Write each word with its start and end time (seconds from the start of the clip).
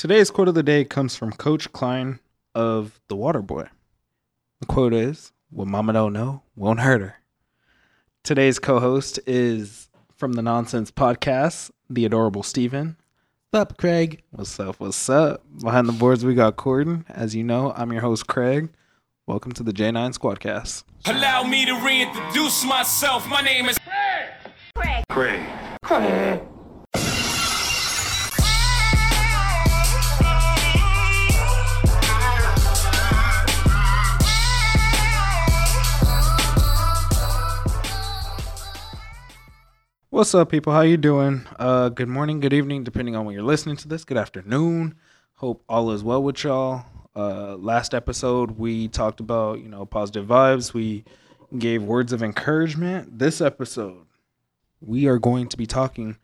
Today's 0.00 0.30
quote 0.30 0.48
of 0.48 0.54
the 0.54 0.62
day 0.62 0.86
comes 0.86 1.14
from 1.14 1.30
Coach 1.30 1.70
Klein 1.74 2.20
of 2.54 2.98
The 3.08 3.16
Waterboy. 3.16 3.68
The 4.60 4.66
quote 4.66 4.94
is, 4.94 5.30
What 5.50 5.68
mama 5.68 5.92
don't 5.92 6.14
know 6.14 6.42
won't 6.56 6.80
hurt 6.80 7.02
her. 7.02 7.16
Today's 8.24 8.58
co 8.58 8.80
host 8.80 9.20
is 9.26 9.90
from 10.16 10.32
the 10.32 10.40
Nonsense 10.40 10.90
Podcast, 10.90 11.70
the 11.90 12.06
adorable 12.06 12.42
Steven. 12.42 12.96
What's 13.50 13.60
up, 13.60 13.76
Craig? 13.76 14.22
What's 14.30 14.58
up? 14.58 14.80
What's 14.80 15.10
up? 15.10 15.44
Behind 15.60 15.86
the 15.86 15.92
boards, 15.92 16.24
we 16.24 16.34
got 16.34 16.56
Corden. 16.56 17.04
As 17.10 17.34
you 17.34 17.44
know, 17.44 17.74
I'm 17.76 17.92
your 17.92 18.00
host, 18.00 18.26
Craig. 18.26 18.70
Welcome 19.26 19.52
to 19.52 19.62
the 19.62 19.72
J9 19.74 20.18
Squadcast. 20.18 20.84
Allow 21.04 21.42
me 21.42 21.66
to 21.66 21.74
reintroduce 21.74 22.64
myself. 22.64 23.28
My 23.28 23.42
name 23.42 23.68
is 23.68 23.76
What's 40.20 40.34
up, 40.34 40.50
people? 40.50 40.74
How 40.74 40.82
you 40.82 40.98
doing? 40.98 41.46
Uh, 41.58 41.88
good 41.88 42.10
morning, 42.10 42.40
good 42.40 42.52
evening, 42.52 42.84
depending 42.84 43.16
on 43.16 43.24
when 43.24 43.34
you're 43.34 43.42
listening 43.42 43.76
to 43.76 43.88
this. 43.88 44.04
Good 44.04 44.18
afternoon. 44.18 44.94
Hope 45.36 45.64
all 45.66 45.92
is 45.92 46.04
well 46.04 46.22
with 46.22 46.44
y'all. 46.44 46.84
Uh, 47.16 47.56
last 47.56 47.94
episode, 47.94 48.50
we 48.58 48.86
talked 48.86 49.20
about 49.20 49.60
you 49.60 49.68
know 49.70 49.86
positive 49.86 50.26
vibes. 50.26 50.74
We 50.74 51.04
gave 51.56 51.82
words 51.82 52.12
of 52.12 52.22
encouragement. 52.22 53.18
This 53.18 53.40
episode, 53.40 54.04
we 54.82 55.06
are 55.06 55.18
going 55.18 55.48
to 55.48 55.56
be 55.56 55.64
talking 55.64 56.18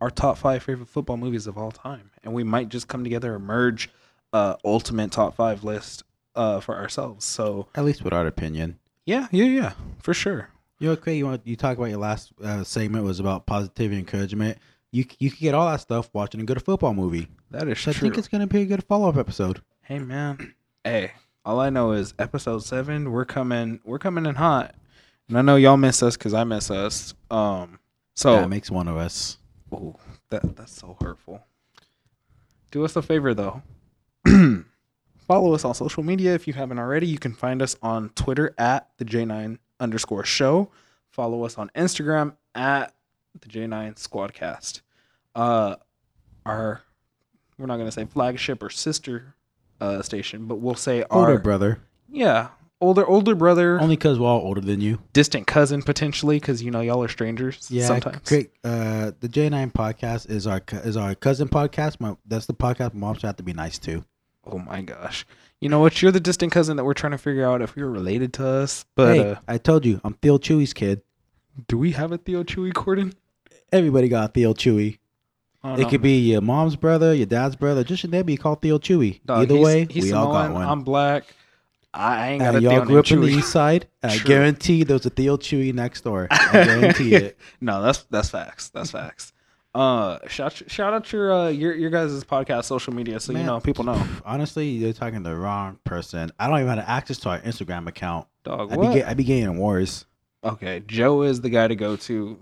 our 0.00 0.08
top 0.08 0.38
five 0.38 0.62
favorite 0.62 0.88
football 0.88 1.18
movies 1.18 1.46
of 1.46 1.58
all 1.58 1.70
time, 1.70 2.12
and 2.22 2.32
we 2.32 2.44
might 2.44 2.70
just 2.70 2.88
come 2.88 3.04
together 3.04 3.36
and 3.36 3.44
merge 3.44 3.90
uh, 4.32 4.56
ultimate 4.64 5.12
top 5.12 5.36
five 5.36 5.62
list 5.62 6.02
uh, 6.34 6.60
for 6.60 6.76
ourselves. 6.76 7.26
So 7.26 7.66
At 7.74 7.84
least 7.84 8.04
with 8.04 8.14
our 8.14 8.26
opinion. 8.26 8.78
yeah, 9.04 9.28
yeah, 9.30 9.44
yeah, 9.44 9.72
for 9.98 10.14
sure. 10.14 10.48
You 10.84 10.90
know, 10.90 10.96
Craig, 10.96 11.16
you 11.16 11.24
want 11.24 11.46
you 11.46 11.56
talk 11.56 11.78
about 11.78 11.88
your 11.88 11.98
last 11.98 12.34
uh, 12.44 12.62
segment 12.62 13.06
was 13.06 13.18
about 13.18 13.46
positivity 13.46 13.96
and 13.96 14.06
encouragement. 14.06 14.58
You 14.92 15.06
you 15.18 15.30
can 15.30 15.38
get 15.40 15.54
all 15.54 15.66
that 15.70 15.80
stuff 15.80 16.10
watching 16.12 16.42
a 16.42 16.44
good 16.44 16.62
football 16.62 16.92
movie. 16.92 17.26
That 17.52 17.68
is 17.68 17.80
So 17.80 17.90
I 17.90 17.94
think 17.94 18.18
it's 18.18 18.28
gonna 18.28 18.46
be 18.46 18.60
a 18.60 18.66
good 18.66 18.84
follow 18.84 19.08
up 19.08 19.16
episode. 19.16 19.62
Hey 19.80 19.98
man, 19.98 20.54
hey. 20.84 21.12
All 21.42 21.58
I 21.58 21.70
know 21.70 21.92
is 21.92 22.12
episode 22.18 22.64
seven. 22.64 23.10
We're 23.12 23.24
coming. 23.24 23.80
We're 23.82 23.98
coming 23.98 24.26
in 24.26 24.34
hot, 24.34 24.74
and 25.26 25.38
I 25.38 25.40
know 25.40 25.56
y'all 25.56 25.78
miss 25.78 26.02
us 26.02 26.18
because 26.18 26.34
I 26.34 26.44
miss 26.44 26.70
us. 26.70 27.14
Um, 27.30 27.78
so 28.12 28.34
yeah, 28.34 28.44
it 28.44 28.48
makes 28.48 28.70
one 28.70 28.86
of 28.86 28.98
us. 28.98 29.38
ooh, 29.72 29.96
that 30.28 30.54
that's 30.54 30.78
so 30.78 30.98
hurtful. 31.00 31.46
Do 32.72 32.84
us 32.84 32.94
a 32.94 33.00
favor 33.00 33.32
though. 33.32 33.62
Follow 35.26 35.54
us 35.54 35.64
on 35.64 35.74
social 35.74 36.02
media 36.02 36.34
if 36.34 36.46
you 36.46 36.52
haven't 36.52 36.78
already. 36.78 37.06
You 37.06 37.16
can 37.16 37.32
find 37.32 37.62
us 37.62 37.74
on 37.80 38.10
Twitter 38.10 38.54
at 38.58 38.90
the 38.98 39.06
J9 39.06 39.56
underscore 39.80 40.24
show. 40.24 40.70
Follow 41.10 41.44
us 41.44 41.58
on 41.58 41.70
Instagram 41.74 42.34
at 42.54 42.94
the 43.40 43.48
J9 43.48 43.94
Squadcast. 43.96 44.80
Uh, 45.34 45.76
our 46.46 46.82
we're 47.58 47.66
not 47.66 47.76
gonna 47.76 47.92
say 47.92 48.04
flagship 48.04 48.62
or 48.62 48.70
sister 48.70 49.34
uh, 49.80 50.02
station, 50.02 50.46
but 50.46 50.56
we'll 50.56 50.74
say 50.74 51.04
Older 51.10 51.32
our 51.32 51.38
brother, 51.38 51.80
yeah 52.08 52.48
older 52.84 53.06
older 53.06 53.34
brother, 53.34 53.80
only 53.80 53.96
because 53.96 54.18
we're 54.18 54.28
all 54.28 54.40
older 54.40 54.60
than 54.60 54.80
you. 54.80 55.00
distant 55.12 55.46
cousin 55.46 55.82
potentially 55.82 56.38
because 56.38 56.62
you 56.62 56.70
know 56.70 56.80
y'all 56.80 57.02
are 57.02 57.08
strangers. 57.08 57.66
Yeah, 57.70 57.86
sometimes. 57.86 58.28
Craig. 58.28 58.50
Uh, 58.62 59.12
the 59.20 59.28
J 59.28 59.48
nine 59.48 59.70
podcast 59.70 60.30
is 60.30 60.46
our 60.46 60.62
is 60.84 60.96
our 60.96 61.14
cousin 61.14 61.48
podcast. 61.48 62.00
My 62.00 62.16
that's 62.26 62.46
the 62.46 62.54
podcast 62.54 62.94
my 62.94 63.00
mom 63.00 63.14
should 63.14 63.24
have 63.24 63.36
to 63.36 63.42
be 63.42 63.52
nice 63.54 63.78
to. 63.80 64.04
Oh 64.46 64.58
my 64.58 64.82
gosh. 64.82 65.26
You 65.64 65.70
know 65.70 65.80
what? 65.80 66.02
You're 66.02 66.12
the 66.12 66.20
distant 66.20 66.52
cousin 66.52 66.76
that 66.76 66.84
we're 66.84 66.92
trying 66.92 67.12
to 67.12 67.18
figure 67.18 67.46
out 67.48 67.62
if 67.62 67.74
you're 67.74 67.88
related 67.88 68.34
to 68.34 68.46
us. 68.46 68.84
But 68.94 69.16
hey, 69.16 69.30
uh, 69.30 69.34
I 69.48 69.56
told 69.56 69.86
you, 69.86 69.98
I'm 70.04 70.12
Theo 70.12 70.36
Chewy's 70.36 70.74
kid. 70.74 71.00
do 71.68 71.78
we 71.78 71.92
have 71.92 72.12
a 72.12 72.18
Theo 72.18 72.42
Chewy 72.44 72.70
Corden? 72.70 73.14
Everybody 73.72 74.08
got 74.08 74.28
a 74.28 74.32
Theo 74.34 74.52
Chewy. 74.52 74.98
Don't 75.62 75.80
It 75.80 75.84
know. 75.84 75.88
could 75.88 76.02
be 76.02 76.18
your 76.32 76.42
mom's 76.42 76.76
brother, 76.76 77.14
your 77.14 77.24
dad's 77.24 77.56
brother, 77.56 77.82
just 77.82 78.02
your 78.02 78.10
name 78.10 78.26
be 78.26 78.36
called 78.36 78.60
Theo 78.60 78.76
Chewy. 78.78 79.20
Dog, 79.24 79.44
Either 79.44 79.54
he's- 79.54 79.64
way, 79.64 79.86
he's 79.88 80.04
we 80.04 80.12
all 80.12 80.30
got 80.30 80.52
one. 80.52 80.66
I'm 80.66 80.82
black. 80.82 81.24
I 81.94 82.32
ain't 82.32 82.40
got 82.40 82.56
and 82.56 82.56
a 82.58 82.60
y'all 82.60 82.70
Theo 82.72 82.84
grew 82.84 82.98
up 82.98 83.10
named 83.10 83.24
in 83.24 83.30
the 83.30 83.38
east 83.38 83.50
side, 83.50 83.86
I 84.02 84.18
guarantee 84.18 84.84
there 84.84 84.96
was 84.96 85.06
a 85.06 85.10
Theo 85.10 85.38
Chewy 85.38 85.72
next 85.72 86.02
door. 86.02 86.26
I 86.30 86.52
guarantee 86.52 87.14
it. 87.14 87.38
no, 87.62 87.80
that's 87.80 88.02
that's 88.10 88.28
facts. 88.28 88.68
That's 88.68 88.90
facts. 88.90 89.32
Uh, 89.74 90.18
shout 90.28 90.62
shout 90.68 90.92
out 90.92 91.12
your 91.12 91.32
uh 91.32 91.48
your 91.48 91.74
your 91.74 91.90
guys' 91.90 92.22
podcast 92.22 92.64
social 92.64 92.94
media 92.94 93.18
so 93.18 93.32
you 93.32 93.42
know 93.42 93.58
people 93.58 93.84
know. 93.84 94.00
Honestly, 94.24 94.68
you're 94.68 94.92
talking 94.92 95.22
to 95.24 95.30
the 95.30 95.36
wrong 95.36 95.78
person. 95.82 96.30
I 96.38 96.46
don't 96.48 96.60
even 96.60 96.78
have 96.78 96.88
access 96.88 97.18
to 97.20 97.30
our 97.30 97.40
Instagram 97.40 97.88
account. 97.88 98.28
Dog, 98.44 98.72
I 98.72 98.76
what? 98.76 98.94
be, 98.94 99.02
I 99.02 99.14
be 99.14 99.24
getting 99.24 99.44
in 99.44 99.56
wars. 99.56 100.06
okay, 100.44 100.82
Joe 100.86 101.22
is 101.22 101.40
the 101.40 101.50
guy 101.50 101.66
to 101.68 101.74
go 101.76 101.96
to. 101.96 102.38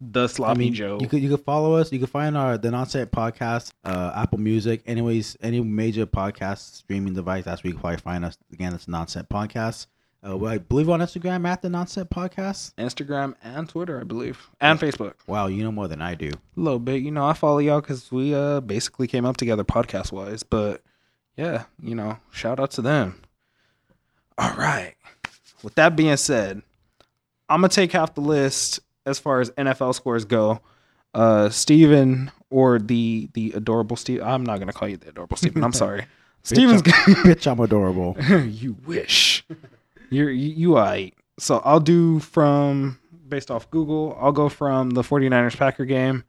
The 0.00 0.26
sloppy 0.28 0.50
I 0.50 0.58
mean, 0.58 0.74
Joe. 0.74 0.98
you 1.00 1.08
could 1.08 1.22
you 1.22 1.30
could 1.30 1.44
follow 1.44 1.74
us. 1.76 1.90
You 1.90 1.98
can 1.98 2.08
find 2.08 2.36
our 2.36 2.58
the 2.58 2.70
Nonsense 2.70 3.08
podcast, 3.10 3.72
uh, 3.84 4.12
Apple 4.14 4.38
Music, 4.38 4.82
anyways, 4.86 5.38
any 5.40 5.60
major 5.60 6.04
podcast 6.04 6.74
streaming 6.74 7.14
device. 7.14 7.44
That's 7.44 7.64
where 7.64 7.68
you 7.68 7.74
can 7.74 7.80
probably 7.80 7.98
find 7.98 8.24
us. 8.24 8.36
Again, 8.52 8.74
it's 8.74 8.88
Nonsense 8.88 9.26
podcast. 9.32 9.86
Uh, 10.24 10.42
I 10.44 10.58
believe 10.58 10.88
on 10.88 11.00
Instagram 11.00 11.46
at 11.46 11.60
the 11.60 11.68
Nonsense 11.68 12.08
podcast. 12.08 12.72
Instagram 12.76 13.34
and 13.42 13.68
Twitter, 13.68 14.00
I 14.00 14.04
believe, 14.04 14.48
and 14.60 14.78
Facebook. 14.78 15.14
Wow, 15.26 15.48
you 15.48 15.62
know 15.62 15.72
more 15.72 15.86
than 15.88 16.00
I 16.00 16.14
do. 16.14 16.30
A 16.30 16.60
little 16.60 16.78
bit, 16.78 17.02
you 17.02 17.10
know. 17.10 17.26
I 17.26 17.34
follow 17.34 17.58
y'all 17.58 17.80
because 17.80 18.10
we 18.10 18.34
uh 18.34 18.60
basically 18.60 19.06
came 19.06 19.26
up 19.26 19.36
together 19.36 19.64
podcast 19.64 20.12
wise. 20.12 20.42
But 20.42 20.82
yeah, 21.36 21.64
you 21.82 21.94
know, 21.94 22.18
shout 22.30 22.58
out 22.58 22.70
to 22.72 22.82
them. 22.82 23.20
All 24.38 24.54
right. 24.54 24.94
With 25.62 25.74
that 25.74 25.94
being 25.94 26.16
said, 26.16 26.62
I'm 27.48 27.60
gonna 27.60 27.68
take 27.68 27.92
half 27.92 28.14
the 28.14 28.20
list 28.22 28.80
as 29.04 29.18
far 29.18 29.40
as 29.40 29.50
NFL 29.50 29.94
scores 29.94 30.24
go. 30.24 30.60
Uh, 31.12 31.48
Steven 31.50 32.30
or 32.50 32.78
the 32.78 33.28
the 33.34 33.52
adorable 33.52 33.96
Steve. 33.96 34.22
I'm 34.22 34.44
not 34.44 34.58
gonna 34.58 34.72
call 34.72 34.88
you 34.88 34.96
the 34.96 35.10
adorable 35.10 35.36
Steven. 35.36 35.62
I'm 35.62 35.72
sorry. 35.74 36.06
Steven's. 36.42 36.82
Gonna 36.82 36.96
bitch, 36.96 37.50
I'm 37.50 37.60
adorable. 37.60 38.16
you 38.46 38.76
wish. 38.86 39.44
You're 40.10 40.30
you, 40.30 40.48
you 40.48 40.76
I. 40.76 41.12
So 41.38 41.60
I'll 41.64 41.80
do 41.80 42.20
from 42.20 42.98
based 43.28 43.50
off 43.50 43.70
Google. 43.70 44.16
I'll 44.20 44.32
go 44.32 44.48
from 44.48 44.90
the 44.90 45.02
49ers 45.02 45.56
Packer 45.56 45.84
game 45.84 46.24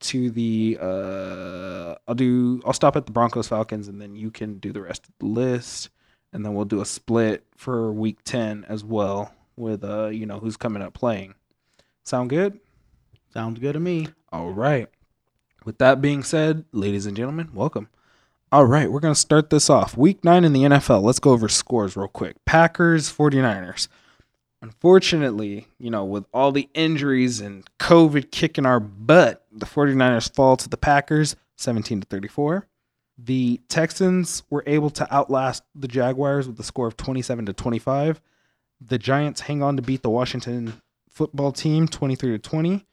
to 0.00 0.30
the 0.30 0.78
uh 0.80 1.94
I'll 2.08 2.14
do 2.14 2.60
I'll 2.64 2.72
stop 2.72 2.96
at 2.96 3.06
the 3.06 3.12
Broncos 3.12 3.48
Falcons 3.48 3.88
and 3.88 4.00
then 4.00 4.16
you 4.16 4.30
can 4.30 4.58
do 4.58 4.72
the 4.72 4.80
rest 4.80 5.06
of 5.06 5.12
the 5.18 5.26
list 5.26 5.90
and 6.32 6.44
then 6.44 6.54
we'll 6.54 6.64
do 6.64 6.80
a 6.80 6.86
split 6.86 7.44
for 7.56 7.92
week 7.92 8.18
10 8.24 8.64
as 8.68 8.82
well 8.82 9.34
with 9.56 9.84
uh 9.84 10.06
you 10.06 10.26
know 10.26 10.38
who's 10.38 10.56
coming 10.56 10.82
up 10.82 10.94
playing. 10.94 11.34
Sound 12.04 12.30
good? 12.30 12.58
Sounds 13.32 13.58
good 13.58 13.74
to 13.74 13.80
me. 13.80 14.08
All 14.32 14.50
right. 14.50 14.88
With 15.64 15.78
that 15.78 16.00
being 16.00 16.22
said, 16.22 16.64
ladies 16.72 17.04
and 17.06 17.16
gentlemen, 17.16 17.50
welcome. 17.52 17.88
All 18.52 18.66
right, 18.66 18.90
we're 18.90 18.98
going 18.98 19.14
to 19.14 19.20
start 19.20 19.50
this 19.50 19.70
off. 19.70 19.96
Week 19.96 20.24
nine 20.24 20.44
in 20.44 20.52
the 20.52 20.62
NFL. 20.62 21.02
Let's 21.02 21.20
go 21.20 21.30
over 21.30 21.48
scores 21.48 21.96
real 21.96 22.08
quick. 22.08 22.34
Packers, 22.44 23.08
49ers. 23.08 23.86
Unfortunately, 24.60 25.68
you 25.78 25.88
know, 25.88 26.04
with 26.04 26.24
all 26.34 26.50
the 26.50 26.68
injuries 26.74 27.40
and 27.40 27.64
COVID 27.78 28.32
kicking 28.32 28.66
our 28.66 28.80
butt, 28.80 29.46
the 29.52 29.66
49ers 29.66 30.34
fall 30.34 30.56
to 30.56 30.68
the 30.68 30.76
Packers 30.76 31.36
17 31.58 32.00
to 32.00 32.06
34. 32.08 32.66
The 33.18 33.60
Texans 33.68 34.42
were 34.50 34.64
able 34.66 34.90
to 34.90 35.14
outlast 35.14 35.62
the 35.76 35.86
Jaguars 35.86 36.48
with 36.48 36.58
a 36.58 36.64
score 36.64 36.88
of 36.88 36.96
27 36.96 37.46
to 37.46 37.52
25. 37.52 38.20
The 38.80 38.98
Giants 38.98 39.42
hang 39.42 39.62
on 39.62 39.76
to 39.76 39.82
beat 39.82 40.02
the 40.02 40.10
Washington 40.10 40.72
football 41.08 41.52
team 41.52 41.86
23 41.86 42.32
to 42.32 42.38
20 42.38 42.84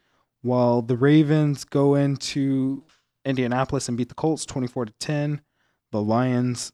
while 0.44 0.84
the 0.84 0.98
Ravens 0.98 1.64
go 1.64 1.96
into 1.96 2.84
Indianapolis 3.26 3.88
and 3.88 3.98
beat 3.98 4.10
the 4.10 4.16
Colts 4.16 4.46
24 4.46 4.86
to 4.86 4.94
10. 5.00 5.42
The 5.92 6.02
Lions 6.02 6.72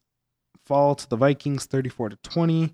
fall 0.66 0.96
to 0.96 1.10
the 1.10 1.16
Vikings 1.16 1.66
34 1.66 2.10
to 2.10 2.16
20. 2.18 2.74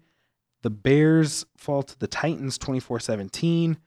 The 0.62 0.70
Bears 0.70 1.46
fall 1.58 1.84
to 1.84 1.98
the 1.98 2.08
Titans 2.08 2.58
24-17. 2.58 3.78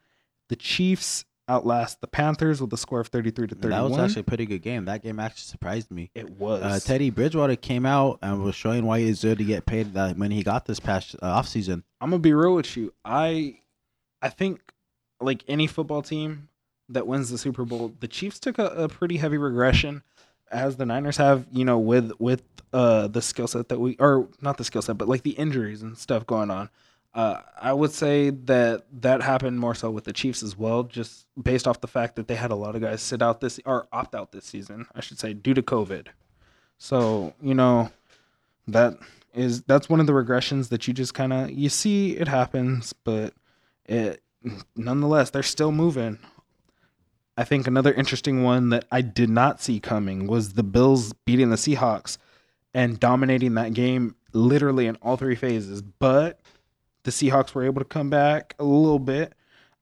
The 0.49 0.55
Chiefs 0.55 1.25
outlast 1.49 1.99
the 2.01 2.07
Panthers 2.07 2.61
with 2.61 2.71
a 2.73 2.77
score 2.77 2.99
of 3.01 3.07
33 3.07 3.47
to 3.47 3.55
31. 3.55 3.69
That 3.71 3.89
was 3.89 3.99
actually 3.99 4.21
a 4.21 4.23
pretty 4.23 4.45
good 4.45 4.61
game. 4.61 4.85
That 4.85 5.03
game 5.03 5.19
actually 5.19 5.43
surprised 5.43 5.91
me. 5.91 6.09
it 6.15 6.29
was. 6.31 6.63
Uh, 6.63 6.79
Teddy 6.79 7.09
Bridgewater 7.09 7.55
came 7.55 7.85
out 7.85 8.19
and 8.21 8.41
was 8.43 8.55
showing 8.55 8.85
why 8.85 8.99
he 8.99 9.05
deserved 9.05 9.39
to 9.39 9.43
get 9.43 9.65
paid 9.65 9.93
that 9.93 10.17
money 10.17 10.35
he 10.35 10.43
got 10.43 10.65
this 10.65 10.79
past 10.79 11.15
uh, 11.21 11.41
offseason. 11.41 11.83
I'm 12.01 12.09
gonna 12.09 12.19
be 12.19 12.33
real 12.33 12.55
with 12.55 12.75
you. 12.77 12.93
I 13.03 13.59
I 14.21 14.29
think 14.29 14.61
like 15.19 15.43
any 15.47 15.67
football 15.67 16.01
team 16.01 16.49
that 16.89 17.07
wins 17.07 17.29
the 17.29 17.37
Super 17.37 17.65
Bowl, 17.65 17.93
the 17.99 18.07
Chiefs 18.07 18.39
took 18.39 18.57
a, 18.57 18.67
a 18.67 18.89
pretty 18.89 19.17
heavy 19.17 19.37
regression, 19.37 20.03
as 20.53 20.77
the 20.77 20.85
Niners 20.85 21.17
have. 21.17 21.45
You 21.51 21.65
know, 21.65 21.79
with 21.79 22.11
with 22.19 22.43
uh 22.71 23.07
the 23.07 23.21
skill 23.21 23.47
set 23.47 23.69
that 23.69 23.79
we 23.79 23.95
or 23.99 24.27
not 24.41 24.57
the 24.57 24.63
skill 24.63 24.81
set, 24.81 24.97
but 24.97 25.09
like 25.09 25.23
the 25.23 25.31
injuries 25.31 25.81
and 25.81 25.97
stuff 25.97 26.25
going 26.25 26.51
on. 26.51 26.69
Uh, 27.13 27.41
I 27.61 27.73
would 27.73 27.91
say 27.91 28.31
that 28.31 28.85
that 29.01 29.21
happened 29.21 29.59
more 29.59 29.75
so 29.75 29.91
with 29.91 30.05
the 30.05 30.13
Chiefs 30.13 30.41
as 30.41 30.57
well, 30.57 30.81
just 30.81 31.27
based 31.41 31.67
off 31.67 31.79
the 31.79 31.87
fact 31.87 32.15
that 32.15 32.27
they 32.27 32.33
had 32.33 32.49
a 32.49 32.55
lot 32.55 32.75
of 32.75 32.81
guys 32.81 33.03
sit 33.03 33.21
out 33.21 33.39
this 33.39 33.59
or 33.65 33.87
opt 33.91 34.15
out 34.15 34.31
this 34.31 34.45
season, 34.45 34.87
I 34.95 35.01
should 35.01 35.19
say, 35.19 35.33
due 35.33 35.53
to 35.53 35.61
COVID. 35.61 36.07
So, 36.79 37.35
you 37.39 37.53
know, 37.53 37.91
that 38.67 38.97
is 39.33 39.61
that's 39.63 39.89
one 39.89 39.99
of 39.99 40.07
the 40.07 40.13
regressions 40.13 40.69
that 40.69 40.87
you 40.87 40.93
just 40.93 41.13
kind 41.13 41.33
of 41.33 41.51
you 41.51 41.69
see 41.69 42.17
it 42.17 42.27
happens, 42.27 42.93
but 43.03 43.33
it 43.85 44.21
nonetheless 44.75 45.29
they're 45.29 45.43
still 45.43 45.71
moving. 45.71 46.17
I 47.37 47.43
think 47.43 47.65
another 47.67 47.93
interesting 47.93 48.43
one 48.43 48.69
that 48.69 48.85
I 48.91 49.01
did 49.01 49.29
not 49.29 49.61
see 49.61 49.79
coming 49.79 50.27
was 50.27 50.53
the 50.53 50.63
Bills 50.63 51.13
beating 51.25 51.49
the 51.49 51.55
Seahawks 51.55 52.17
and 52.73 52.99
dominating 52.99 53.55
that 53.55 53.73
game 53.73 54.15
literally 54.33 54.87
in 54.87 54.95
all 54.97 55.17
three 55.17 55.35
phases. 55.35 55.81
But 55.81 56.39
the 57.03 57.11
Seahawks 57.11 57.53
were 57.53 57.63
able 57.63 57.81
to 57.81 57.85
come 57.85 58.09
back 58.09 58.55
a 58.59 58.63
little 58.63 58.99
bit. 58.99 59.33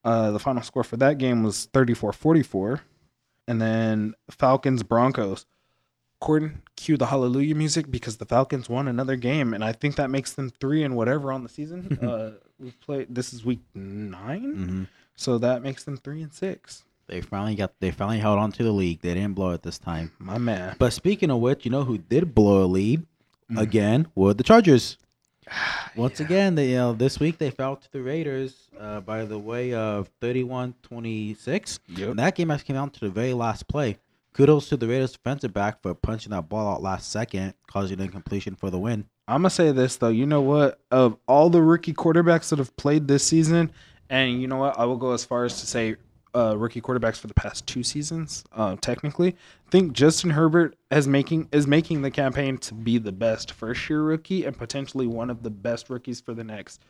Uh, 0.04 0.30
the 0.30 0.38
final 0.38 0.62
score 0.62 0.84
for 0.84 0.96
that 0.96 1.18
game 1.18 1.42
was 1.42 1.66
34 1.66 2.12
44. 2.12 2.80
And 3.48 3.60
then 3.60 4.14
Falcons 4.30 4.82
Broncos. 4.82 5.46
Corden, 6.22 6.60
cue 6.76 6.96
the 6.96 7.06
hallelujah 7.06 7.56
music 7.56 7.90
because 7.90 8.18
the 8.18 8.24
Falcons 8.24 8.68
won 8.68 8.86
another 8.86 9.16
game. 9.16 9.52
And 9.52 9.64
I 9.64 9.72
think 9.72 9.96
that 9.96 10.08
makes 10.08 10.32
them 10.32 10.50
three 10.50 10.84
and 10.84 10.94
whatever 10.96 11.32
on 11.32 11.42
the 11.42 11.48
season. 11.48 11.98
uh, 12.02 12.38
we've 12.60 12.80
played, 12.80 13.12
this 13.12 13.32
is 13.32 13.44
week 13.44 13.60
9 13.74 14.12
Mm-hmm. 14.14 14.82
So 15.14 15.38
that 15.38 15.62
makes 15.62 15.84
them 15.84 15.96
three 15.96 16.22
and 16.22 16.32
six. 16.32 16.84
They 17.06 17.20
finally 17.20 17.54
got. 17.54 17.72
They 17.80 17.90
finally 17.90 18.18
held 18.18 18.38
on 18.38 18.52
to 18.52 18.62
the 18.62 18.72
league. 18.72 19.00
They 19.02 19.14
didn't 19.14 19.34
blow 19.34 19.50
it 19.50 19.62
this 19.62 19.78
time. 19.78 20.12
My 20.18 20.38
man. 20.38 20.76
But 20.78 20.92
speaking 20.92 21.30
of 21.30 21.38
which, 21.40 21.64
you 21.64 21.70
know 21.70 21.84
who 21.84 21.98
did 21.98 22.34
blow 22.34 22.64
a 22.64 22.66
lead 22.66 23.06
Mm. 23.50 23.60
again 23.60 24.06
were 24.14 24.32
the 24.32 24.44
Chargers. 24.44 24.96
Once 25.96 26.20
again, 26.20 26.54
they 26.54 26.70
you 26.70 26.76
know 26.76 26.92
this 26.94 27.18
week 27.20 27.36
they 27.38 27.50
fell 27.50 27.76
to 27.76 27.92
the 27.92 28.00
Raiders 28.00 28.68
uh, 28.80 29.00
by 29.00 29.24
the 29.26 29.38
way 29.38 29.74
of 29.74 30.08
31-26. 30.20 31.78
Yep. 31.88 32.08
And 32.10 32.18
that 32.18 32.34
game 32.34 32.50
actually 32.50 32.66
came 32.66 32.76
down 32.76 32.90
to 32.90 33.00
the 33.00 33.10
very 33.10 33.34
last 33.34 33.68
play. 33.68 33.98
Kudos 34.32 34.68
to 34.70 34.76
the 34.78 34.88
Raiders 34.88 35.12
defensive 35.12 35.52
back 35.52 35.82
for 35.82 35.92
punching 35.94 36.30
that 36.30 36.48
ball 36.48 36.74
out 36.74 36.82
last 36.82 37.10
second, 37.10 37.52
causing 37.66 37.98
an 37.98 38.06
incompletion 38.06 38.54
for 38.54 38.70
the 38.70 38.78
win. 38.78 39.04
I'm 39.28 39.42
gonna 39.42 39.50
say 39.50 39.70
this 39.72 39.96
though. 39.96 40.08
You 40.08 40.24
know 40.24 40.40
what? 40.40 40.80
Of 40.90 41.16
all 41.28 41.50
the 41.50 41.60
rookie 41.62 41.92
quarterbacks 41.92 42.48
that 42.50 42.58
have 42.58 42.74
played 42.76 43.06
this 43.08 43.24
season, 43.24 43.70
and 44.08 44.40
you 44.40 44.48
know 44.48 44.56
what, 44.56 44.78
I 44.78 44.84
will 44.86 44.96
go 44.96 45.12
as 45.12 45.24
far 45.24 45.44
as 45.44 45.60
to 45.60 45.66
say 45.66 45.96
uh, 46.34 46.56
rookie 46.56 46.80
quarterbacks 46.80 47.18
for 47.18 47.26
the 47.26 47.34
past 47.34 47.66
two 47.66 47.82
seasons. 47.82 48.44
Uh, 48.52 48.76
technically, 48.80 49.28
I 49.66 49.70
think 49.70 49.92
Justin 49.92 50.30
Herbert 50.30 50.76
has 50.90 51.06
making 51.06 51.48
is 51.52 51.66
making 51.66 52.02
the 52.02 52.10
campaign 52.10 52.58
to 52.58 52.74
be 52.74 52.98
the 52.98 53.12
best 53.12 53.52
first 53.52 53.88
year 53.88 54.02
rookie 54.02 54.44
and 54.44 54.56
potentially 54.56 55.06
one 55.06 55.30
of 55.30 55.42
the 55.42 55.50
best 55.50 55.90
rookies 55.90 56.20
for 56.20 56.34
the 56.34 56.44
next 56.44 56.82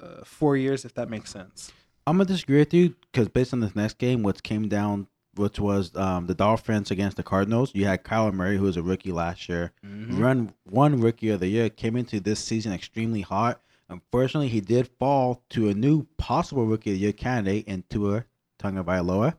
uh, 0.00 0.24
four 0.24 0.56
years, 0.56 0.84
if 0.84 0.94
that 0.94 1.08
makes 1.08 1.30
sense. 1.30 1.72
I'm 2.06 2.16
gonna 2.16 2.26
disagree 2.26 2.58
with 2.58 2.74
you 2.74 2.94
because 3.12 3.28
based 3.28 3.52
on 3.52 3.60
this 3.60 3.76
next 3.76 3.98
game, 3.98 4.22
what 4.22 4.42
came 4.42 4.68
down, 4.68 5.06
which 5.34 5.60
was 5.60 5.94
um, 5.96 6.26
the 6.26 6.34
Dolphins 6.34 6.90
against 6.90 7.16
the 7.16 7.22
Cardinals, 7.22 7.70
you 7.74 7.84
had 7.84 8.02
Kyler 8.04 8.32
Murray, 8.32 8.56
who 8.56 8.64
was 8.64 8.76
a 8.76 8.82
rookie 8.82 9.12
last 9.12 9.48
year, 9.48 9.72
run 10.18 10.52
one 10.64 11.00
rookie 11.00 11.28
of 11.28 11.40
the 11.40 11.48
year, 11.48 11.68
came 11.68 11.96
into 11.96 12.18
this 12.18 12.40
season 12.40 12.72
extremely 12.72 13.20
hot. 13.20 13.60
Unfortunately, 13.88 14.48
he 14.48 14.60
did 14.60 14.88
fall 14.98 15.42
to 15.50 15.68
a 15.68 15.74
new 15.74 16.06
possible 16.16 16.64
rookie 16.64 16.90
of 16.90 16.96
the 16.96 17.00
year 17.00 17.12
candidate 17.12 17.66
in 17.66 17.82
Tua 17.90 18.24
Tagovailoa. 18.60 19.34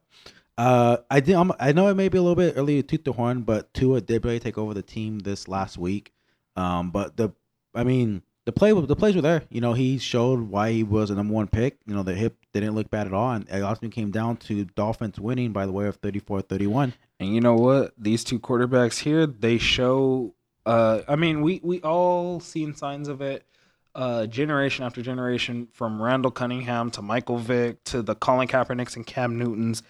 Uh, 0.57 0.97
I 1.09 1.19
did. 1.19 1.35
I'm, 1.35 1.51
I 1.59 1.71
know 1.71 1.87
it 1.87 1.95
may 1.95 2.09
be 2.09 2.17
a 2.17 2.21
little 2.21 2.35
bit 2.35 2.53
early 2.57 2.81
to 2.81 2.87
toot 2.87 3.05
the 3.05 3.13
horn, 3.13 3.41
but 3.41 3.73
Tua 3.73 4.01
did 4.01 4.23
really 4.25 4.39
take 4.39 4.57
over 4.57 4.73
the 4.73 4.81
team 4.81 5.19
this 5.19 5.47
last 5.47 5.77
week. 5.77 6.13
Um, 6.55 6.91
but 6.91 7.17
the, 7.17 7.31
I 7.73 7.83
mean, 7.83 8.21
the 8.45 8.51
play, 8.51 8.71
the 8.73 8.95
plays 8.95 9.15
were 9.15 9.21
there. 9.21 9.43
You 9.49 9.61
know, 9.61 9.73
he 9.73 9.97
showed 9.97 10.39
why 10.41 10.71
he 10.71 10.83
was 10.83 11.09
a 11.09 11.15
number 11.15 11.33
one 11.33 11.47
pick. 11.47 11.77
You 11.85 11.95
know, 11.95 12.03
the 12.03 12.13
hip 12.13 12.37
didn't 12.53 12.75
look 12.75 12.89
bad 12.89 13.07
at 13.07 13.13
all, 13.13 13.31
and 13.31 13.47
it 13.49 13.61
ultimately 13.61 13.89
came 13.89 14.11
down 14.11 14.37
to 14.37 14.65
Dolphins 14.65 15.19
winning 15.19 15.51
by 15.51 15.65
the 15.65 15.71
way 15.71 15.87
of 15.87 16.01
34-31. 16.01 16.93
And 17.19 17.33
you 17.33 17.41
know 17.41 17.55
what? 17.55 17.93
These 17.97 18.23
two 18.23 18.39
quarterbacks 18.39 18.99
here, 18.99 19.25
they 19.25 19.57
show. 19.57 20.33
Uh, 20.65 21.01
I 21.07 21.15
mean, 21.15 21.41
we 21.41 21.59
we 21.63 21.81
all 21.81 22.39
seen 22.39 22.75
signs 22.75 23.07
of 23.07 23.21
it. 23.21 23.45
Uh, 23.93 24.25
generation 24.25 24.85
after 24.85 25.01
generation, 25.01 25.67
from 25.73 26.01
Randall 26.01 26.31
Cunningham 26.31 26.91
to 26.91 27.01
Michael 27.01 27.37
Vick 27.37 27.83
to 27.85 28.01
the 28.01 28.15
Colin 28.15 28.47
Kaepernicks 28.47 28.95
and 28.95 29.05
Cam 29.05 29.37
Newtons, 29.37 29.83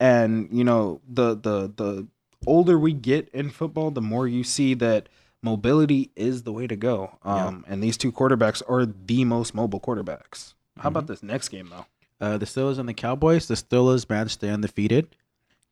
and 0.00 0.48
you 0.50 0.64
know 0.64 1.00
the 1.08 1.34
the 1.36 1.72
the 1.76 2.06
older 2.46 2.78
we 2.78 2.92
get 2.92 3.28
in 3.28 3.50
football, 3.50 3.90
the 3.90 4.00
more 4.00 4.26
you 4.26 4.42
see 4.42 4.74
that 4.74 5.08
mobility 5.42 6.10
is 6.16 6.42
the 6.42 6.52
way 6.52 6.66
to 6.66 6.74
go. 6.74 7.18
Um, 7.22 7.64
and 7.68 7.82
these 7.82 7.96
two 7.96 8.10
quarterbacks 8.10 8.62
are 8.68 8.86
the 8.86 9.24
most 9.24 9.54
mobile 9.54 9.80
quarterbacks. 9.80 10.54
How 10.78 10.88
about 10.88 11.06
this 11.06 11.22
next 11.22 11.50
game 11.50 11.70
though? 11.70 11.86
Uh, 12.20 12.38
the 12.38 12.46
Steelers 12.46 12.78
and 12.78 12.88
the 12.88 12.94
Cowboys. 12.94 13.46
The 13.48 13.54
Steelers 13.54 14.08
managed 14.08 14.40
to 14.40 14.46
stay 14.46 14.50
undefeated. 14.50 15.14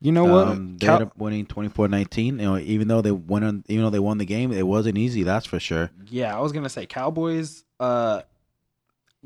You 0.03 0.13
know 0.13 0.25
what? 0.25 0.49
Um, 0.49 0.77
they 0.79 0.87
Cow- 0.87 0.95
ended 0.95 1.09
up 1.09 1.17
winning 1.17 1.47
24-19. 1.47 2.25
You 2.27 2.33
know, 2.33 2.59
even 2.59 2.89
though 2.89 3.01
they 3.01 3.13
won, 3.13 3.45
on, 3.45 3.65
even 3.69 3.85
though 3.85 3.91
they 3.91 4.01
won 4.01 4.19
the 4.19 4.25
game, 4.25 4.53
it 4.53 4.67
wasn't 4.67 4.99
easy. 4.99 5.23
That's 5.23 5.47
for 5.47 5.61
sure. 5.61 5.91
Yeah, 6.11 6.37
I 6.37 6.41
was 6.41 6.53
gonna 6.53 6.69
say 6.69 6.87
Cowboys 6.87 7.65
uh 7.79 8.23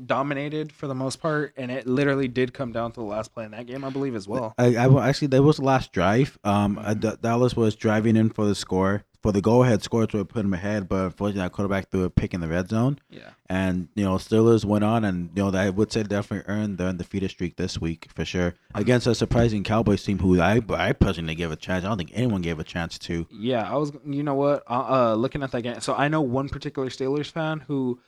dominated 0.05 0.71
for 0.71 0.87
the 0.87 0.95
most 0.95 1.21
part, 1.21 1.53
and 1.57 1.71
it 1.71 1.87
literally 1.87 2.27
did 2.27 2.53
come 2.53 2.71
down 2.71 2.91
to 2.91 2.99
the 2.99 3.05
last 3.05 3.33
play 3.33 3.45
in 3.45 3.51
that 3.51 3.65
game, 3.65 3.83
I 3.83 3.89
believe, 3.89 4.15
as 4.15 4.27
well. 4.27 4.53
I, 4.57 4.75
I 4.75 5.09
actually 5.09 5.29
that 5.29 5.41
was 5.41 5.57
the 5.57 5.63
last 5.63 5.91
drive. 5.91 6.37
Um, 6.43 6.77
uh, 6.77 6.93
D- 6.93 7.13
Dallas 7.21 7.55
was 7.55 7.75
driving 7.75 8.15
in 8.15 8.29
for 8.29 8.45
the 8.45 8.55
score 8.55 9.03
for 9.21 9.31
the 9.31 9.41
go 9.41 9.63
ahead 9.63 9.83
score 9.83 10.05
to 10.07 10.23
put 10.25 10.43
them 10.43 10.53
ahead, 10.53 10.87
but 10.87 11.05
unfortunately, 11.05 11.41
that 11.41 11.51
quarterback 11.51 11.89
threw 11.89 12.03
a 12.03 12.09
pick 12.09 12.33
in 12.33 12.41
the 12.41 12.47
red 12.47 12.69
zone. 12.69 12.99
Yeah. 13.09 13.31
And 13.49 13.89
you 13.95 14.03
know, 14.03 14.15
Steelers 14.15 14.63
went 14.63 14.83
on, 14.83 15.03
and 15.03 15.31
you 15.35 15.43
know, 15.43 15.51
that 15.51 15.65
I 15.65 15.69
would 15.69 15.91
say 15.91 16.03
definitely 16.03 16.51
earned 16.53 16.77
their 16.77 16.87
undefeated 16.87 17.31
streak 17.31 17.55
this 17.55 17.79
week 17.81 18.07
for 18.13 18.25
sure 18.25 18.55
against 18.75 19.07
a 19.07 19.15
surprising 19.15 19.63
Cowboys 19.63 20.03
team 20.03 20.19
who 20.19 20.39
I 20.39 20.61
I 20.69 20.93
personally 20.93 21.35
gave 21.35 21.51
a 21.51 21.55
chance. 21.55 21.83
I 21.83 21.87
don't 21.87 21.97
think 21.97 22.11
anyone 22.13 22.41
gave 22.41 22.59
a 22.59 22.63
chance 22.63 22.99
to. 22.99 23.27
Yeah, 23.31 23.69
I 23.69 23.75
was. 23.75 23.91
You 24.05 24.23
know 24.23 24.35
what? 24.35 24.63
Uh, 24.69 25.11
uh, 25.11 25.15
looking 25.15 25.43
at 25.43 25.51
that 25.51 25.61
game, 25.61 25.81
so 25.81 25.95
I 25.95 26.07
know 26.07 26.21
one 26.21 26.49
particular 26.49 26.89
Steelers 26.89 27.31
fan 27.31 27.61
who, 27.61 27.99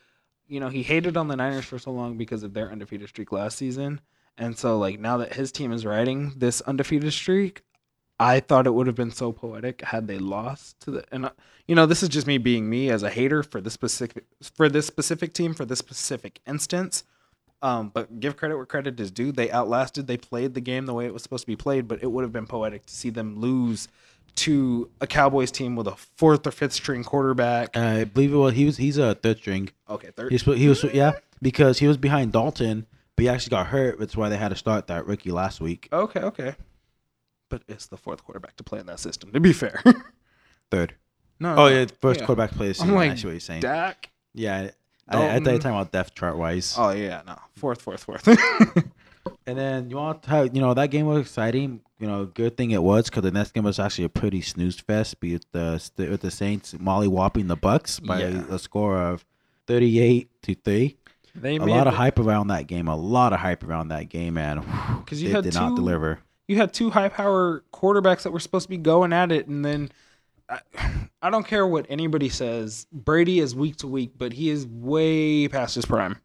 you 0.47 0.59
know, 0.59 0.69
he 0.69 0.83
hated 0.83 1.17
on 1.17 1.27
the 1.27 1.35
Niners 1.35 1.65
for 1.65 1.79
so 1.79 1.91
long 1.91 2.17
because 2.17 2.43
of 2.43 2.53
their 2.53 2.71
undefeated 2.71 3.09
streak 3.09 3.31
last 3.31 3.57
season, 3.57 4.01
and 4.37 4.57
so 4.57 4.77
like 4.77 4.99
now 4.99 5.17
that 5.17 5.33
his 5.33 5.51
team 5.51 5.71
is 5.71 5.85
riding 5.85 6.33
this 6.37 6.61
undefeated 6.61 7.13
streak, 7.13 7.63
I 8.19 8.41
thought 8.41 8.67
it 8.67 8.73
would 8.73 8.87
have 8.87 8.95
been 8.95 9.11
so 9.11 9.31
poetic 9.31 9.81
had 9.81 10.07
they 10.07 10.17
lost 10.17 10.79
to 10.81 10.91
the. 10.91 11.05
And 11.11 11.27
uh, 11.27 11.31
you 11.67 11.75
know, 11.75 11.85
this 11.85 12.03
is 12.03 12.09
just 12.09 12.27
me 12.27 12.37
being 12.37 12.69
me 12.69 12.89
as 12.89 13.01
a 13.03 13.09
hater 13.09 13.43
for 13.43 13.61
this 13.61 13.73
specific 13.73 14.25
for 14.41 14.67
this 14.67 14.85
specific 14.85 15.33
team 15.33 15.53
for 15.53 15.65
this 15.65 15.79
specific 15.79 16.39
instance. 16.45 17.03
Um, 17.61 17.89
but 17.93 18.19
give 18.19 18.37
credit 18.37 18.55
where 18.55 18.65
credit 18.65 18.99
is 18.99 19.11
due. 19.11 19.31
They 19.31 19.51
outlasted. 19.51 20.07
They 20.07 20.17
played 20.17 20.53
the 20.53 20.61
game 20.61 20.85
the 20.85 20.93
way 20.93 21.05
it 21.05 21.13
was 21.13 21.23
supposed 21.23 21.43
to 21.43 21.47
be 21.47 21.55
played. 21.55 21.87
But 21.87 22.03
it 22.03 22.07
would 22.07 22.23
have 22.23 22.33
been 22.33 22.47
poetic 22.47 22.85
to 22.85 22.93
see 22.93 23.09
them 23.09 23.39
lose 23.39 23.87
to 24.35 24.89
a 25.01 25.07
Cowboys 25.07 25.51
team 25.51 25.75
with 25.75 25.87
a 25.87 25.95
fourth 26.17 26.45
or 26.45 26.51
fifth 26.51 26.73
string 26.73 27.03
quarterback. 27.03 27.75
I 27.75 28.03
believe 28.03 28.33
it 28.33 28.37
was 28.37 28.53
he 28.53 28.65
was 28.65 28.77
he's 28.77 28.97
a 28.97 29.15
third 29.15 29.37
string. 29.37 29.69
Okay, 29.89 30.09
third. 30.15 30.31
He's 30.31 30.43
he 30.43 30.67
was 30.67 30.83
yeah 30.93 31.13
because 31.41 31.79
he 31.79 31.87
was 31.87 31.97
behind 31.97 32.33
Dalton, 32.33 32.85
but 33.15 33.23
he 33.23 33.29
actually 33.29 33.51
got 33.51 33.67
hurt. 33.67 33.99
That's 33.99 34.17
why 34.17 34.29
they 34.29 34.37
had 34.37 34.49
to 34.49 34.55
start 34.55 34.87
that 34.87 35.05
rookie 35.05 35.31
last 35.31 35.61
week. 35.61 35.87
Okay, 35.91 36.21
okay. 36.21 36.55
But 37.49 37.63
it's 37.67 37.87
the 37.87 37.97
fourth 37.97 38.23
quarterback 38.23 38.55
to 38.57 38.63
play 38.63 38.79
in 38.79 38.85
that 38.85 38.99
system. 38.99 39.31
To 39.33 39.39
be 39.39 39.53
fair. 39.53 39.81
Third. 40.71 40.95
no. 41.39 41.55
Oh 41.57 41.67
yeah, 41.67 41.85
first 41.99 42.19
yeah. 42.19 42.25
quarterback 42.25 42.51
play 42.51 42.73
I'm 42.79 42.93
like 42.93 43.09
I 43.11 43.13
what 43.13 43.23
you're 43.23 43.39
saying. 43.39 43.61
Dak. 43.61 44.09
yeah, 44.33 44.69
I, 45.07 45.17
I 45.17 45.39
thought 45.39 45.45
you 45.47 45.51
were 45.53 45.57
talking 45.57 45.71
about 45.71 45.91
depth 45.91 46.13
chart 46.15 46.37
wise. 46.37 46.75
Oh 46.77 46.91
yeah, 46.91 47.21
no. 47.25 47.35
Fourth, 47.55 47.81
fourth, 47.81 48.03
fourth. 48.03 48.27
And 49.45 49.57
then 49.57 49.89
you 49.89 49.97
want 49.97 50.23
to, 50.23 50.49
you 50.53 50.61
know, 50.61 50.73
that 50.73 50.87
game 50.91 51.05
was 51.05 51.19
exciting. 51.19 51.81
You 51.99 52.07
know, 52.07 52.25
good 52.25 52.55
thing 52.55 52.71
it 52.71 52.81
was 52.81 53.05
because 53.09 53.23
the 53.23 53.31
next 53.31 53.51
game 53.53 53.63
was 53.63 53.77
actually 53.79 54.05
a 54.05 54.09
pretty 54.09 54.41
snooze 54.41 54.79
fest. 54.79 55.19
Be 55.19 55.33
it 55.33 55.45
the 55.51 55.81
with 55.97 56.21
the 56.21 56.31
Saints 56.31 56.75
molly 56.79 57.07
whopping 57.07 57.47
the 57.47 57.55
Bucks 57.55 57.99
by 57.99 58.21
Yeah. 58.21 58.43
a 58.49 58.57
score 58.59 58.97
of 58.97 59.25
thirty-eight 59.67 60.29
to 60.43 60.55
three. 60.55 60.97
they 61.35 61.57
A 61.57 61.65
lot 61.65 61.87
of 61.87 61.93
it- 61.93 61.97
hype 61.97 62.17
around 62.19 62.47
that 62.47 62.67
game. 62.67 62.87
A 62.87 62.95
lot 62.95 63.33
of 63.33 63.39
hype 63.39 63.63
around 63.63 63.89
that 63.89 64.07
game, 64.09 64.35
man. 64.35 64.61
'Cause 65.05 65.21
you 65.21 65.29
they 65.29 65.35
had 65.35 65.43
did 65.43 65.53
not 65.55 65.75
deliver. 65.75 66.19
You 66.49 66.57
had 66.57 66.73
two 66.73 66.89
high 66.89 67.09
power 67.09 67.63
quarterbacks 67.71 68.23
that 68.23 68.31
were 68.31 68.39
supposed 68.39 68.63
to 68.63 68.69
be 68.69 68.77
going 68.77 69.13
at 69.13 69.31
it, 69.31 69.47
and 69.47 69.63
then 69.63 69.89
I, 70.49 70.59
I 71.21 71.29
don't 71.29 71.45
care 71.47 71.65
what 71.67 71.85
anybody 71.89 72.27
says. 72.27 72.87
Brady 72.91 73.39
is 73.39 73.55
week 73.55 73.77
to 73.77 73.87
week, 73.87 74.13
but 74.17 74.33
he 74.33 74.49
is 74.49 74.65
way 74.67 75.47
past 75.47 75.75
his 75.75 75.85
prime, 75.85 76.17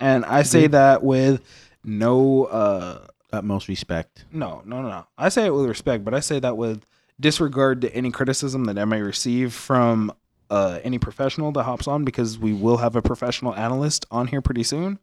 and 0.00 0.24
I 0.24 0.42
say 0.42 0.68
that 0.68 1.02
with 1.02 1.42
no, 1.84 2.44
uh, 2.44 3.06
Utmost 3.32 3.68
respect. 3.68 4.24
no, 4.32 4.62
no, 4.64 4.80
no, 4.80 4.88
no. 4.88 5.06
I 5.18 5.28
say 5.28 5.46
it 5.46 5.54
with 5.54 5.66
respect, 5.66 6.04
but 6.04 6.14
I 6.14 6.20
say 6.20 6.38
that 6.40 6.56
with 6.56 6.86
disregard 7.20 7.80
to 7.82 7.94
any 7.94 8.10
criticism 8.10 8.64
that 8.66 8.78
I 8.78 8.84
may 8.84 9.02
receive 9.02 9.52
from 9.52 10.12
uh, 10.50 10.78
any 10.84 10.98
professional 10.98 11.52
that 11.52 11.64
hops 11.64 11.86
on, 11.88 12.04
because 12.04 12.38
we 12.38 12.52
will 12.54 12.78
have 12.78 12.96
a 12.96 13.02
professional 13.02 13.54
analyst 13.54 14.06
on 14.10 14.28
here 14.28 14.40
pretty 14.40 14.62
soon. 14.62 14.98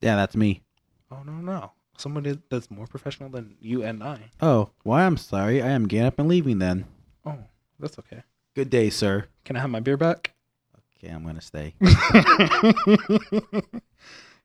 Yeah, 0.00 0.16
that's 0.16 0.36
me. 0.36 0.62
Oh 1.10 1.22
no, 1.24 1.32
no, 1.32 1.72
somebody 1.96 2.38
that's 2.50 2.70
more 2.70 2.86
professional 2.86 3.28
than 3.28 3.56
you 3.60 3.82
and 3.82 4.02
I. 4.02 4.30
Oh, 4.40 4.70
why? 4.82 5.04
I'm 5.04 5.16
sorry. 5.16 5.62
I 5.62 5.70
am 5.70 5.86
getting 5.88 6.06
up 6.06 6.18
and 6.18 6.28
leaving 6.28 6.58
then. 6.58 6.86
Oh, 7.24 7.38
that's 7.78 7.98
okay. 7.98 8.22
Good 8.54 8.70
day, 8.70 8.90
sir. 8.90 9.26
Can 9.44 9.56
I 9.56 9.60
have 9.60 9.70
my 9.70 9.80
beer 9.80 9.96
back? 9.96 10.32
Okay, 10.96 11.12
I'm 11.12 11.24
gonna 11.24 11.40
stay. 11.40 11.74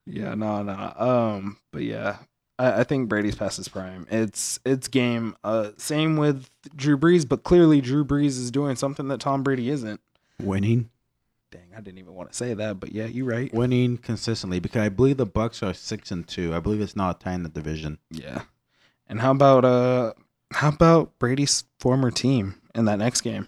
yeah, 0.06 0.34
no, 0.36 0.64
no. 0.64 0.94
Um, 0.98 1.58
but 1.72 1.84
yeah, 1.84 2.18
I, 2.58 2.82
I 2.82 2.84
think 2.84 3.08
Brady's 3.08 3.36
past 3.36 3.58
his 3.58 3.68
prime. 3.68 4.06
It's 4.12 4.60
it's 4.66 4.88
game. 4.88 5.36
Uh, 5.44 5.72
same 5.78 6.18
with 6.18 6.50
Drew 6.76 6.98
Brees, 6.98 7.28
but 7.28 7.44
clearly 7.44 7.82
Drew 7.82 8.04
Brees 8.04 8.38
is 8.38 8.52
doing 8.52 8.76
something 8.76 9.08
that 9.08 9.20
Tom 9.22 9.44
Brady 9.44 9.70
isn't. 9.70 10.02
Winning, 10.42 10.90
Dang, 11.52 11.72
I 11.76 11.82
didn't 11.82 11.98
even 11.98 12.14
want 12.14 12.30
to 12.32 12.38
say 12.38 12.54
that, 12.54 12.80
but 12.80 12.92
yeah, 12.92 13.06
you're 13.06 13.26
right. 13.26 13.52
winning 13.54 13.98
consistently 13.98 14.60
because 14.60 14.82
I 14.84 14.90
believe 14.90 15.18
the 15.18 15.26
Bucks 15.26 15.64
are 15.64 15.74
six 15.74 16.12
and 16.12 16.28
two. 16.28 16.54
I 16.54 16.60
believe 16.60 16.80
it's 16.80 16.96
not 16.96 17.20
tying 17.20 17.42
the 17.42 17.50
division. 17.50 17.98
Yeah. 18.12 18.44
And 19.08 19.20
how 19.20 19.32
about 19.32 19.66
uh, 19.66 20.14
how 20.52 20.70
about 20.70 21.18
Brady's 21.18 21.64
former 21.80 22.12
team 22.12 22.56
in 22.76 22.86
that 22.86 23.00
next 23.00 23.22
game? 23.22 23.48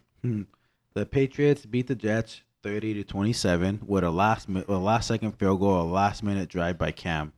The 0.93 1.05
Patriots 1.05 1.65
beat 1.65 1.88
the 1.88 1.96
Jets 1.96 2.41
thirty 2.63 2.96
to 2.96 3.03
twenty 3.03 3.34
seven 3.34 3.81
with 3.86 4.03
a 4.03 4.10
last 4.10 4.50
mi- 4.50 4.65
a 4.67 4.74
last 4.74 5.08
second 5.08 5.34
field 5.34 5.60
goal, 5.60 5.81
a 5.81 5.84
last 5.84 6.24
minute 6.24 6.50
drive 6.50 6.79
by 6.79 6.91
Cam. 6.91 7.34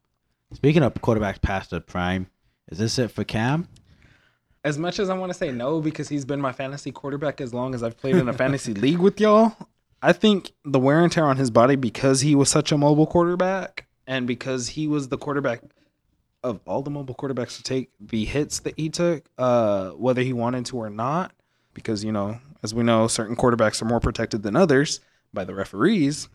Speaking 0.54 0.84
of 0.84 0.94
quarterbacks 0.96 1.42
past 1.42 1.72
their 1.72 1.82
prime, 1.82 2.28
is 2.70 2.78
this 2.78 2.98
it 3.00 3.12
for 3.12 3.24
Cam? 3.26 3.68
As 4.64 4.78
much 4.78 4.98
as 5.00 5.10
I 5.10 5.18
want 5.18 5.30
to 5.32 5.38
say 5.38 5.52
no 5.52 5.82
because 5.82 6.08
he's 6.08 6.24
been 6.24 6.40
my 6.40 6.54
fantasy 6.54 6.92
quarterback 6.92 7.42
as 7.42 7.54
long 7.54 7.76
as 7.76 7.84
I've 7.84 7.98
played 7.98 8.16
in 8.16 8.30
a 8.30 8.34
fantasy 8.34 8.74
league 8.74 9.00
with 9.00 9.20
y'all, 9.20 9.58
I 10.04 10.12
think 10.12 10.52
the 10.66 10.80
wear 10.80 11.00
and 11.00 11.10
tear 11.10 11.24
on 11.26 11.38
his 11.38 11.50
body 11.50 11.78
because 11.78 12.20
he 12.20 12.36
was 12.36 12.50
such 12.50 12.74
a 12.74 12.78
mobile 12.78 13.08
quarterback 13.08 13.88
and 14.06 14.28
because 14.28 14.68
he 14.68 14.86
was 14.86 15.08
the 15.08 15.18
quarterback 15.18 15.62
of 16.44 16.60
all 16.66 16.82
the 16.82 16.92
mobile 16.92 17.16
quarterbacks 17.16 17.56
to 17.56 17.64
take 17.64 17.90
the 18.02 18.26
hits 18.26 18.60
that 18.60 18.74
he 18.76 18.90
took, 18.90 19.24
uh, 19.38 19.92
whether 19.92 20.22
he 20.22 20.34
wanted 20.34 20.66
to 20.66 20.78
or 20.78 20.90
not, 20.90 21.32
because 21.74 22.04
you 22.04 22.12
know, 22.12 22.38
as 22.62 22.74
we 22.74 22.84
know, 22.84 23.08
certain 23.08 23.38
quarterbacks 23.38 23.82
are 23.82 23.86
more 23.86 24.02
protected 24.02 24.44
than 24.44 24.58
others 24.58 25.00
by 25.34 25.46
the 25.46 25.56
referees. 25.56 26.28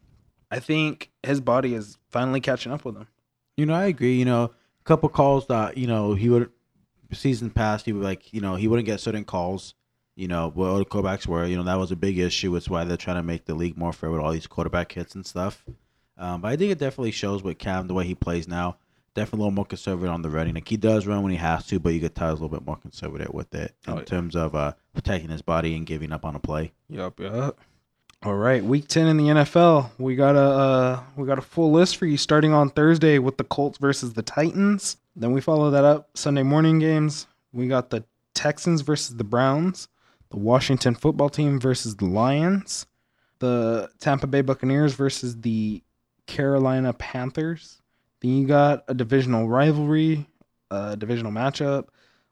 I 0.51 0.61
think 0.61 1.11
his 1.23 1.43
body 1.43 1.75
is 1.75 1.99
finally 2.09 2.41
catching 2.41 2.73
up 2.73 2.87
with 2.87 2.97
him. 2.97 3.07
You 3.59 3.67
know, 3.67 3.75
I 3.75 3.85
agree. 3.85 4.17
You 4.17 4.25
know, 4.25 4.45
a 4.45 4.85
couple 4.85 5.11
calls 5.11 5.47
that 5.49 5.77
you 5.77 5.87
know 5.87 6.15
he 6.15 6.31
would 6.31 6.51
season 7.13 7.51
past 7.51 7.85
he 7.85 7.93
would 7.93 8.05
like 8.05 8.33
you 8.33 8.41
know 8.41 8.57
he 8.57 8.67
wouldn't 8.67 8.87
get 8.87 9.01
certain 9.01 9.27
calls. 9.27 9.75
You 10.19 10.27
know, 10.29 10.51
what 10.53 10.71
other 10.71 10.85
quarterbacks 10.85 11.27
were. 11.27 11.47
You 11.47 11.57
know, 11.57 11.63
that 11.63 11.79
was 11.79 11.93
a 11.93 11.97
big 11.97 12.19
issue. 12.19 12.57
It's 12.57 12.69
why 12.69 12.83
they're 12.85 12.97
trying 12.97 13.19
to 13.19 13.23
make 13.23 13.45
the 13.45 13.55
league 13.55 13.77
more 13.77 13.93
fair 13.93 14.11
with 14.11 14.21
all 14.21 14.33
these 14.33 14.49
quarterback 14.49 14.91
hits 14.91 15.15
and 15.15 15.25
stuff. 15.25 15.65
Um, 16.17 16.41
but 16.41 16.49
I 16.49 16.57
think 16.57 16.73
it 16.73 16.79
definitely 16.79 17.13
shows 17.13 17.43
with 17.45 17.59
Cam 17.59 17.87
the 17.87 17.95
way 17.95 18.05
he 18.05 18.17
plays 18.17 18.49
now. 18.49 18.77
Definitely 19.15 19.39
a 19.39 19.43
little 19.43 19.55
more 19.55 19.65
conservative 19.65 20.11
on 20.13 20.23
the 20.23 20.29
running. 20.31 20.55
Like 20.55 20.67
he 20.67 20.77
does 20.77 21.07
run 21.07 21.23
when 21.23 21.31
he 21.31 21.39
has 21.39 21.67
to, 21.69 21.79
but 21.79 21.91
you 21.91 22.01
tell 22.09 22.31
he's 22.31 22.41
a 22.41 22.43
little 22.43 22.49
bit 22.59 22.67
more 22.67 22.77
conservative 22.77 23.33
with 23.33 23.55
it 23.55 23.75
in 23.87 23.93
Oh, 23.93 23.97
yeah. 23.99 24.05
terms 24.05 24.35
of 24.35 24.57
uh, 24.57 24.73
protecting 24.93 25.31
his 25.31 25.43
body 25.43 25.77
and 25.77 25.87
giving 25.87 26.11
up 26.13 26.25
on 26.25 26.35
a 26.35 26.41
play. 26.41 26.73
Yup, 26.89 27.21
yup. 27.21 27.57
All 28.25 28.35
right, 28.35 28.65
week 28.65 28.89
ten 28.89 29.07
in 29.07 29.17
the 29.17 29.25
NFL. 29.29 29.91
We 29.99 30.17
got 30.17 30.35
a 30.35 30.41
uh, 30.41 31.03
we 31.15 31.25
got 31.29 31.39
a 31.39 31.43
full 31.43 31.71
list 31.71 31.97
for 31.97 32.07
you 32.07 32.17
starting 32.17 32.53
on 32.53 32.71
Thursday 32.71 33.21
with 33.21 33.37
the 33.37 33.45
Colts 33.45 33.79
versus 33.79 34.15
the 34.15 34.23
Titans. 34.23 34.97
Then 35.15 35.31
we 35.31 35.41
follow 35.41 35.71
that 35.71 35.85
up 35.85 36.11
Sunday 36.15 36.43
morning 36.43 36.81
games. 36.81 37.29
We 37.53 37.69
got 37.69 37.91
the 37.91 38.03
Texans 38.35 38.81
versus 38.81 39.15
the 39.17 39.23
Browns, 39.25 39.87
the 40.31 40.37
Washington 40.37 40.95
football 40.95 41.29
team 41.29 41.59
versus 41.61 41.97
the 41.97 42.05
Lions, 42.07 42.87
the 43.39 43.89
Tampa 44.01 44.27
Bay 44.27 44.41
Buccaneers 44.43 44.95
versus 44.95 45.41
the 45.41 45.83
Carolina 46.27 46.93
Panthers. 46.93 47.81
Then 48.21 48.33
you 48.37 48.47
got 48.47 48.85
a 48.89 48.95
divisional 48.95 49.49
rivalry, 49.49 50.27
a 50.71 50.97
divisional 50.97 51.33
matchup, 51.33 51.87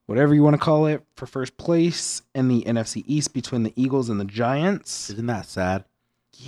whatever 0.06 0.34
you 0.34 0.42
want 0.42 0.54
to 0.54 0.58
call 0.58 0.86
it, 0.86 1.02
for 1.14 1.26
first 1.26 1.56
place 1.56 2.22
in 2.34 2.48
the 2.48 2.62
NFC 2.64 3.02
East 3.06 3.32
between 3.32 3.62
the 3.62 3.72
Eagles 3.76 4.08
and 4.10 4.18
the 4.20 4.24
Giants. 4.24 5.10
Isn't 5.10 5.26
that 5.26 5.46
sad? 5.46 5.84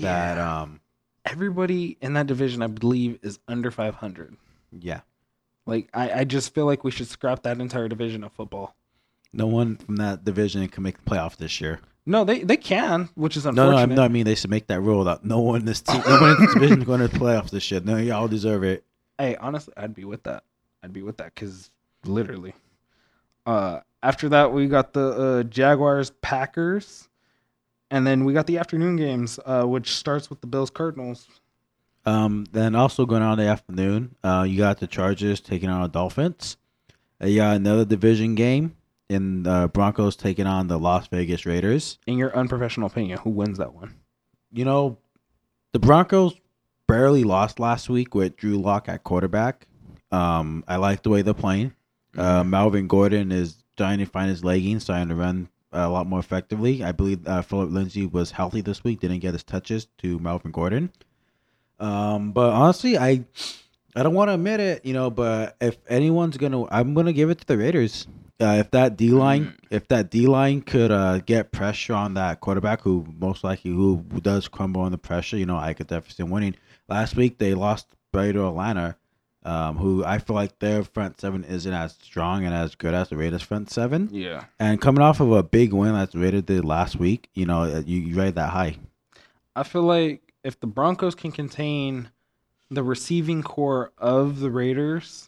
That 0.00 0.36
Yeah. 0.36 0.60
um, 0.62 0.80
Everybody 1.24 1.96
in 2.00 2.14
that 2.14 2.26
division, 2.26 2.62
I 2.62 2.66
believe, 2.68 3.18
is 3.22 3.38
under 3.46 3.70
500. 3.70 4.36
yeah, 4.72 5.00
Like, 5.66 5.88
I, 5.92 6.20
I 6.20 6.24
just 6.24 6.54
feel 6.54 6.64
like 6.66 6.84
we 6.84 6.90
should 6.90 7.06
scrap 7.08 7.42
that 7.42 7.60
entire 7.60 7.86
division 7.88 8.24
of 8.24 8.32
football. 8.32 8.74
No 9.32 9.47
one 9.47 9.76
from 9.76 9.97
that 9.97 10.25
division 10.25 10.66
can 10.68 10.82
make 10.82 11.02
the 11.02 11.11
playoffs 11.11 11.37
this 11.37 11.61
year. 11.61 11.80
No, 12.06 12.25
they, 12.25 12.42
they 12.42 12.56
can, 12.56 13.11
which 13.16 13.37
is 13.37 13.44
No, 13.44 13.50
unfortunate. 13.50 13.87
no, 13.88 13.92
I, 13.92 13.97
no, 13.97 14.02
I 14.02 14.08
mean 14.08 14.25
they 14.25 14.35
should 14.35 14.50
make 14.50 14.66
that 14.68 14.80
rule 14.80 15.04
that 15.04 15.25
no 15.25 15.40
one 15.40 15.61
in 15.61 15.66
this 15.66 15.82
team, 15.82 16.00
no 16.06 16.20
one 16.20 16.30
in 16.37 16.40
this 16.44 16.54
division 16.54 16.78
is 16.80 16.85
going 16.85 17.00
to 17.00 17.08
the 17.08 17.18
playoffs 17.18 17.50
this 17.50 17.70
year. 17.70 17.80
No, 17.85 17.97
y'all 17.99 18.28
deserve 18.28 18.64
it. 18.64 18.85
Hey, 19.18 19.37
honestly, 19.37 19.75
I'd 19.76 19.94
be 19.94 20.04
with 20.04 20.23
that. 20.23 20.44
I'd 20.82 20.92
be 20.92 21.02
with 21.02 21.18
that 21.18 21.35
because 21.35 21.70
literally. 22.04 22.54
Uh, 23.44 23.80
after 24.02 24.28
that, 24.30 24.52
we 24.52 24.68
got 24.68 24.92
the 24.94 25.08
uh, 25.08 25.42
Jaguars 25.42 26.11
Packers, 26.23 27.08
and 27.90 28.06
then 28.06 28.25
we 28.25 28.32
got 28.32 28.47
the 28.47 28.56
afternoon 28.58 28.97
games, 28.97 29.38
uh, 29.44 29.64
which 29.64 29.92
starts 29.94 30.30
with 30.30 30.40
the 30.40 30.47
Bills 30.47 30.70
Cardinals. 30.70 31.26
Um, 32.06 32.47
then 32.52 32.75
also 32.75 33.04
going 33.04 33.23
on 33.23 33.38
in 33.38 33.44
the 33.44 33.50
afternoon, 33.50 34.14
uh, 34.25 34.47
you 34.49 34.56
got 34.56 34.78
the 34.78 34.87
Chargers 34.87 35.40
taking 35.40 35.68
on 35.68 35.82
the 35.82 35.88
Dolphins. 35.88 36.56
Uh, 37.23 37.26
you 37.26 37.37
got 37.37 37.56
another 37.56 37.85
division 37.85 38.35
game 38.35 38.76
in 39.08 39.42
the 39.42 39.70
Broncos 39.72 40.16
taking 40.16 40.46
on 40.46 40.68
the 40.68 40.78
Las 40.78 41.08
Vegas 41.08 41.46
Raiders. 41.46 41.98
In 42.06 42.18
your 42.18 42.36
unprofessional 42.36 42.88
opinion, 42.88 43.18
who 43.18 43.30
wins 43.30 43.58
that 43.58 43.74
one? 43.74 43.94
You 44.52 44.64
know, 44.64 44.98
the 45.72 45.78
Broncos 45.78 46.34
barely 46.86 47.24
lost 47.24 47.60
last 47.60 47.88
week 47.88 48.14
with 48.14 48.36
Drew 48.36 48.58
Lock 48.58 48.88
at 48.88 49.04
quarterback. 49.04 49.66
Um, 50.10 50.64
I 50.66 50.76
like 50.76 51.02
the 51.02 51.10
way 51.10 51.22
they're 51.22 51.34
playing. 51.34 51.74
Uh, 52.16 52.42
Melvin 52.42 52.88
Gordon 52.88 53.30
is 53.30 53.62
trying 53.76 53.98
to 53.98 54.06
find 54.06 54.30
his 54.30 54.42
leggings, 54.42 54.84
starting 54.84 55.08
to 55.08 55.14
run 55.14 55.48
a 55.72 55.88
lot 55.88 56.06
more 56.06 56.18
effectively. 56.18 56.82
I 56.82 56.92
believe 56.92 57.26
uh, 57.28 57.42
Phillip 57.42 57.70
Lindsay 57.70 58.06
was 58.06 58.30
healthy 58.30 58.62
this 58.62 58.82
week, 58.82 59.00
didn't 59.00 59.18
get 59.18 59.34
his 59.34 59.44
touches 59.44 59.86
to 59.98 60.18
Melvin 60.18 60.50
Gordon. 60.50 60.90
Um, 61.78 62.32
but 62.32 62.50
honestly, 62.52 62.98
I 62.98 63.24
I 63.94 64.02
don't 64.02 64.14
want 64.14 64.28
to 64.28 64.34
admit 64.34 64.60
it, 64.60 64.84
you 64.84 64.94
know, 64.94 65.10
but 65.10 65.56
if 65.60 65.76
anyone's 65.88 66.36
gonna, 66.36 66.66
I'm 66.70 66.94
gonna 66.94 67.12
give 67.12 67.30
it 67.30 67.38
to 67.38 67.46
the 67.46 67.58
Raiders. 67.58 68.06
Uh, 68.40 68.57
if 68.61 68.71
that 68.71 68.97
D 68.97 69.11
line, 69.11 69.57
if 69.68 69.88
that 69.88 70.11
D 70.11 70.26
line 70.28 70.61
could 70.61 70.92
uh, 70.92 71.18
get 71.18 71.50
pressure 71.50 71.95
on 71.95 72.14
that 72.14 72.40
quarterback, 72.40 72.83
who 72.83 73.04
most 73.18 73.42
likely 73.42 73.73
who 73.73 74.04
does 74.23 74.47
crumble 74.47 74.83
under 74.83 74.97
pressure, 74.97 75.37
you 75.37 75.47
know, 75.47 75.57
I 75.57 75.75
could 75.75 75.88
definitely 75.88 76.25
winning. 76.25 76.54
Last 76.88 77.16
week 77.16 77.38
they 77.38 77.54
lost 77.54 77.88
by 78.12 78.30
to 78.30 78.47
Atlanta, 78.47 78.97
um, 79.45 79.76
who 79.76 80.04
I 80.04 80.18
feel 80.18 80.37
like 80.37 80.59
their 80.61 80.85
front 80.85 81.21
seven 81.21 81.42
isn't 81.45 81.73
as 81.73 81.95
strong 81.95 82.45
and 82.45 82.54
as 82.54 82.75
good 82.75 82.95
as 82.95 83.09
the 83.09 83.16
Raiders 83.16 83.42
front 83.42 83.71
seven. 83.71 84.09
Yeah. 84.12 84.45
And 84.59 84.80
coming 84.80 85.02
off 85.02 85.21
of 85.21 85.33
a 85.33 85.42
big 85.42 85.73
win 85.73 85.95
that 85.95 86.12
the 86.12 86.18
Raiders 86.18 86.42
did 86.42 86.64
last 86.64 86.97
week, 86.97 87.28
you 87.35 87.45
know, 87.45 87.62
uh, 87.62 87.83
you, 87.85 87.99
you 88.00 88.16
rate 88.16 88.37
that 88.37 88.50
high. 88.50 88.76
I 89.57 89.64
feel 89.64 89.83
like 89.83 90.33
if 90.45 90.61
the 90.61 90.66
Broncos 90.68 91.14
can 91.14 91.33
contain 91.33 92.11
the 92.71 92.83
receiving 92.83 93.42
core 93.42 93.92
of 93.99 94.40
the 94.40 94.50
Raiders 94.50 95.27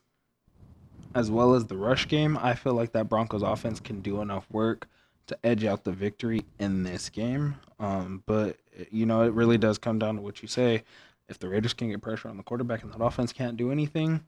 as 1.15 1.31
well 1.31 1.55
as 1.55 1.67
the 1.67 1.77
rush 1.77 2.09
game, 2.09 2.39
I 2.41 2.55
feel 2.55 2.75
like 2.75 2.93
that 2.93 3.09
Broncos 3.09 3.43
offense 3.43 3.81
can 3.81 4.01
do 4.01 4.21
enough 4.21 4.47
work 4.51 4.89
to 5.27 5.39
edge 5.45 5.65
out 5.65 5.85
the 5.85 5.93
victory 5.93 6.45
in 6.59 6.83
this 6.83 7.09
game. 7.09 7.57
Um, 7.79 8.23
but 8.27 8.57
you 8.91 9.07
know, 9.07 9.23
it 9.23 9.33
really 9.33 9.59
does 9.59 9.79
come 9.79 9.99
down 9.99 10.17
to 10.17 10.23
what 10.23 10.43
you 10.43 10.49
say. 10.49 10.85
If 11.29 11.39
the 11.39 11.49
Raiders 11.49 11.75
can 11.75 11.91
get 11.91 12.01
pressure 12.03 12.29
on 12.29 12.37
the 12.37 12.43
quarterback 12.43 12.83
and 12.83 12.93
that 12.93 13.01
offense 13.03 13.33
can't 13.33 13.57
do 13.57 13.71
anything, 13.71 14.25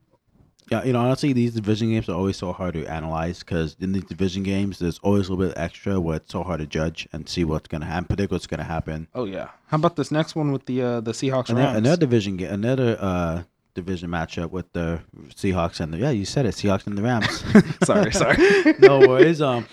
Yeah, 0.71 0.85
you 0.85 0.93
know, 0.93 1.01
honestly, 1.01 1.33
these 1.33 1.55
division 1.55 1.91
games 1.91 2.09
are 2.09 2.15
always 2.15 2.37
so 2.37 2.53
hard 2.53 2.75
to 2.75 2.87
analyze 2.87 3.41
because 3.41 3.77
in 3.81 3.91
these 3.91 4.05
division 4.05 4.45
games, 4.45 4.79
there's 4.79 5.01
always 5.01 5.29
a 5.29 5.33
little 5.33 5.49
bit 5.49 5.59
extra 5.59 5.99
where 6.01 6.17
it's 6.19 6.31
so 6.31 6.45
hard 6.45 6.61
to 6.61 6.67
judge 6.67 7.09
and 7.13 7.29
see 7.29 7.43
what's 7.45 7.67
going 7.67 7.81
to 7.81 7.87
happen, 7.89 8.05
predict 8.05 8.31
what's 8.31 8.47
going 8.47 8.59
to 8.59 8.65
happen. 8.65 9.09
oh 9.15 9.25
yeah. 9.25 9.49
How 9.67 9.77
about 9.79 9.97
this 9.97 10.13
next 10.13 10.37
one 10.37 10.53
with 10.53 10.67
the 10.67 10.81
uh, 10.83 11.01
the 11.01 11.11
Seahawks 11.13 11.49
Another, 11.49 11.79
another 11.79 11.97
division 11.97 12.37
game, 12.37 12.53
another 12.53 12.97
uh, 13.01 13.43
division 13.75 14.11
matchup 14.11 14.51
with 14.51 14.73
the 14.73 15.01
Seahawks 15.29 15.81
and 15.81 15.93
the 15.93 15.99
yeah, 15.99 16.11
you 16.11 16.25
said 16.25 16.47
it, 16.47 16.55
Seahawks 16.55 16.87
and 16.87 16.97
the 16.97 17.03
Rams. 17.03 17.45
sorry, 17.85 18.13
sorry. 18.13 18.37
no 18.79 19.01
worries. 19.01 19.41
Um, 19.41 19.67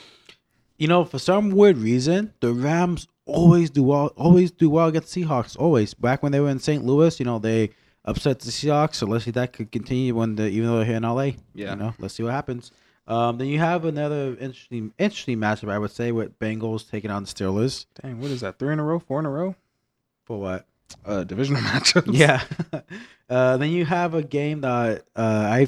you 0.77 0.88
know, 0.88 1.03
for 1.06 1.20
some 1.20 1.51
weird 1.51 1.77
reason, 1.77 2.34
the 2.39 2.53
Rams 2.53 3.08
always 3.25 3.70
do 3.70 3.84
well. 3.84 4.08
Always 4.15 4.51
do 4.51 4.70
well 4.70 4.88
against 4.88 5.13
Seahawks. 5.13 5.58
Always. 5.60 5.94
Back 5.94 6.24
when 6.24 6.32
they 6.32 6.39
were 6.39 6.50
in 6.50 6.60
St. 6.60 6.86
Louis, 6.86 7.20
you 7.20 7.25
know, 7.25 7.39
they 7.39 7.72
upset 8.06 8.39
the 8.39 8.51
Seahawks. 8.51 8.96
So 8.96 9.06
let's 9.06 9.25
see 9.25 9.29
if 9.29 9.36
that 9.36 9.53
could 9.53 9.72
continue 9.72 10.15
when 10.15 10.36
the 10.36 10.48
even 10.48 10.68
though 10.68 10.77
they're 10.77 10.86
here 10.86 10.96
in 10.96 11.03
LA. 11.03 11.32
Yeah. 11.53 11.72
You 11.72 11.75
know, 11.75 11.94
let's 12.00 12.13
see 12.15 12.24
what 12.24 12.32
happens. 12.32 12.72
Um, 13.08 13.39
then 13.39 13.48
you 13.48 13.58
have 13.58 13.86
another 13.86 14.38
interesting 14.39 14.94
interesting 15.00 15.39
matchup, 15.39 15.72
I 15.72 15.79
would 15.79 15.91
say, 15.91 16.12
with 16.12 16.38
Bengals 16.39 16.89
taking 16.89 17.10
on 17.10 17.24
the 17.24 17.29
Steelers. 17.29 17.88
Dang, 18.01 18.22
what 18.22 18.29
is 18.29 18.41
that? 18.41 18.60
Three 18.60 18.72
in 18.72 18.79
a 18.79 18.84
row, 18.84 19.00
four 19.00 19.20
in 19.20 19.25
a 19.25 19.32
row? 19.32 19.56
For 20.25 20.39
what? 20.39 20.68
Uh, 21.05 21.24
divisional 21.24 21.62
matchups. 21.63 22.10
Yeah. 22.13 22.41
uh, 23.29 23.58
then 23.58 23.72
you 23.72 23.86
have 23.86 24.13
a 24.13 24.24
game 24.24 24.62
that 24.62 25.05
uh, 25.15 25.22
I 25.22 25.67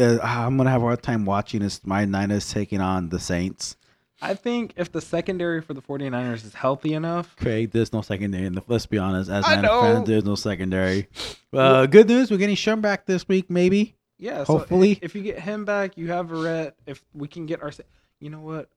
uh, 0.00 0.18
I'm 0.22 0.56
gonna 0.56 0.70
have 0.70 0.82
a 0.82 0.86
hard 0.86 1.02
time 1.02 1.24
watching. 1.24 1.62
Is 1.62 1.80
my 1.84 2.04
Niners 2.04 2.50
taking 2.52 2.80
on 2.80 3.08
the 3.10 3.18
Saints? 3.18 3.76
I 4.24 4.34
think 4.34 4.74
if 4.76 4.92
the 4.92 5.00
secondary 5.00 5.60
for 5.60 5.74
the 5.74 5.82
49ers 5.82 6.44
is 6.44 6.54
healthy 6.54 6.94
enough, 6.94 7.34
Craig, 7.36 7.72
there's 7.72 7.92
no 7.92 8.02
secondary. 8.02 8.46
In 8.46 8.54
the, 8.54 8.62
let's 8.68 8.86
be 8.86 8.96
honest, 8.96 9.28
as 9.28 9.44
I 9.44 9.56
Niner 9.56 9.62
know. 9.62 9.80
fans, 9.82 10.06
there's 10.06 10.24
no 10.24 10.36
secondary. 10.36 11.08
Uh, 11.52 11.86
good 11.86 12.06
news, 12.06 12.30
we're 12.30 12.36
getting 12.36 12.54
Sherm 12.54 12.80
back 12.80 13.04
this 13.04 13.26
week, 13.26 13.50
maybe. 13.50 13.96
yeah. 14.18 14.44
So 14.44 14.58
Hopefully. 14.58 14.98
if 15.02 15.16
you 15.16 15.22
get 15.22 15.40
him 15.40 15.64
back, 15.64 15.96
you 15.98 16.12
have 16.12 16.28
Verrett. 16.28 16.74
If 16.86 17.02
we 17.12 17.26
can 17.26 17.46
get 17.46 17.62
our, 17.62 17.72
you 18.20 18.30
know 18.30 18.40
what? 18.40 18.68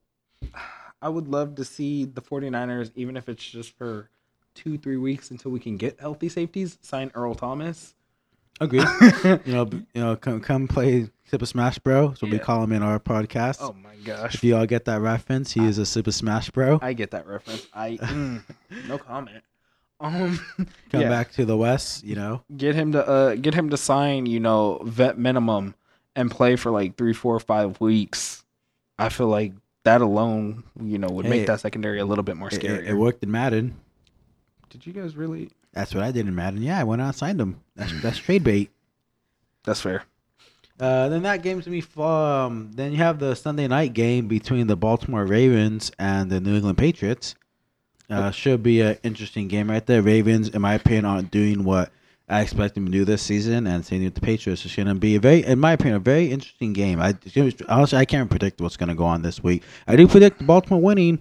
I 1.02 1.10
would 1.10 1.28
love 1.28 1.56
to 1.56 1.64
see 1.66 2.06
the 2.06 2.22
49ers, 2.22 2.92
even 2.96 3.16
if 3.16 3.30
it's 3.30 3.46
just 3.46 3.78
for 3.78 4.10
two, 4.56 4.78
three 4.78 4.98
weeks 4.98 5.30
until 5.32 5.52
we 5.52 5.60
can 5.60 5.78
get 5.78 6.00
healthy 6.00 6.30
safeties, 6.30 6.78
sign 6.82 7.12
Earl 7.14 7.36
Thomas. 7.36 7.94
Agree. 8.62 8.80
you 9.24 9.40
know, 9.54 9.70
you 9.94 10.02
know, 10.02 10.16
come 10.16 10.40
come 10.40 10.68
play 10.68 11.10
Super 11.26 11.46
Smash 11.46 11.78
Bro. 11.80 12.14
So 12.14 12.26
we 12.26 12.34
Yeah. 12.38 12.40
call 12.40 12.64
him 12.64 12.72
in 12.72 12.82
our 12.82 13.00
podcast. 13.00 13.58
oh 13.60 13.74
my 13.84 13.96
gosh. 14.04 14.34
If 14.36 14.44
you 14.44 14.56
all 14.56 14.66
get 14.66 14.86
that 14.86 15.02
reference, 15.02 15.52
he 15.52 15.66
is 15.66 15.78
a 15.78 15.86
Super 15.86 16.12
Smash 16.14 16.50
Bro. 16.52 16.80
I 16.82 16.94
get 16.94 17.12
that 17.12 17.28
reference. 17.28 17.68
I 17.74 17.98
mm, 18.02 18.42
no 18.88 18.98
comment. 18.98 19.44
Um, 20.00 20.40
Come 20.90 21.02
yeah. 21.02 21.10
back 21.10 21.32
to 21.34 21.46
the 21.46 21.58
West, 21.58 22.04
you 22.06 22.16
know. 22.16 22.44
get 22.56 22.76
him 22.76 22.92
to 22.94 23.06
uh 23.08 23.36
get 23.36 23.54
him 23.54 23.70
to 23.72 23.78
sign 23.78 24.26
you 24.26 24.40
know 24.40 24.80
vet 24.86 25.18
minimum 25.18 25.76
and 26.16 26.32
play 26.32 26.56
for 26.56 26.70
like 26.72 26.96
three 26.98 27.14
four 27.14 27.40
five 27.42 27.80
weeks 27.82 28.44
i 29.00 29.08
feel 29.10 29.28
like 29.28 29.52
that 29.84 30.02
alone 30.02 30.64
you 30.82 30.98
know 30.98 31.08
would 31.10 31.26
Hey, 31.26 31.30
make 31.30 31.48
that 31.48 31.60
secondary 31.62 32.00
a 32.00 32.06
little 32.06 32.24
bit 32.24 32.36
more 32.38 32.52
scary 32.52 32.86
it, 32.86 32.92
it 32.92 32.94
worked 32.94 33.22
in 33.24 33.32
Madden. 33.32 33.76
Did 34.76 34.86
you 34.86 34.94
guys 34.94 35.16
really 35.16 35.50
That's 35.74 35.94
what 35.94 36.04
I 36.04 36.12
did 36.12 36.28
in 36.28 36.36
Madden. 36.36 36.62
Yeah, 36.62 36.80
I 36.80 36.84
went 36.84 37.02
out 37.02 37.08
and 37.08 37.16
signed 37.16 37.40
him. 37.40 37.62
That's 37.76 37.94
that's 38.02 38.18
trade 38.18 38.44
bait. 38.44 38.72
that's 39.64 39.80
fair 39.82 40.04
Uh, 40.80 41.08
then 41.10 41.24
that 41.24 41.42
game's 41.42 41.64
gonna 41.66 41.78
be 41.78 41.82
fun. 41.82 42.72
Then 42.76 42.92
you 42.92 42.98
have 42.98 43.20
the 43.20 43.36
Sunday 43.36 43.68
night 43.68 43.94
game 43.94 44.28
between 44.28 44.68
the 44.68 44.76
Baltimore 44.76 45.26
Ravens 45.26 45.92
and 45.98 46.30
the 46.30 46.40
New 46.42 46.56
England 46.56 46.78
Patriots. 46.78 47.36
Uh, 48.10 48.30
should 48.32 48.62
be 48.62 48.82
an 48.82 48.98
interesting 49.04 49.48
game 49.48 49.70
right 49.72 49.84
there. 49.86 50.02
Ravens, 50.02 50.50
in 50.50 50.62
my 50.62 50.76
opinion, 50.76 51.06
aren't 51.06 51.32
doing 51.32 51.64
what 51.64 51.92
I 52.28 52.42
expect 52.42 52.76
them 52.76 52.86
to 52.86 52.92
do 52.92 53.06
this 53.06 53.22
season, 53.22 53.66
and 53.68 53.86
same 53.86 54.04
with 54.04 54.14
the 54.16 54.22
Patriots. 54.22 54.66
It's 54.66 54.76
gonna 54.76 54.94
be 54.96 55.16
a 55.16 55.20
very, 55.20 55.44
in 55.44 55.60
my 55.60 55.72
opinion, 55.74 55.96
a 55.96 56.00
very 56.00 56.32
interesting 56.32 56.74
game. 56.74 57.00
I 57.00 57.10
it's 57.10 57.34
gonna 57.34 57.52
be- 57.52 57.66
honestly, 57.70 57.98
I 57.98 58.06
can't 58.06 58.30
predict 58.30 58.60
what's 58.62 58.78
gonna 58.78 58.96
go 58.96 59.06
on 59.06 59.22
this 59.22 59.42
week. 59.42 59.64
I 59.88 59.96
do 59.96 60.08
predict 60.08 60.46
Baltimore 60.46 60.82
winning, 60.82 61.20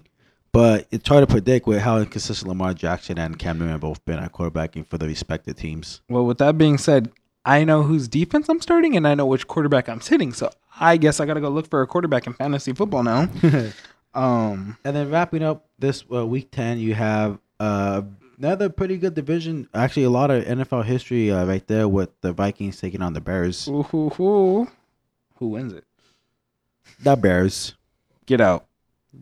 but 0.55 0.87
it's 0.89 1.07
hard 1.07 1.27
to 1.27 1.31
predict 1.31 1.67
with 1.67 1.81
how 1.81 1.97
inconsistent 1.97 2.47
Lamar 2.47 2.73
Jackson 2.73 3.17
and 3.19 3.37
Cam 3.37 3.57
Newton 3.59 3.73
have 3.73 3.81
both 3.81 4.03
been 4.05 4.19
at 4.19 4.31
quarterbacking 4.31 4.87
for 4.87 4.97
the 4.97 5.05
respective 5.05 5.55
teams. 5.57 6.01
well 6.09 6.25
with 6.25 6.37
that 6.37 6.57
being 6.57 6.77
said 6.77 7.11
i 7.45 7.63
know 7.63 7.83
whose 7.83 8.07
defense 8.07 8.47
i'm 8.49 8.61
starting 8.61 8.95
and 8.97 9.05
i 9.07 9.13
know 9.13 9.25
which 9.25 9.45
quarterback 9.47 9.87
i'm 9.89 10.01
sitting 10.01 10.31
so 10.33 10.49
i 10.79 10.95
guess 10.97 11.19
i 11.19 11.25
gotta 11.25 11.41
go 11.41 11.49
look 11.49 11.69
for 11.69 11.81
a 11.81 11.87
quarterback 11.87 12.25
in 12.25 12.33
fantasy 12.33 12.73
football 12.73 13.03
now 13.03 13.27
um 14.15 14.77
And 14.85 14.95
then 14.95 15.11
wrapping 15.11 15.43
up 15.43 15.65
this 15.77 16.03
uh, 16.11 16.25
week 16.25 16.49
10, 16.51 16.79
you 16.79 16.93
have 16.95 17.37
uh, 17.59 18.01
another 18.39 18.69
pretty 18.69 18.97
good 18.97 19.13
division. 19.13 19.67
Actually, 19.73 20.03
a 20.03 20.09
lot 20.09 20.31
of 20.31 20.43
NFL 20.45 20.85
history 20.85 21.31
uh, 21.31 21.45
right 21.45 21.65
there 21.67 21.87
with 21.87 22.09
the 22.21 22.31
Vikings 22.31 22.79
taking 22.79 23.01
on 23.01 23.11
the 23.13 23.21
Bears. 23.21 23.65
who, 23.65 23.83
who, 23.83 24.09
who, 24.11 24.67
who 25.37 25.47
wins 25.49 25.73
it 25.73 25.83
The 27.03 27.15
Bears. 27.15 27.75
get 28.25 28.39
out 28.41 28.65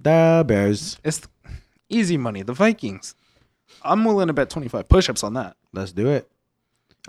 The 0.01 0.43
Bears. 0.47 0.97
it's 1.03 1.21
easy 1.89 2.17
money 2.17 2.41
the 2.41 2.53
vikings 2.53 3.13
i'm 3.83 4.03
willing 4.03 4.27
to 4.27 4.33
bet 4.33 4.49
25 4.49 4.89
push-ups 4.89 5.23
on 5.23 5.35
that 5.35 5.55
Let's 5.73 5.91
do 5.91 6.09
it. 6.09 6.29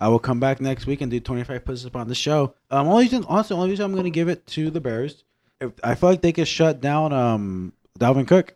I 0.01 0.09
will 0.09 0.19
come 0.19 0.41
back 0.41 0.61
next 0.61 0.87
week 0.87 1.01
and 1.03 1.11
do 1.11 1.21
25 1.21 1.65
push 1.65 1.85
ups 1.85 1.95
on 1.95 2.09
the 2.09 2.15
show. 2.15 2.55
Um, 2.71 2.89
only 2.89 3.05
reason, 3.05 3.25
honestly, 3.29 3.55
only 3.55 3.71
reason 3.71 3.85
I'm 3.85 3.93
going 3.93 4.05
to 4.05 4.11
give 4.11 4.29
it 4.29 4.45
to 4.49 4.71
the 4.71 4.81
Bears. 4.81 5.23
If, 5.61 5.73
I 5.85 5.95
feel 5.95 6.11
like 6.11 6.23
they 6.23 6.33
could 6.33 6.49
shut 6.49 6.81
down 6.81 7.13
um, 7.13 7.73
Dalvin 8.01 8.27
Cook. 8.27 8.55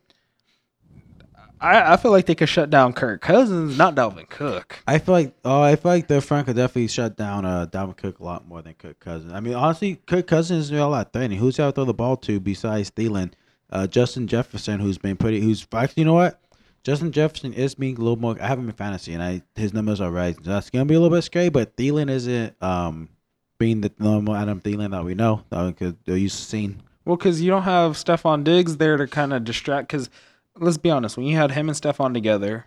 I, 1.60 1.92
I 1.92 1.96
feel 1.96 2.10
like 2.10 2.26
they 2.26 2.34
could 2.34 2.48
shut 2.48 2.70
down 2.70 2.92
Kirk 2.92 3.20
Cousins, 3.20 3.76
not 3.76 3.94
Dalvin 3.94 4.28
Cook. 4.28 4.82
I 4.86 4.98
feel 4.98 5.12
like 5.12 5.34
oh, 5.44 5.60
I 5.60 5.76
feel 5.76 5.90
like 5.90 6.06
the 6.06 6.20
front 6.20 6.46
could 6.46 6.54
definitely 6.54 6.86
shut 6.86 7.16
down 7.16 7.44
uh 7.44 7.66
Dalvin 7.66 7.96
Cook 7.96 8.20
a 8.20 8.24
lot 8.24 8.46
more 8.46 8.62
than 8.62 8.74
Cook 8.74 9.00
Cousins. 9.00 9.32
I 9.32 9.40
mean, 9.40 9.54
honestly, 9.54 9.96
Cook 10.06 10.28
Cousins 10.28 10.66
is 10.66 10.78
a 10.78 10.86
lot 10.86 11.12
threatening. 11.12 11.38
Who's 11.38 11.58
out 11.58 11.70
to 11.70 11.72
throw 11.72 11.84
the 11.84 11.94
ball 11.94 12.16
to 12.18 12.38
besides 12.38 12.92
Thielen? 12.92 13.32
Uh, 13.70 13.86
Justin 13.86 14.26
Jefferson, 14.26 14.80
who's 14.80 14.98
been 14.98 15.16
pretty, 15.16 15.40
who's 15.40 15.66
actually, 15.72 16.02
you 16.02 16.06
know 16.06 16.14
what? 16.14 16.40
Justin 16.84 17.12
Jefferson 17.12 17.52
is 17.52 17.74
being 17.74 17.96
a 17.96 17.98
little 17.98 18.16
more. 18.16 18.36
I 18.40 18.46
have 18.46 18.58
him 18.58 18.68
in 18.68 18.74
fantasy, 18.74 19.12
and 19.12 19.22
I 19.22 19.42
his 19.56 19.74
numbers 19.74 20.00
are 20.00 20.10
rising. 20.10 20.44
So 20.44 20.50
that's 20.50 20.70
gonna 20.70 20.84
be 20.86 20.94
a 20.94 21.00
little 21.00 21.14
bit 21.16 21.22
scary. 21.22 21.48
But 21.48 21.76
Thielen 21.76 22.08
isn't 22.08 22.62
um 22.62 23.10
being 23.58 23.80
the 23.80 23.92
normal 23.98 24.34
Adam 24.34 24.60
Thielen 24.60 24.92
that 24.92 25.04
we 25.04 25.14
know 25.14 25.44
could 25.76 25.96
they're 26.04 26.16
used 26.16 26.38
to 26.38 26.44
seeing. 26.44 26.80
Well, 27.04 27.16
because 27.16 27.42
you 27.42 27.50
don't 27.50 27.62
have 27.62 27.92
Stefon 27.92 28.44
Diggs 28.44 28.76
there 28.76 28.96
to 28.96 29.06
kind 29.06 29.32
of 29.32 29.44
distract. 29.44 29.88
Because 29.88 30.08
let's 30.56 30.78
be 30.78 30.90
honest, 30.90 31.16
when 31.16 31.26
you 31.26 31.36
had 31.36 31.50
him 31.50 31.68
and 31.68 31.76
Stefon 31.76 32.14
together, 32.14 32.66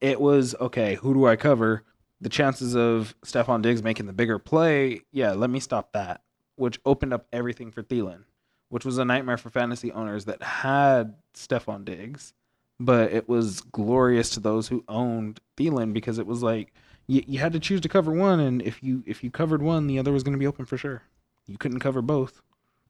it 0.00 0.20
was 0.20 0.54
okay. 0.60 0.96
Who 0.96 1.14
do 1.14 1.26
I 1.26 1.36
cover? 1.36 1.84
The 2.20 2.28
chances 2.28 2.76
of 2.76 3.14
Stefon 3.24 3.62
Diggs 3.62 3.82
making 3.82 4.06
the 4.06 4.12
bigger 4.12 4.38
play, 4.38 5.02
yeah, 5.10 5.32
let 5.32 5.50
me 5.50 5.58
stop 5.58 5.92
that. 5.92 6.22
Which 6.56 6.78
opened 6.84 7.12
up 7.12 7.26
everything 7.32 7.72
for 7.72 7.82
Thielen, 7.82 8.24
which 8.72 8.86
was 8.86 8.96
a 8.96 9.04
nightmare 9.04 9.36
for 9.36 9.50
fantasy 9.50 9.92
owners 9.92 10.24
that 10.24 10.42
had 10.42 11.14
Stefon 11.34 11.84
Diggs. 11.84 12.32
But 12.80 13.12
it 13.12 13.28
was 13.28 13.60
glorious 13.60 14.30
to 14.30 14.40
those 14.40 14.66
who 14.66 14.82
owned 14.88 15.40
Thielen 15.58 15.92
because 15.92 16.18
it 16.18 16.26
was 16.26 16.42
like 16.42 16.72
you, 17.06 17.22
you 17.26 17.38
had 17.38 17.52
to 17.52 17.60
choose 17.60 17.82
to 17.82 17.88
cover 17.90 18.12
one, 18.12 18.40
and 18.40 18.62
if 18.62 18.82
you 18.82 19.04
if 19.06 19.22
you 19.22 19.30
covered 19.30 19.60
one, 19.60 19.88
the 19.88 19.98
other 19.98 20.10
was 20.10 20.22
going 20.22 20.32
to 20.32 20.38
be 20.38 20.46
open 20.46 20.64
for 20.64 20.78
sure. 20.78 21.02
You 21.46 21.58
couldn't 21.58 21.80
cover 21.80 22.00
both. 22.00 22.40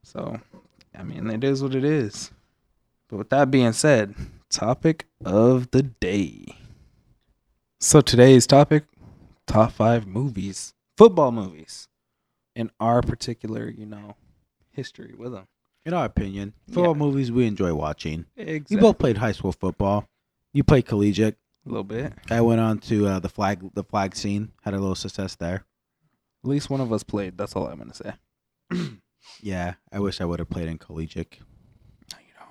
So, 0.04 0.40
I 0.96 1.02
mean, 1.02 1.28
it 1.28 1.42
is 1.42 1.64
what 1.64 1.74
it 1.74 1.84
is. 1.84 2.30
But 3.08 3.16
with 3.16 3.30
that 3.30 3.50
being 3.50 3.72
said, 3.72 4.14
topic 4.50 5.06
of 5.24 5.72
the 5.72 5.82
day. 5.82 6.58
So 7.80 8.00
today's 8.00 8.46
topic, 8.46 8.84
top 9.48 9.72
five 9.72 10.06
movies, 10.06 10.74
football 10.96 11.32
movies, 11.32 11.88
in 12.54 12.70
our 12.78 13.02
particular, 13.02 13.68
you 13.68 13.86
know, 13.86 14.14
history 14.70 15.12
with 15.18 15.32
them. 15.32 15.48
In 15.84 15.94
our 15.94 16.04
opinion, 16.04 16.54
football 16.68 16.92
Yeah. 16.94 16.98
movies 16.98 17.32
we 17.32 17.46
enjoy 17.46 17.74
watching. 17.74 18.26
Exactly. 18.36 18.76
We 18.76 18.80
both 18.80 18.98
played 18.98 19.18
high 19.18 19.32
school 19.32 19.52
football. 19.52 20.08
You 20.52 20.62
played 20.64 20.86
collegiate. 20.86 21.36
a 21.66 21.68
little 21.68 21.84
bit. 21.84 22.12
I 22.30 22.40
went 22.40 22.60
on 22.60 22.78
to 22.80 23.06
uh, 23.06 23.18
the 23.20 23.28
flag 23.28 23.74
the 23.74 23.84
flag 23.84 24.14
scene. 24.16 24.52
Had 24.62 24.74
a 24.74 24.78
little 24.78 24.94
success 24.94 25.34
there. 25.36 25.64
At 26.44 26.50
least 26.50 26.70
one 26.70 26.80
of 26.80 26.92
us 26.92 27.02
played. 27.04 27.36
That's 27.38 27.54
all 27.56 27.66
I'm 27.66 27.78
gonna 27.78 27.94
say. 27.94 28.12
Yeah, 29.40 29.74
I 29.92 30.00
wish 30.00 30.20
I 30.20 30.24
would 30.24 30.40
have 30.40 30.50
played 30.50 30.68
in 30.68 30.78
collegiate. 30.78 31.38
You 32.10 32.16
know, 32.38 32.46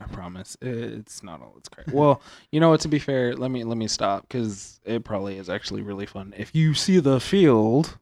I, 0.00 0.04
I 0.04 0.06
promise 0.08 0.56
it's 0.60 1.22
not 1.22 1.40
all 1.40 1.54
it's 1.56 1.68
crazy. 1.68 1.92
well, 1.92 2.20
you 2.52 2.58
know 2.60 2.70
what? 2.70 2.80
To 2.82 2.88
be 2.88 2.98
fair, 2.98 3.34
let 3.36 3.50
me 3.52 3.62
let 3.64 3.76
me 3.76 3.86
stop 3.88 4.22
because 4.22 4.80
it 4.84 5.04
probably 5.04 5.36
is 5.38 5.48
actually 5.48 5.82
really 5.82 6.06
fun. 6.06 6.34
If 6.36 6.54
you 6.54 6.74
see 6.74 6.98
the 6.98 7.20
field, 7.20 7.98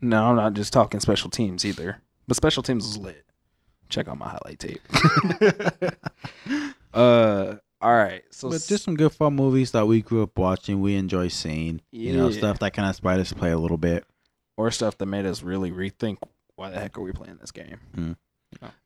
no, 0.00 0.26
I'm 0.26 0.36
not 0.36 0.54
just 0.54 0.72
talking 0.72 1.00
special 1.00 1.28
teams 1.30 1.64
either. 1.64 2.00
But 2.28 2.36
special 2.36 2.62
teams 2.62 2.86
was 2.86 2.96
lit. 2.98 3.24
Check 3.90 4.08
out 4.08 4.18
my 4.18 4.28
highlight 4.28 4.58
tape. 4.58 4.80
uh, 6.94 7.54
all 7.80 7.92
right. 7.96 8.22
So 8.30 8.50
But 8.50 8.62
just 8.66 8.84
some 8.84 8.94
good 8.96 9.12
fun 9.12 9.34
movies 9.34 9.72
that 9.72 9.86
we 9.86 10.02
grew 10.02 10.22
up 10.22 10.38
watching. 10.38 10.80
We 10.80 10.94
enjoy 10.96 11.28
seeing. 11.28 11.80
You 11.90 12.16
know, 12.16 12.30
stuff 12.30 12.58
that 12.60 12.72
kind 12.72 12.86
of 12.86 12.90
inspired 12.90 13.20
us 13.20 13.28
to 13.30 13.34
play 13.34 13.50
a 13.50 13.58
little 13.58 13.78
bit. 13.78 14.04
or 14.56 14.70
stuff 14.70 14.98
that 14.98 15.06
made 15.06 15.24
us 15.26 15.42
really 15.42 15.70
rethink 15.70 16.18
why 16.56 16.68
the 16.70 16.78
heck 16.78 16.98
are 16.98 17.00
we 17.00 17.12
playing 17.12 17.38
this 17.40 17.50
game. 17.50 18.16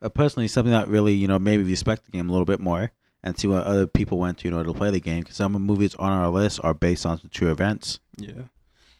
Uh, 0.00 0.08
personally, 0.10 0.46
something 0.46 0.72
that 0.72 0.88
really 0.88 1.14
you 1.14 1.26
know 1.26 1.38
made 1.38 1.58
me 1.58 1.64
respect 1.68 2.04
the 2.04 2.12
game 2.12 2.28
a 2.28 2.32
little 2.32 2.44
bit 2.44 2.60
more 2.60 2.92
and 3.22 3.36
see 3.38 3.48
what 3.48 3.64
other 3.64 3.86
people 3.86 4.18
went 4.18 4.38
to 4.38 4.46
in 4.48 4.54
order 4.54 4.70
to 4.70 4.78
play 4.78 4.90
the 4.90 5.00
game. 5.00 5.20
Because 5.20 5.36
some 5.36 5.54
of 5.54 5.60
the 5.60 5.66
movies 5.66 5.94
on 5.96 6.12
our 6.12 6.28
list 6.28 6.60
are 6.62 6.74
based 6.74 7.04
on 7.06 7.18
some 7.18 7.30
true 7.30 7.50
events. 7.50 7.98
Yeah. 8.16 8.42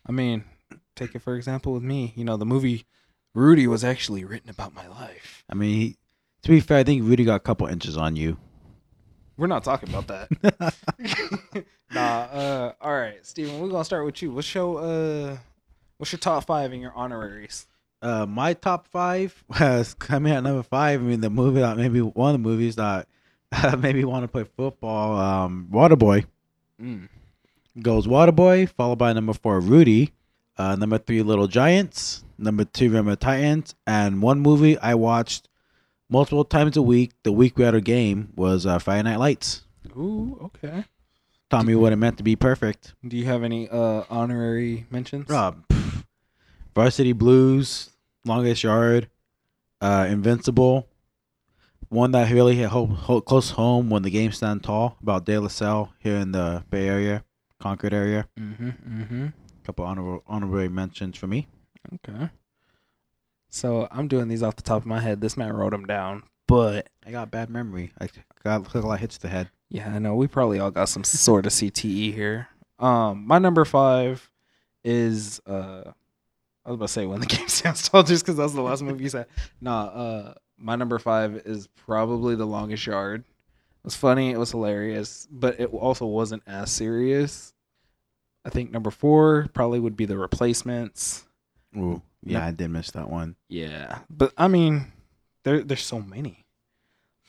I 0.07 0.13
mean, 0.13 0.45
take 0.97 1.15
it 1.15 1.21
for 1.21 1.37
example 1.37 1.73
with 1.75 1.83
me. 1.83 2.13
You 2.17 2.25
know, 2.25 2.37
the 2.37 2.47
movie 2.47 2.87
Rudy 3.35 3.67
was 3.67 3.85
actually 3.85 4.25
written 4.25 4.49
about 4.51 4.75
my 4.75 4.87
life. 4.89 5.45
I 5.51 5.55
mean, 5.55 5.77
he, 5.77 5.97
to 6.43 6.49
be 6.51 6.61
fair, 6.61 6.79
I 6.79 6.85
think 6.85 7.03
Rudy 7.03 7.25
got 7.25 7.35
a 7.37 7.41
couple 7.41 7.67
inches 7.67 7.97
on 7.97 8.17
you. 8.17 8.37
We're 9.37 9.49
not 9.49 9.65
talking 9.65 9.89
about 9.89 10.07
that. 10.07 10.75
nah, 11.93 12.01
uh 12.01 12.73
all 12.81 12.93
right, 12.97 13.25
Steven, 13.27 13.59
we're 13.61 13.69
gonna 13.69 13.85
start 13.85 14.05
with 14.05 14.23
you. 14.23 14.31
What's 14.31 14.55
your 14.55 14.81
uh 14.81 15.37
what's 15.99 16.13
your 16.13 16.21
top 16.21 16.45
five 16.47 16.73
in 16.73 16.81
your 16.81 16.95
honoraries? 16.95 17.67
Uh, 18.01 18.27
my 18.27 18.53
top 18.53 18.87
five 18.89 19.43
has 19.53 19.95
coming 19.95 20.33
at 20.33 20.43
number 20.43 20.63
five. 20.63 21.01
I 21.01 21.05
mean, 21.05 21.21
the 21.21 21.31
movie 21.31 21.61
that 21.61 21.77
maybe 21.77 22.01
one 22.01 22.35
of 22.35 22.41
the 22.41 22.49
movies 22.49 22.77
that 22.77 23.09
made 23.79 23.97
me 23.97 24.05
want 24.05 24.23
to 24.25 24.29
play 24.29 24.45
football. 24.57 25.19
Um, 25.19 25.69
Waterboy 25.73 26.27
Mm. 26.83 27.09
goes 27.81 28.07
Waterboy, 28.09 28.69
followed 28.69 28.97
by 28.99 29.13
number 29.13 29.33
four 29.33 29.61
Rudy, 29.61 30.13
uh, 30.59 30.75
number 30.75 30.99
three 30.99 31.23
Little 31.23 31.47
Giants, 31.47 32.24
number 32.39 32.65
two 32.65 32.87
Remember 32.89 33.17
Titans, 33.17 33.75
and 33.87 34.23
one 34.23 34.41
movie 34.41 34.79
I 34.79 34.95
watched 34.95 35.49
multiple 36.09 36.45
times 36.45 36.77
a 36.77 36.83
week. 36.83 37.13
The 37.23 37.33
week 37.33 37.57
we 37.59 37.65
had 37.65 37.75
a 37.75 37.81
game 37.81 38.33
was 38.37 38.67
uh, 38.67 38.79
Friday 38.79 39.03
Night 39.03 39.19
Lights. 39.19 39.65
Ooh, 39.97 40.39
okay. 40.45 40.85
Taught 41.51 41.67
me 41.67 41.75
what 41.75 41.93
it 41.93 41.97
meant 41.97 42.17
to 42.19 42.25
be 42.25 42.37
perfect. 42.37 42.95
Do 43.07 43.17
you 43.17 43.27
have 43.27 43.43
any 43.45 43.69
uh 43.69 44.05
honorary 44.11 44.87
mentions? 44.91 45.29
Rob, 45.29 45.67
pff, 45.69 46.05
Varsity 46.75 47.13
Blues, 47.13 47.91
Longest 48.25 48.63
Yard, 48.65 49.09
uh, 49.81 50.07
Invincible. 50.09 50.89
One 51.91 52.11
that 52.13 52.33
really 52.33 52.57
hit 52.57 52.71
ho- 52.71 52.87
ho- 52.87 53.21
close 53.21 53.51
home 53.51 53.89
when 53.89 54.03
the 54.03 54.11
game 54.11 54.33
stand 54.33 54.65
tall 54.65 54.97
about 55.01 55.27
De 55.27 55.39
La 55.39 55.47
Salle 55.49 55.93
here 56.01 56.17
in 56.17 56.33
the 56.33 56.65
Bay 56.71 56.89
Area, 56.89 57.23
Concord 57.61 57.93
area. 57.95 58.27
Mm-hmm. 58.41 58.69
Mm-hmm. 58.71 59.27
couple 59.65 59.85
honorable 59.85 60.25
honorary 60.27 60.69
mentions 60.69 61.17
for 61.17 61.29
me. 61.29 61.47
Okay. 61.93 62.31
So 63.49 63.87
I'm 63.91 64.09
doing 64.09 64.29
these 64.29 64.43
off 64.43 64.57
the 64.57 64.63
top 64.63 64.83
of 64.83 64.87
my 64.87 65.01
head. 65.01 65.21
This 65.21 65.37
man 65.37 65.53
wrote 65.53 65.71
them 65.71 65.87
down, 65.87 66.25
but 66.49 66.89
I 67.07 67.11
got 67.11 67.31
bad 67.31 67.51
memory. 67.51 67.93
I 68.01 68.09
got 68.43 68.75
a 68.75 68.81
lot 68.81 69.01
hits 69.01 69.17
to 69.17 69.23
the 69.23 69.29
head. 69.29 69.51
Yeah, 69.69 69.93
I 69.95 69.99
know. 69.99 70.15
We 70.15 70.27
probably 70.27 70.59
all 70.59 70.71
got 70.71 70.89
some 70.89 71.05
sort 71.05 71.47
of 71.47 71.53
CTE 71.53 72.13
here. 72.15 72.49
Um, 72.79 73.27
my 73.27 73.39
number 73.39 73.65
five 73.65 74.29
is 74.83 75.41
uh, 75.47 75.93
I 76.65 76.71
was 76.71 76.77
about 76.77 76.87
to 76.87 76.93
say 76.93 77.07
when 77.07 77.21
the 77.21 77.27
game 77.35 77.49
stands 77.49 77.89
tall, 77.89 78.03
just 78.03 78.25
because 78.25 78.37
that 78.37 78.45
was 78.45 78.55
the 78.55 78.63
last 78.63 78.83
movie 78.83 79.05
you 79.05 79.11
said. 79.11 79.27
Nah, 79.61 79.85
uh, 79.85 80.35
my 80.59 80.77
number 80.77 80.99
five 80.99 81.43
is 81.45 81.67
probably 81.69 82.37
the 82.37 82.47
longest 82.47 82.87
yard. 82.87 83.21
It 83.23 83.85
was 83.85 83.97
funny, 83.97 84.31
it 84.31 84.39
was 84.39 84.51
hilarious, 84.51 85.29
but 85.31 85.61
it 85.61 85.67
also 85.67 86.07
wasn't 86.07 86.43
as 86.47 86.71
serious. 86.71 87.53
I 88.45 88.51
think 88.51 88.71
number 88.71 88.91
four 88.91 89.49
probably 89.53 89.81
would 89.81 89.97
be 89.97 90.07
the 90.07 90.19
replacements. 90.19 91.27
Ooh, 91.77 92.03
yeah, 92.23 92.39
Yep. 92.39 92.43
I 92.43 92.51
did 92.53 92.69
miss 92.71 92.91
that 92.93 93.11
one. 93.11 93.37
Yeah, 93.49 93.99
but 94.11 94.33
I 94.37 94.49
mean, 94.49 94.93
there 95.43 95.63
there's 95.63 95.83
so 95.85 96.01
many. 96.01 96.45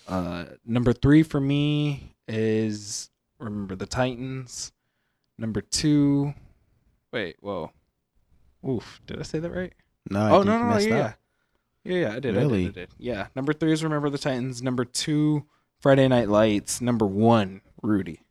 Uh, 0.08 0.46
number 0.66 0.94
three 0.94 1.24
for 1.24 1.40
me 1.40 2.16
is 2.28 3.10
remember 3.40 3.76
the 3.76 3.86
Titans. 3.88 4.72
Number 5.38 5.62
two, 5.62 6.34
wait, 7.12 7.36
whoa, 7.42 7.72
oof, 8.68 9.02
did 9.08 9.20
I 9.20 9.24
say 9.24 9.40
that 9.40 9.50
right? 9.52 9.74
No, 10.10 10.20
I 10.22 10.30
oh 10.32 10.44
no 10.44 10.58
no 10.58 10.60
no 10.60 10.74
messed 10.76 10.88
yeah, 10.88 11.14
yeah 11.84 11.98
yeah 11.98 12.14
I 12.14 12.20
did 12.20 12.38
I 12.38 12.42
Really? 12.42 12.64
did 12.66 12.70
I 12.78 12.80
did 12.82 12.90
yeah. 12.98 13.28
Number 13.36 13.52
three 13.54 13.72
is 13.74 13.84
remember 13.84 14.10
the 14.10 14.18
Titans. 14.20 14.62
Number 14.62 14.86
two, 14.86 15.46
Friday 15.80 16.08
Night 16.08 16.30
Lights. 16.30 16.80
Number 16.80 17.06
one, 17.08 17.62
Rudy. 17.82 18.22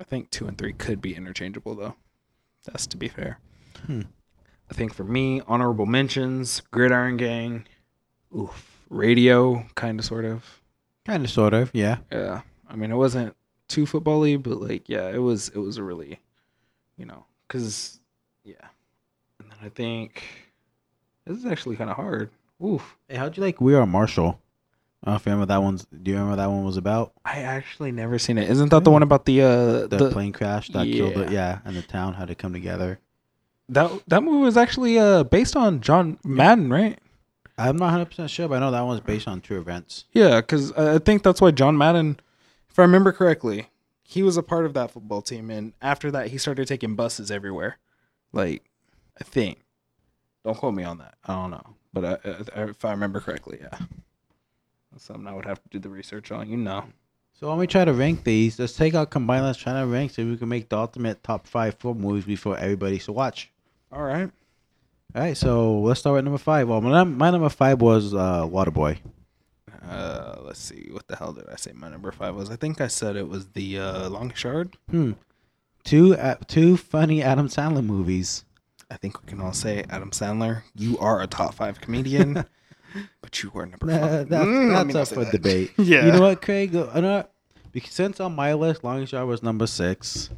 I 0.00 0.04
think 0.04 0.30
two 0.30 0.46
and 0.48 0.58
three 0.58 0.72
could 0.72 1.00
be 1.00 1.14
interchangeable 1.14 1.74
though. 1.74 1.94
That's 2.66 2.86
to 2.88 2.96
be 2.96 3.08
fair. 3.08 3.38
Hmm. 3.86 4.02
I 4.70 4.74
think 4.74 4.94
for 4.94 5.04
me, 5.04 5.42
honorable 5.48 5.86
mentions, 5.86 6.60
Gridiron 6.70 7.16
Gang, 7.16 7.66
oof, 8.36 8.78
Radio, 8.88 9.66
kind 9.74 9.98
of, 9.98 10.04
sort 10.04 10.24
of. 10.24 10.60
Kind 11.04 11.24
of, 11.24 11.30
sort 11.30 11.54
of, 11.54 11.70
yeah. 11.74 11.98
Yeah, 12.12 12.42
I 12.68 12.76
mean, 12.76 12.90
it 12.92 12.96
wasn't 12.96 13.34
too 13.68 13.84
football-y, 13.86 14.36
but 14.36 14.60
like, 14.60 14.88
yeah, 14.88 15.08
it 15.08 15.18
was. 15.18 15.48
It 15.48 15.58
was 15.58 15.76
a 15.76 15.82
really, 15.82 16.20
you 16.96 17.04
know, 17.06 17.24
because, 17.48 17.98
yeah. 18.44 18.54
And 19.40 19.50
then 19.50 19.58
I 19.62 19.68
think 19.70 20.22
this 21.26 21.36
is 21.38 21.46
actually 21.46 21.76
kind 21.76 21.90
of 21.90 21.96
hard. 21.96 22.30
Oof, 22.64 22.96
Hey, 23.08 23.16
how'd 23.16 23.36
you 23.36 23.42
like 23.42 23.60
We 23.60 23.74
Are 23.74 23.86
Marshall? 23.86 24.38
I 25.02 25.06
don't 25.06 25.12
know 25.14 25.16
if 25.16 25.26
you 25.26 25.32
remember 25.32 25.46
that 25.46 25.62
one's. 25.62 25.86
Do 25.86 26.10
you 26.10 26.16
remember 26.16 26.32
what 26.32 26.36
that 26.36 26.50
one 26.50 26.62
was 26.64 26.76
about? 26.76 27.12
I 27.24 27.38
actually 27.40 27.90
never 27.90 28.18
seen 28.18 28.36
it. 28.36 28.50
Isn't 28.50 28.68
that 28.68 28.84
the 28.84 28.90
one 28.90 29.02
about 29.02 29.24
the 29.24 29.40
uh 29.40 29.86
The, 29.86 29.96
the, 29.96 30.10
plane 30.10 30.32
crash 30.32 30.68
that 30.68 30.86
killed 30.86 31.16
it, 31.16 31.30
Yeah. 31.30 31.54
yeah, 31.54 31.58
and 31.64 31.74
the 31.74 31.80
town 31.82 32.12
had 32.14 32.28
to 32.28 32.34
come 32.34 32.52
together. 32.52 33.00
That 33.70 33.90
that 34.08 34.22
movie 34.22 34.44
was 34.44 34.56
actually 34.56 34.98
uh 34.98 35.24
based 35.24 35.56
on 35.56 35.80
John 35.80 36.18
Madden, 36.24 36.70
right? 36.70 36.98
I'm 37.56 37.76
not 37.76 37.86
100 37.86 38.06
percent 38.06 38.30
sure, 38.30 38.48
but 38.48 38.56
I 38.56 38.58
know 38.60 38.70
that 38.70 38.80
one's 38.82 39.00
based 39.00 39.28
on 39.28 39.40
true 39.40 39.58
events. 39.58 40.04
Yeah, 40.12 40.40
because 40.40 40.72
I 40.72 40.98
think 40.98 41.22
that's 41.22 41.40
why 41.40 41.50
John 41.50 41.76
Madden, 41.76 42.18
if 42.70 42.78
I 42.78 42.82
remember 42.82 43.12
correctly, 43.12 43.68
he 44.02 44.22
was 44.22 44.36
a 44.36 44.42
part 44.42 44.66
of 44.66 44.74
that 44.74 44.90
football 44.90 45.22
team, 45.22 45.50
and 45.50 45.72
after 45.80 46.10
that, 46.10 46.28
he 46.28 46.38
started 46.38 46.66
taking 46.66 46.94
buses 46.94 47.30
everywhere. 47.30 47.78
Like, 48.32 48.64
I 49.20 49.24
think. 49.24 49.60
Don't 50.44 50.56
quote 50.56 50.74
me 50.74 50.84
on 50.84 50.98
that. 50.98 51.14
I 51.24 51.34
don't 51.34 51.50
know, 51.50 51.66
but 51.92 52.04
I, 52.04 52.30
I, 52.56 52.62
if 52.64 52.84
I 52.84 52.92
remember 52.92 53.20
correctly, 53.20 53.58
yeah. 53.60 53.78
That's 54.90 55.04
something 55.04 55.26
I 55.26 55.34
would 55.34 55.44
have 55.44 55.62
to 55.62 55.68
do 55.68 55.78
the 55.78 55.90
research 55.90 56.32
on. 56.32 56.48
You 56.48 56.56
know. 56.56 56.84
So 57.38 57.48
when 57.48 57.58
we 57.58 57.66
try 57.66 57.84
to 57.84 57.92
rank 57.92 58.24
these, 58.24 58.58
let's 58.58 58.74
take 58.74 58.94
out 58.94 59.10
combined. 59.10 59.44
Let's 59.44 59.58
try 59.58 59.78
to 59.78 59.86
rank 59.86 60.10
so 60.12 60.24
we 60.24 60.36
can 60.36 60.48
make 60.48 60.68
the 60.68 60.78
ultimate 60.78 61.22
top 61.22 61.46
five 61.46 61.74
football 61.74 61.94
movies 61.94 62.24
before 62.24 62.56
everybody 62.58 62.98
to 62.98 63.12
watch. 63.12 63.50
All 63.92 64.02
right. 64.02 64.30
All 65.14 65.22
right, 65.22 65.36
so 65.36 65.80
let's 65.80 66.00
start 66.00 66.14
with 66.16 66.24
number 66.24 66.38
five. 66.38 66.68
Well, 66.68 66.80
my, 66.80 67.02
my 67.04 67.30
number 67.30 67.48
five 67.48 67.80
was 67.80 68.14
uh, 68.14 68.46
Waterboy. 68.46 68.98
Uh, 69.82 70.36
let's 70.42 70.60
see. 70.60 70.88
What 70.92 71.08
the 71.08 71.16
hell 71.16 71.32
did 71.32 71.48
I 71.50 71.56
say? 71.56 71.72
My 71.74 71.88
number 71.88 72.12
five 72.12 72.36
was. 72.36 72.50
I 72.50 72.56
think 72.56 72.80
I 72.80 72.86
said 72.86 73.16
it 73.16 73.28
was 73.28 73.48
the 73.48 73.78
uh, 73.78 74.08
longest 74.08 74.44
yard. 74.44 74.76
Hmm. 74.90 75.12
Two 75.82 76.14
uh, 76.14 76.36
two 76.46 76.76
funny 76.76 77.22
Adam 77.22 77.48
Sandler 77.48 77.84
movies. 77.84 78.44
I 78.90 78.96
think 78.98 79.20
we 79.20 79.26
can 79.28 79.40
all 79.40 79.52
say 79.52 79.84
Adam 79.90 80.10
Sandler. 80.10 80.62
You 80.76 80.98
are 80.98 81.22
a 81.22 81.26
top 81.26 81.54
five 81.54 81.80
comedian, 81.80 82.44
but 83.22 83.42
you 83.42 83.50
are 83.54 83.66
number 83.66 83.86
Nah, 83.86 83.98
five. 83.98 84.28
that's 84.28 84.44
Mm, 84.46 84.72
that's 84.72 84.94
me 84.94 85.00
up 85.00 85.08
for 85.08 85.24
that. 85.24 85.32
debate. 85.32 85.72
Yeah. 85.78 86.04
You 86.06 86.12
know 86.12 86.20
what, 86.20 86.42
Craig? 86.42 86.72
You 86.74 86.80
know 86.94 87.16
what? 87.16 87.32
Because 87.72 87.92
since 87.92 88.20
on 88.20 88.34
my 88.36 88.52
list, 88.54 88.84
Longest 88.84 89.12
Yard 89.12 89.26
was 89.26 89.42
number 89.42 89.66
six. 89.66 90.28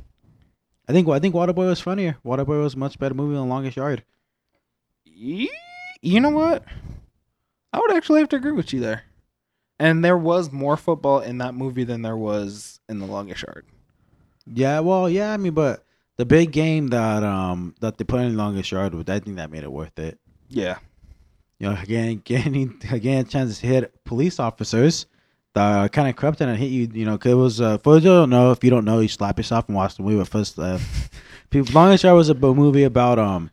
I 0.88 0.92
think 0.92 1.08
I 1.08 1.18
think 1.18 1.34
Waterboy 1.34 1.68
was 1.68 1.80
funnier. 1.80 2.16
Waterboy 2.24 2.62
was 2.62 2.74
a 2.74 2.78
much 2.78 2.98
better 2.98 3.14
movie 3.14 3.34
than 3.36 3.48
Longest 3.48 3.76
Yard. 3.76 4.04
You 5.04 6.20
know 6.20 6.30
what? 6.30 6.64
I 7.72 7.78
would 7.78 7.92
actually 7.94 8.20
have 8.20 8.28
to 8.30 8.36
agree 8.36 8.52
with 8.52 8.72
you 8.72 8.80
there. 8.80 9.04
And 9.78 10.04
there 10.04 10.18
was 10.18 10.52
more 10.52 10.76
football 10.76 11.20
in 11.20 11.38
that 11.38 11.54
movie 11.54 11.84
than 11.84 12.02
there 12.02 12.16
was 12.16 12.80
in 12.88 12.98
The 12.98 13.06
Longest 13.06 13.42
Yard. 13.42 13.66
Yeah, 14.46 14.80
well, 14.80 15.08
yeah. 15.08 15.32
I 15.32 15.36
mean, 15.36 15.54
but 15.54 15.84
the 16.16 16.24
big 16.24 16.52
game 16.52 16.88
that 16.88 17.22
um 17.22 17.74
that 17.80 17.98
they 17.98 18.04
put 18.04 18.20
in 18.20 18.36
Longest 18.36 18.70
Yard, 18.72 18.94
I 19.08 19.18
think 19.20 19.36
that 19.36 19.50
made 19.50 19.62
it 19.62 19.72
worth 19.72 19.98
it. 19.98 20.18
Yeah. 20.48 20.78
You 21.58 21.70
know, 21.70 21.78
again, 21.80 22.16
getting 22.24 22.80
again 22.90 23.26
chances 23.26 23.60
to 23.60 23.66
hit 23.66 24.04
police 24.04 24.38
officers 24.40 25.06
are 25.56 25.88
kind 25.88 26.08
of 26.08 26.16
crept 26.16 26.40
in 26.40 26.48
and 26.48 26.58
hit 26.58 26.70
you. 26.70 26.88
You 26.92 27.04
know, 27.04 27.18
cause 27.18 27.32
it 27.32 27.36
was 27.36 27.60
uh, 27.60 27.78
for 27.78 27.94
those 27.94 28.02
who 28.02 28.08
don't 28.08 28.30
know, 28.30 28.50
if 28.52 28.62
you 28.64 28.70
don't 28.70 28.84
know, 28.84 29.00
you 29.00 29.08
slap 29.08 29.38
yourself 29.38 29.66
and 29.68 29.76
watch 29.76 29.96
the 29.96 30.02
movie. 30.02 30.16
But 30.18 30.28
first, 30.28 30.58
uh, 30.58 30.78
people, 31.50 31.72
Longest 31.74 32.04
Yard 32.04 32.16
was 32.16 32.28
a 32.30 32.34
movie 32.34 32.84
about 32.84 33.18
um 33.18 33.50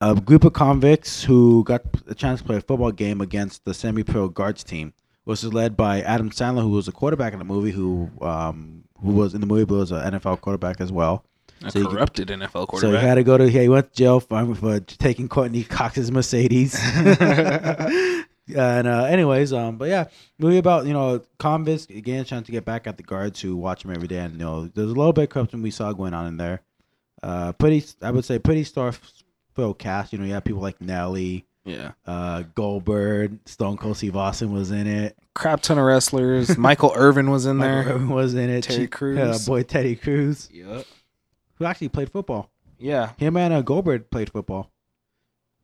a 0.00 0.14
group 0.14 0.44
of 0.44 0.52
convicts 0.52 1.24
who 1.24 1.64
got 1.64 1.82
a 2.06 2.14
chance 2.14 2.40
to 2.40 2.46
play 2.46 2.56
a 2.56 2.60
football 2.60 2.92
game 2.92 3.20
against 3.20 3.64
the 3.64 3.72
semi-pro 3.74 4.28
guards 4.28 4.62
team. 4.62 4.92
Which 5.24 5.42
was 5.42 5.52
led 5.52 5.76
by 5.76 6.02
Adam 6.02 6.30
Sandler, 6.30 6.62
who 6.62 6.68
was 6.68 6.86
a 6.86 6.92
quarterback 6.92 7.32
in 7.32 7.40
the 7.40 7.44
movie, 7.44 7.72
who 7.72 8.10
um 8.20 8.84
who 9.02 9.12
was 9.12 9.34
in 9.34 9.40
the 9.40 9.46
movie, 9.46 9.64
but 9.64 9.74
was 9.76 9.90
an 9.92 10.14
NFL 10.14 10.40
quarterback 10.40 10.80
as 10.80 10.92
well. 10.92 11.24
A 11.64 11.70
So 11.70 11.78
you 11.80 11.86
could- 11.86 11.96
corrupted 11.96 12.28
NFL 12.28 12.68
quarterback. 12.68 12.80
So 12.80 12.90
he 13.00 13.04
had 13.06 13.14
to 13.16 13.24
go 13.24 13.36
to. 13.36 13.48
He 13.48 13.68
went 13.68 13.90
to 13.90 13.96
jail 13.96 14.20
for, 14.20 14.54
for 14.54 14.78
taking 14.80 15.28
Courteney 15.28 15.64
Cox's 15.64 16.12
Mercedes. 16.12 16.74
and 18.54 18.86
uh, 18.86 19.04
anyways, 19.04 19.52
um, 19.52 19.76
but 19.78 19.88
yeah, 19.88 20.04
movie 20.38 20.58
about 20.58 20.86
you 20.86 20.92
know 20.92 21.20
convicts 21.38 21.86
again 21.86 22.24
trying 22.24 22.44
to 22.44 22.52
get 22.52 22.64
back 22.64 22.86
at 22.86 22.96
the 22.96 23.02
guards 23.02 23.40
who 23.40 23.56
watch 23.56 23.82
them 23.82 23.92
every 23.92 24.08
day, 24.08 24.18
and 24.18 24.34
you 24.34 24.38
know 24.40 24.66
there's 24.68 24.90
a 24.90 24.94
little 24.94 25.12
bit 25.12 25.24
of 25.24 25.30
corruption 25.30 25.62
we 25.62 25.70
saw 25.70 25.92
going 25.92 26.14
on 26.14 26.26
in 26.26 26.36
there. 26.36 26.60
Uh, 27.22 27.52
pretty, 27.52 27.84
I 28.02 28.10
would 28.10 28.24
say, 28.24 28.38
pretty 28.38 28.62
star 28.64 28.92
filled 29.54 29.78
cast. 29.78 30.12
You 30.12 30.18
know, 30.18 30.24
you 30.26 30.34
have 30.34 30.44
people 30.44 30.60
like 30.62 30.80
Nelly, 30.80 31.46
yeah. 31.64 31.92
uh, 32.06 32.42
Goldberg, 32.54 33.38
Stone 33.46 33.78
Cold 33.78 33.96
Steve 33.96 34.16
Austin 34.16 34.52
was 34.52 34.70
in 34.70 34.86
it. 34.86 35.16
Crap 35.34 35.62
ton 35.62 35.78
of 35.78 35.84
wrestlers. 35.84 36.56
Michael 36.58 36.92
Irvin 36.94 37.30
was 37.30 37.46
in 37.46 37.58
there. 37.58 37.80
Irvin 37.88 38.08
was 38.10 38.34
in 38.34 38.50
it. 38.50 38.62
Terry 38.64 38.86
Chi- 38.86 38.96
Crews. 38.96 39.18
uh, 39.18 39.38
boy 39.50 39.62
Terry 39.62 39.96
Crews, 39.96 40.48
Yep. 40.52 40.84
who 41.54 41.64
actually 41.64 41.88
played 41.88 42.10
football. 42.12 42.50
Yeah. 42.78 43.12
Him 43.16 43.36
and 43.38 43.52
uh, 43.54 43.62
Goldberg 43.62 44.10
played 44.10 44.30
football. 44.30 44.70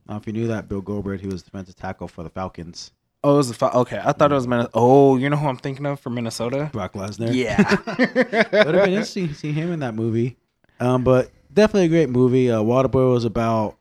Know 0.08 0.16
if 0.16 0.26
you 0.26 0.32
knew 0.32 0.48
that, 0.48 0.68
Bill 0.68 0.80
Goldberg, 0.80 1.20
he 1.20 1.26
was 1.28 1.42
defensive 1.42 1.76
tackle 1.76 2.08
for 2.08 2.22
the 2.22 2.30
Falcons. 2.30 2.90
Oh, 3.24 3.34
it 3.34 3.36
was 3.36 3.48
the 3.48 3.54
fi- 3.54 3.70
okay. 3.70 4.00
I 4.04 4.12
thought 4.12 4.32
it 4.32 4.34
was 4.34 4.48
Minnesota. 4.48 4.72
Oh, 4.74 5.16
you 5.16 5.30
know 5.30 5.36
who 5.36 5.46
I'm 5.46 5.56
thinking 5.56 5.86
of 5.86 6.00
for 6.00 6.10
Minnesota? 6.10 6.70
Brock 6.72 6.94
Lesnar. 6.94 7.32
Yeah. 7.32 7.56
It 7.98 8.66
would 8.66 8.74
have 8.74 8.84
been 8.84 8.94
interesting 8.94 9.28
to 9.28 9.34
see 9.34 9.52
him 9.52 9.70
in 9.72 9.80
that 9.80 9.94
movie. 9.94 10.36
Um, 10.80 11.04
but 11.04 11.30
definitely 11.54 11.84
a 11.84 11.88
great 11.88 12.08
movie. 12.08 12.50
Uh, 12.50 12.60
Waterboy 12.60 13.12
was 13.12 13.24
about 13.24 13.76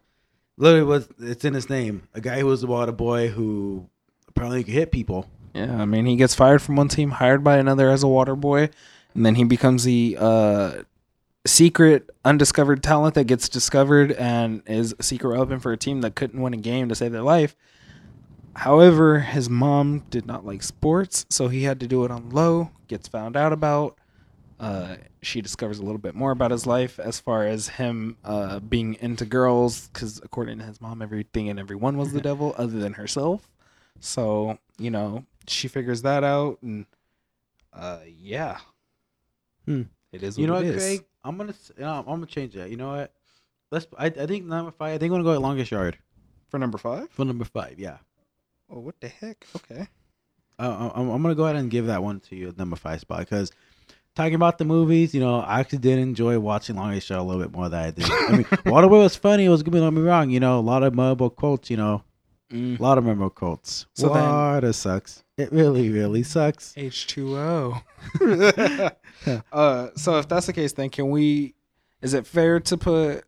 literally 0.57 0.85
was 0.85 1.09
it's 1.19 1.43
in 1.43 1.55
his 1.55 1.69
name. 1.69 2.03
A 2.13 2.21
guy 2.21 2.39
who 2.39 2.45
was 2.45 2.61
a 2.63 2.67
water 2.67 2.91
boy 2.91 3.29
who 3.29 3.89
apparently 4.27 4.63
could 4.63 4.73
hit 4.75 4.91
people. 4.91 5.25
Yeah, 5.55 5.81
I 5.81 5.85
mean, 5.85 6.05
he 6.05 6.15
gets 6.15 6.35
fired 6.35 6.61
from 6.61 6.75
one 6.75 6.87
team, 6.87 7.09
hired 7.11 7.43
by 7.43 7.57
another 7.57 7.89
as 7.89 8.03
a 8.03 8.07
water 8.07 8.35
boy, 8.35 8.69
and 9.15 9.25
then 9.25 9.35
he 9.35 9.43
becomes 9.43 9.83
the 9.83 10.17
uh, 10.19 10.73
secret, 11.45 12.09
undiscovered 12.23 12.83
talent 12.83 13.15
that 13.15 13.25
gets 13.25 13.49
discovered 13.49 14.11
and 14.13 14.61
is 14.67 14.93
a 14.99 15.03
secret 15.03 15.37
weapon 15.37 15.59
for 15.59 15.71
a 15.71 15.77
team 15.77 16.01
that 16.01 16.15
couldn't 16.15 16.41
win 16.41 16.53
a 16.53 16.57
game 16.57 16.89
to 16.89 16.95
save 16.95 17.11
their 17.11 17.21
life. 17.23 17.55
However, 18.55 19.19
his 19.19 19.49
mom 19.49 19.99
did 20.09 20.25
not 20.25 20.45
like 20.45 20.61
sports, 20.61 21.25
so 21.29 21.47
he 21.47 21.63
had 21.63 21.79
to 21.79 21.87
do 21.87 22.03
it 22.03 22.11
on 22.11 22.29
low. 22.29 22.71
Gets 22.87 23.07
found 23.07 23.37
out 23.37 23.53
about. 23.53 23.97
Uh, 24.59 24.97
she 25.23 25.41
discovers 25.41 25.79
a 25.79 25.83
little 25.83 25.97
bit 25.97 26.13
more 26.13 26.29
about 26.29 26.51
his 26.51 26.67
life 26.67 26.99
as 26.99 27.19
far 27.19 27.47
as 27.47 27.67
him 27.67 28.17
uh, 28.23 28.59
being 28.59 28.95
into 28.95 29.25
girls, 29.25 29.87
because 29.87 30.19
according 30.23 30.59
to 30.59 30.65
his 30.65 30.79
mom, 30.79 31.01
everything 31.01 31.49
and 31.49 31.59
everyone 31.59 31.97
was 31.97 32.11
the 32.13 32.21
devil 32.21 32.53
other 32.57 32.77
than 32.77 32.93
herself. 32.93 33.49
So 33.99 34.59
you 34.77 34.91
know, 34.91 35.25
she 35.47 35.67
figures 35.67 36.01
that 36.03 36.23
out, 36.23 36.61
and 36.61 36.85
uh, 37.73 37.99
yeah, 38.05 38.59
Hmm. 39.65 39.83
it 40.11 40.21
is. 40.23 40.37
You 40.37 40.45
know 40.45 40.53
what, 40.53 40.63
what, 40.65 40.71
it 40.71 40.75
is. 40.75 40.83
Craig? 40.83 41.05
I'm 41.23 41.37
gonna 41.37 41.53
you 41.77 41.83
know, 41.83 41.99
I'm 41.99 42.05
gonna 42.05 42.25
change 42.25 42.53
that. 42.55 42.69
You 42.69 42.77
know 42.77 42.91
what? 42.91 43.13
Let's. 43.71 43.87
I, 43.97 44.07
I 44.07 44.25
think 44.25 44.45
number 44.45 44.71
five. 44.71 44.95
I 44.95 44.97
think 44.97 45.11
I'm 45.11 45.15
gonna 45.15 45.23
go 45.23 45.33
at 45.33 45.41
longest 45.41 45.71
yard 45.71 45.97
for 46.49 46.59
number 46.59 46.77
five. 46.77 47.09
for 47.11 47.25
number 47.25 47.45
five. 47.45 47.79
Yeah. 47.79 47.97
Oh, 48.69 48.79
what 48.79 48.99
the 48.99 49.07
heck? 49.07 49.45
Okay. 49.55 49.87
Uh, 50.59 50.89
I'm, 50.93 51.09
I'm 51.09 51.21
gonna 51.21 51.35
go 51.35 51.45
ahead 51.45 51.55
and 51.55 51.71
give 51.71 51.87
that 51.87 52.03
one 52.03 52.19
to 52.21 52.35
you 52.35 52.49
at 52.49 52.57
number 52.57 52.75
five 52.75 53.01
spot 53.01 53.19
because 53.19 53.51
talking 54.15 54.35
about 54.35 54.57
the 54.57 54.65
movies, 54.65 55.13
you 55.13 55.19
know, 55.19 55.39
I 55.39 55.59
actually 55.59 55.79
did 55.79 55.99
enjoy 55.99 56.39
watching 56.39 56.75
Longest 56.75 57.09
Yard 57.09 57.21
a 57.21 57.23
little 57.23 57.41
bit 57.41 57.51
more 57.51 57.69
than 57.69 57.83
I 57.83 57.91
did. 57.91 58.05
I 58.11 58.31
mean, 58.31 58.43
Waterboy 58.65 59.03
was 59.03 59.15
funny. 59.15 59.45
It 59.45 59.49
was 59.49 59.63
gonna 59.63 59.77
be 59.77 59.79
don't 59.79 59.95
me 59.95 60.01
wrong. 60.01 60.29
You 60.29 60.39
know, 60.39 60.59
a 60.59 60.61
lot 60.61 60.83
of 60.83 60.93
memorable 60.93 61.29
quotes. 61.29 61.69
You 61.69 61.77
know, 61.77 62.03
Mm. 62.51 62.79
a 62.79 62.83
lot 62.83 62.97
of 62.97 63.03
memorable 63.05 63.29
quotes. 63.29 63.85
So 63.93 64.09
then- 64.09 64.23
Water 64.29 64.73
sucks. 64.73 65.23
It 65.37 65.51
really, 65.51 65.89
really 65.89 66.21
sucks. 66.23 66.73
H 66.77 67.07
two 67.07 67.37
O. 67.37 67.81
Uh, 69.51 69.89
so 69.95 70.17
if 70.17 70.27
that's 70.27 70.47
the 70.47 70.53
case, 70.53 70.73
then 70.73 70.89
can 70.89 71.09
we? 71.11 71.53
Is 72.01 72.15
it 72.15 72.25
fair 72.25 72.59
to 72.61 72.75
put 72.77 73.23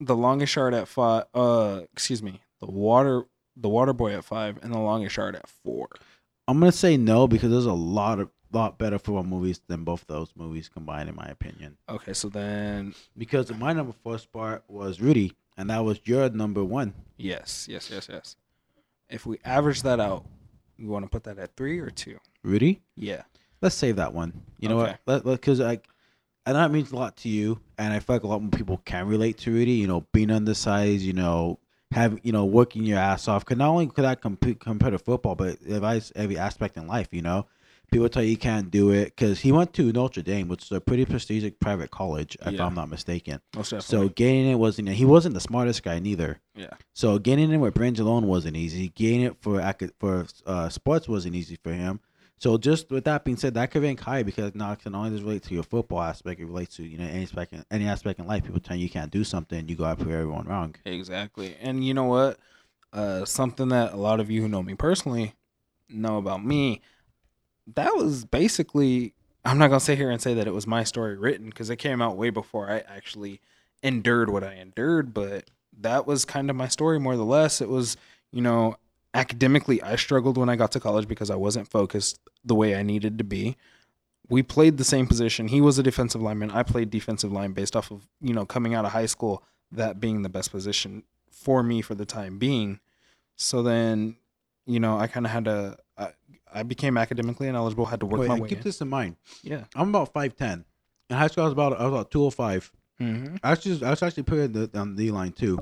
the 0.00 0.16
longest 0.16 0.56
yard 0.56 0.74
at 0.74 0.88
five. 0.88 1.24
Uh, 1.34 1.82
excuse 1.92 2.22
me, 2.22 2.40
the 2.60 2.66
water 2.66 3.24
the 3.56 3.68
water 3.68 3.92
boy 3.92 4.14
at 4.14 4.24
five, 4.24 4.58
and 4.62 4.72
the 4.72 4.78
longest 4.78 5.16
yard 5.16 5.36
at 5.36 5.48
four. 5.48 5.88
I'm 6.48 6.58
gonna 6.58 6.72
say 6.72 6.96
no 6.96 7.28
because 7.28 7.50
there's 7.50 7.66
a 7.66 7.72
lot 7.72 8.18
of 8.18 8.30
lot 8.52 8.78
better 8.78 8.98
football 8.98 9.22
movies 9.22 9.60
than 9.68 9.84
both 9.84 10.04
those 10.08 10.32
movies 10.36 10.68
combined, 10.68 11.08
in 11.08 11.14
my 11.14 11.26
opinion. 11.26 11.76
Okay, 11.88 12.12
so 12.12 12.28
then 12.28 12.94
Because 13.16 13.50
my 13.52 13.72
number 13.72 13.94
four 14.02 14.18
spot 14.18 14.64
was 14.68 15.00
Rudy, 15.00 15.34
and 15.56 15.70
that 15.70 15.84
was 15.84 16.00
your 16.04 16.28
number 16.30 16.64
one. 16.64 16.94
yes, 17.16 17.66
yes, 17.70 17.88
yes, 17.90 18.08
yes. 18.10 18.36
If 19.12 19.26
we 19.26 19.38
average 19.44 19.82
that 19.82 20.00
out, 20.00 20.24
we 20.78 20.86
want 20.86 21.04
to 21.04 21.08
put 21.08 21.24
that 21.24 21.38
at 21.38 21.54
three 21.56 21.78
or 21.78 21.90
two? 21.90 22.18
Rudy, 22.42 22.82
Yeah. 22.96 23.22
let's 23.60 23.74
save 23.74 23.96
that 23.96 24.14
one. 24.14 24.32
You 24.58 24.68
know 24.68 24.80
Okay. 24.80 24.96
what? 25.04 25.24
Because 25.24 25.60
like, 25.60 25.86
and 26.46 26.56
that 26.56 26.72
means 26.72 26.90
a 26.90 26.96
lot 26.96 27.16
to 27.18 27.28
you, 27.28 27.60
and 27.78 27.92
I 27.92 28.00
feel 28.00 28.16
like 28.16 28.22
a 28.24 28.26
lot 28.26 28.42
more 28.42 28.50
people 28.50 28.80
can 28.84 29.06
relate 29.06 29.38
to 29.38 29.52
Rudy. 29.52 29.72
You 29.72 29.86
know, 29.86 30.06
being 30.12 30.30
undersized, 30.30 31.02
you 31.02 31.12
know, 31.12 31.58
have 31.92 32.18
you 32.22 32.32
know 32.32 32.44
working 32.44 32.84
your 32.84 32.98
ass 32.98 33.28
off. 33.28 33.44
Cause 33.44 33.58
not 33.58 33.68
only 33.68 33.86
could 33.86 34.04
that 34.04 34.20
compete 34.20 34.60
to 34.60 34.98
football, 34.98 35.34
but 35.36 35.60
advice 35.68 36.10
every 36.16 36.38
aspect 36.38 36.76
in 36.76 36.86
life. 36.88 37.08
You 37.12 37.22
know, 37.22 37.46
people 37.92 38.08
tell 38.08 38.22
you 38.24 38.30
you 38.30 38.36
can't 38.36 38.70
do 38.70 38.90
it 38.90 39.04
because 39.14 39.40
he 39.40 39.52
went 39.52 39.72
to 39.74 39.92
Notre 39.92 40.22
Dame, 40.22 40.48
which 40.48 40.64
is 40.64 40.72
a 40.72 40.80
pretty 40.80 41.04
prestigious 41.04 41.52
private 41.60 41.90
college, 41.92 42.36
if 42.44 42.52
Yeah. 42.54 42.66
I'm 42.66 42.74
not 42.74 42.88
mistaken. 42.88 43.40
So 43.62 44.08
getting 44.08 44.50
it 44.50 44.56
wasn't. 44.56 44.88
He 44.88 45.04
wasn't 45.04 45.34
the 45.34 45.40
smartest 45.40 45.82
guy 45.84 46.00
neither. 46.00 46.40
yeah. 46.56 46.70
So 46.92 47.18
getting 47.18 47.52
in 47.52 47.60
with 47.60 47.74
brains 47.74 48.00
alone 48.00 48.26
wasn't 48.26 48.56
easy. 48.56 48.88
Getting 48.88 49.20
it 49.22 49.36
for 49.40 49.60
for 50.00 50.26
uh, 50.46 50.68
sports 50.68 51.08
wasn't 51.08 51.36
easy 51.36 51.56
for 51.62 51.72
him. 51.72 52.00
So 52.38 52.58
just 52.58 52.90
with 52.90 53.04
that 53.04 53.24
being 53.24 53.36
said, 53.36 53.54
that 53.54 53.70
could 53.70 53.82
rank 53.84 54.00
high 54.00 54.24
because 54.24 54.52
not 54.56 54.82
can 54.82 54.96
only 54.96 55.10
just 55.10 55.22
relate 55.22 55.44
to 55.44 55.54
your 55.54 55.62
football 55.62 56.02
aspect. 56.02 56.40
It 56.40 56.46
relates 56.46 56.74
to 56.76 56.82
you 56.82 56.98
know 56.98 57.04
any 57.04 57.22
aspect 57.22 57.52
in, 57.52 57.64
any 57.70 57.86
aspect 57.86 58.18
in 58.18 58.26
life. 58.26 58.42
People 58.42 58.58
tell 58.58 58.76
you 58.76 58.82
you 58.82 58.90
can't 58.90 59.12
do 59.12 59.22
something, 59.22 59.68
you 59.68 59.76
go 59.76 59.84
out 59.84 59.98
prove 60.00 60.10
everyone 60.12 60.48
wrong. 60.48 60.74
Exactly. 60.84 61.56
And 61.60 61.84
you 61.84 61.94
know 61.94 62.04
what? 62.04 62.38
Uh, 62.92 63.24
something 63.24 63.68
that 63.68 63.92
a 63.92 63.96
lot 63.96 64.18
of 64.18 64.28
you 64.30 64.42
who 64.42 64.48
know 64.48 64.62
me 64.62 64.74
personally 64.74 65.34
know 65.88 66.16
about 66.18 66.44
me, 66.44 66.80
that 67.74 67.96
was 67.96 68.24
basically, 68.24 69.14
I'm 69.44 69.58
not 69.58 69.68
going 69.68 69.78
to 69.78 69.84
sit 69.84 69.98
here 69.98 70.10
and 70.10 70.20
say 70.20 70.34
that 70.34 70.46
it 70.46 70.54
was 70.54 70.66
my 70.66 70.84
story 70.84 71.16
written 71.16 71.46
because 71.46 71.70
it 71.70 71.76
came 71.76 72.02
out 72.02 72.16
way 72.16 72.30
before 72.30 72.70
I 72.70 72.78
actually 72.88 73.40
endured 73.82 74.30
what 74.30 74.44
I 74.44 74.54
endured, 74.54 75.12
but 75.12 75.50
that 75.80 76.06
was 76.06 76.24
kind 76.24 76.50
of 76.50 76.56
my 76.56 76.68
story 76.68 77.00
more 77.00 77.14
or 77.14 77.16
less. 77.16 77.60
It 77.60 77.68
was, 77.68 77.96
you 78.30 78.42
know, 78.42 78.76
academically, 79.14 79.82
I 79.82 79.96
struggled 79.96 80.38
when 80.38 80.48
I 80.48 80.56
got 80.56 80.72
to 80.72 80.80
college 80.80 81.08
because 81.08 81.30
I 81.30 81.36
wasn't 81.36 81.68
focused 81.68 82.18
the 82.44 82.54
way 82.54 82.76
I 82.76 82.82
needed 82.82 83.18
to 83.18 83.24
be. 83.24 83.56
We 84.28 84.42
played 84.42 84.78
the 84.78 84.84
same 84.84 85.06
position. 85.06 85.48
He 85.48 85.60
was 85.60 85.78
a 85.78 85.82
defensive 85.82 86.22
lineman. 86.22 86.50
I 86.50 86.62
played 86.62 86.90
defensive 86.90 87.32
line 87.32 87.52
based 87.52 87.76
off 87.76 87.90
of, 87.90 88.08
you 88.20 88.32
know, 88.32 88.46
coming 88.46 88.74
out 88.74 88.84
of 88.84 88.92
high 88.92 89.06
school, 89.06 89.42
that 89.70 90.00
being 90.00 90.22
the 90.22 90.28
best 90.28 90.50
position 90.50 91.02
for 91.30 91.62
me 91.62 91.82
for 91.82 91.94
the 91.94 92.06
time 92.06 92.38
being. 92.38 92.80
So 93.36 93.62
then, 93.62 94.16
you 94.66 94.80
know, 94.80 94.98
I 94.98 95.06
kind 95.06 95.26
of 95.26 95.32
had 95.32 95.44
to, 95.46 95.76
I 96.54 96.62
became 96.62 96.96
academically 96.96 97.48
ineligible, 97.48 97.84
had 97.84 98.00
to 98.00 98.06
work 98.06 98.20
Wait, 98.20 98.28
my 98.28 98.40
way 98.40 98.48
keep 98.48 98.58
in. 98.58 98.64
this 98.64 98.80
in 98.80 98.88
mind. 98.88 99.16
Yeah. 99.42 99.64
I'm 99.74 99.88
about 99.88 100.12
five 100.12 100.36
ten. 100.36 100.64
In 101.10 101.16
high 101.16 101.26
school, 101.26 101.44
I 101.44 101.46
was 101.46 101.52
about 101.52 101.78
I 101.78 101.84
was 101.84 101.92
about 101.92 102.10
two 102.10 102.24
oh 102.24 102.30
five. 102.30 102.70
Mm-hmm. 103.00 103.36
I 103.42 103.52
actually 103.52 103.84
I 103.84 103.90
was 103.90 104.02
actually 104.02 104.22
put 104.24 104.52
the 104.52 104.70
on 104.78 104.96
the 104.96 105.10
line 105.10 105.32
too. 105.32 105.58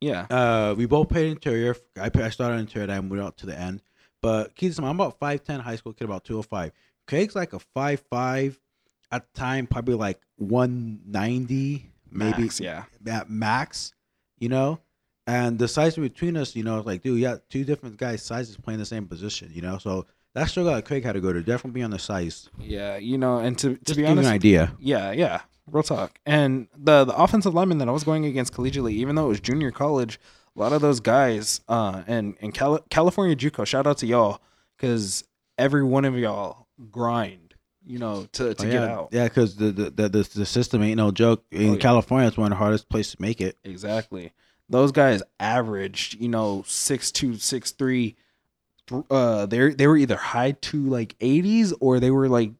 Yeah. 0.00 0.26
Uh, 0.30 0.74
we 0.76 0.86
both 0.86 1.08
played 1.08 1.30
interior. 1.30 1.76
I, 2.00 2.10
I 2.14 2.30
started 2.30 2.58
interior, 2.58 2.86
then 2.86 3.08
moved 3.08 3.22
out 3.22 3.36
to 3.38 3.46
the 3.46 3.58
end. 3.58 3.82
But 4.22 4.54
keep 4.56 4.70
this 4.70 4.78
in 4.78 4.82
mind, 4.82 4.92
I'm 4.92 5.00
about 5.00 5.18
five 5.18 5.44
ten, 5.44 5.60
high 5.60 5.76
school 5.76 5.92
kid, 5.92 6.04
about 6.04 6.24
two 6.24 6.38
oh 6.38 6.42
five. 6.42 6.72
Craig's 7.06 7.34
like 7.34 7.52
a 7.52 7.58
five 7.58 8.00
five. 8.10 8.58
At 9.10 9.24
the 9.32 9.40
time, 9.40 9.66
probably 9.66 9.94
like 9.94 10.20
one 10.36 11.00
ninety, 11.06 11.90
maybe 12.10 12.42
Max, 12.42 12.60
yeah. 12.60 12.84
at 13.06 13.30
max. 13.30 13.94
You 14.38 14.50
know, 14.50 14.80
and 15.28 15.58
the 15.58 15.68
size 15.68 15.94
between 15.96 16.36
us, 16.36 16.56
you 16.56 16.64
know, 16.64 16.80
like, 16.80 17.02
dude, 17.02 17.20
yeah, 17.20 17.36
two 17.50 17.62
different 17.64 17.96
guys' 17.98 18.22
sizes 18.22 18.56
playing 18.56 18.80
the 18.80 18.86
same 18.86 19.06
position. 19.06 19.50
You 19.52 19.62
know, 19.62 19.78
so 19.78 20.06
that 20.34 20.48
struggle 20.48 20.74
that 20.74 20.84
Craig 20.84 21.04
had 21.04 21.12
to 21.12 21.20
go 21.20 21.32
to 21.32 21.40
definitely 21.42 21.78
be 21.80 21.82
on 21.84 21.90
the 21.90 21.98
size. 21.98 22.48
Yeah. 22.58 22.96
You 22.96 23.18
know, 23.18 23.38
and 23.38 23.56
to, 23.58 23.74
to 23.76 23.84
Just 23.84 23.96
be 23.98 24.06
honest, 24.06 24.26
an 24.28 24.34
idea. 24.34 24.72
Yeah, 24.80 25.12
yeah. 25.12 25.40
Real 25.70 25.82
talk. 25.82 26.18
And 26.24 26.66
the 26.76 27.04
the 27.04 27.14
offensive 27.14 27.54
lineman 27.54 27.78
that 27.78 27.88
I 27.88 27.92
was 27.92 28.02
going 28.04 28.24
against 28.24 28.54
collegiately, 28.54 28.92
even 28.92 29.14
though 29.16 29.26
it 29.26 29.28
was 29.28 29.40
junior 29.40 29.70
college, 29.70 30.18
a 30.56 30.60
lot 30.60 30.72
of 30.72 30.80
those 30.80 30.98
guys, 31.00 31.60
uh, 31.68 32.02
and 32.06 32.34
and 32.40 32.54
Cali- 32.54 32.80
California 32.88 33.36
JUCO, 33.36 33.66
shout 33.66 33.86
out 33.86 33.98
to 33.98 34.06
y'all, 34.06 34.40
because 34.76 35.24
every 35.58 35.84
one 35.84 36.06
of 36.06 36.16
y'all 36.16 36.66
grind, 36.90 37.54
you 37.84 37.98
know, 37.98 38.26
to 38.32 38.54
to 38.54 38.66
Oh, 38.66 38.70
get 38.70 38.82
out. 38.82 39.08
yeah, 39.12 39.24
because 39.24 39.56
the, 39.56 39.70
the 39.70 39.90
the 39.90 40.08
the 40.08 40.30
the 40.36 40.46
system 40.46 40.82
ain't 40.82 40.96
no 40.96 41.10
joke. 41.10 41.44
In 41.50 41.68
Oh, 41.68 41.72
yeah. 41.74 41.78
California, 41.78 42.28
it's 42.28 42.38
one 42.38 42.46
of 42.50 42.56
the 42.58 42.64
hardest 42.64 42.88
places 42.88 43.16
to 43.16 43.20
make 43.22 43.42
it. 43.42 43.58
Exactly. 43.62 44.32
Those 44.68 44.92
guys 44.92 45.22
averaged, 45.40 46.20
you 46.20 46.28
know, 46.28 46.64
six 46.66 47.10
two, 47.10 47.34
six 47.36 47.70
three. 47.70 48.16
Uh, 49.10 49.46
they 49.46 49.70
they 49.70 49.86
were 49.86 49.96
either 49.96 50.16
high 50.16 50.52
to 50.52 50.82
like 50.86 51.18
80s 51.18 51.74
or 51.80 52.00
they 52.00 52.10
were 52.10 52.28
like 52.28 52.52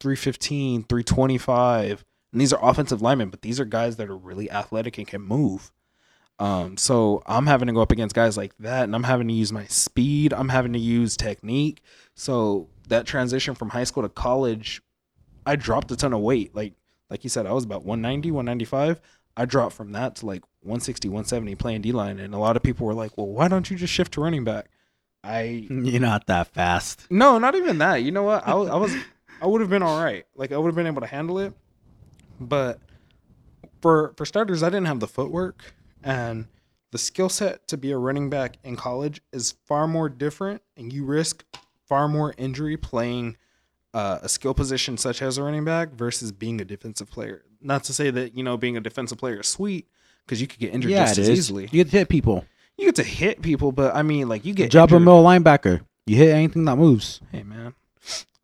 315, 0.00 0.84
325. 0.84 2.04
And 2.32 2.40
these 2.40 2.52
are 2.52 2.68
offensive 2.68 3.02
linemen, 3.02 3.30
but 3.30 3.42
these 3.42 3.60
are 3.60 3.64
guys 3.64 3.96
that 3.96 4.08
are 4.08 4.16
really 4.16 4.50
athletic 4.50 4.98
and 4.98 5.06
can 5.06 5.22
move. 5.22 5.72
Um, 6.38 6.76
so 6.76 7.22
I'm 7.26 7.46
having 7.46 7.66
to 7.68 7.72
go 7.72 7.80
up 7.80 7.92
against 7.92 8.14
guys 8.14 8.36
like 8.36 8.52
that, 8.58 8.84
and 8.84 8.94
I'm 8.94 9.04
having 9.04 9.28
to 9.28 9.34
use 9.34 9.52
my 9.52 9.64
speed. 9.66 10.34
I'm 10.34 10.50
having 10.50 10.74
to 10.74 10.78
use 10.78 11.16
technique. 11.16 11.82
So 12.14 12.68
that 12.88 13.06
transition 13.06 13.54
from 13.54 13.70
high 13.70 13.84
school 13.84 14.02
to 14.02 14.08
college, 14.08 14.82
I 15.46 15.56
dropped 15.56 15.90
a 15.92 15.96
ton 15.96 16.12
of 16.12 16.20
weight. 16.20 16.54
Like 16.54 16.74
like 17.08 17.22
you 17.24 17.30
said, 17.30 17.46
I 17.46 17.52
was 17.52 17.64
about 17.64 17.84
190, 17.84 18.32
195. 18.32 19.00
I 19.36 19.44
dropped 19.44 19.74
from 19.74 19.92
that 19.92 20.16
to 20.16 20.26
like 20.26 20.42
160, 20.62 21.08
170 21.08 21.54
playing 21.56 21.82
D 21.82 21.92
line, 21.92 22.18
and 22.18 22.34
a 22.34 22.38
lot 22.38 22.56
of 22.56 22.62
people 22.62 22.86
were 22.86 22.94
like, 22.94 23.16
"Well, 23.16 23.26
why 23.26 23.48
don't 23.48 23.70
you 23.70 23.76
just 23.76 23.92
shift 23.92 24.12
to 24.14 24.20
running 24.20 24.44
back?" 24.44 24.68
I 25.22 25.66
You're 25.70 26.00
not 26.00 26.26
that 26.26 26.48
fast. 26.48 27.06
no, 27.10 27.38
not 27.38 27.54
even 27.54 27.78
that. 27.78 27.96
You 28.02 28.12
know 28.12 28.22
what? 28.22 28.46
I 28.46 28.54
was, 28.54 28.68
I 28.68 28.76
was, 28.76 28.94
I 29.42 29.46
would 29.46 29.60
have 29.60 29.70
been 29.70 29.82
all 29.82 30.02
right. 30.02 30.24
Like 30.34 30.52
I 30.52 30.58
would 30.58 30.68
have 30.68 30.76
been 30.76 30.86
able 30.86 31.02
to 31.02 31.06
handle 31.06 31.38
it. 31.38 31.52
But 32.40 32.80
for 33.80 34.14
for 34.16 34.24
starters, 34.24 34.62
I 34.62 34.70
didn't 34.70 34.86
have 34.86 35.00
the 35.00 35.08
footwork 35.08 35.74
and 36.02 36.46
the 36.92 36.98
skill 36.98 37.28
set 37.28 37.66
to 37.68 37.76
be 37.76 37.90
a 37.90 37.98
running 37.98 38.30
back 38.30 38.56
in 38.64 38.76
college 38.76 39.20
is 39.32 39.52
far 39.66 39.86
more 39.88 40.08
different, 40.08 40.62
and 40.76 40.92
you 40.92 41.04
risk 41.04 41.44
far 41.84 42.08
more 42.08 42.32
injury 42.38 42.76
playing 42.76 43.36
uh, 43.92 44.20
a 44.22 44.28
skill 44.28 44.54
position 44.54 44.96
such 44.96 45.20
as 45.20 45.36
a 45.36 45.42
running 45.42 45.64
back 45.64 45.92
versus 45.92 46.32
being 46.32 46.60
a 46.60 46.64
defensive 46.64 47.10
player. 47.10 47.44
Not 47.66 47.84
to 47.84 47.92
say 47.92 48.10
that 48.10 48.36
you 48.36 48.42
know 48.44 48.56
being 48.56 48.76
a 48.76 48.80
defensive 48.80 49.18
player 49.18 49.40
is 49.40 49.48
sweet 49.48 49.88
because 50.24 50.40
you 50.40 50.46
could 50.46 50.60
get 50.60 50.72
injured 50.72 50.92
Yeah, 50.92 51.06
just 51.06 51.18
as 51.18 51.28
is. 51.28 51.38
easily. 51.38 51.64
You 51.64 51.82
get 51.84 51.90
to 51.90 51.98
hit 51.98 52.08
people. 52.08 52.44
You 52.78 52.86
get 52.86 52.94
to 52.96 53.02
hit 53.02 53.42
people, 53.42 53.72
but 53.72 53.94
I 53.94 54.02
mean, 54.02 54.28
like 54.28 54.44
you 54.44 54.54
get 54.54 54.70
Drop 54.70 54.90
a 54.90 54.94
injured. 54.94 55.04
middle 55.06 55.24
linebacker. 55.24 55.80
You 56.06 56.16
hit 56.16 56.30
anything 56.30 56.64
that 56.66 56.76
moves. 56.76 57.20
Hey 57.32 57.42
man, 57.42 57.74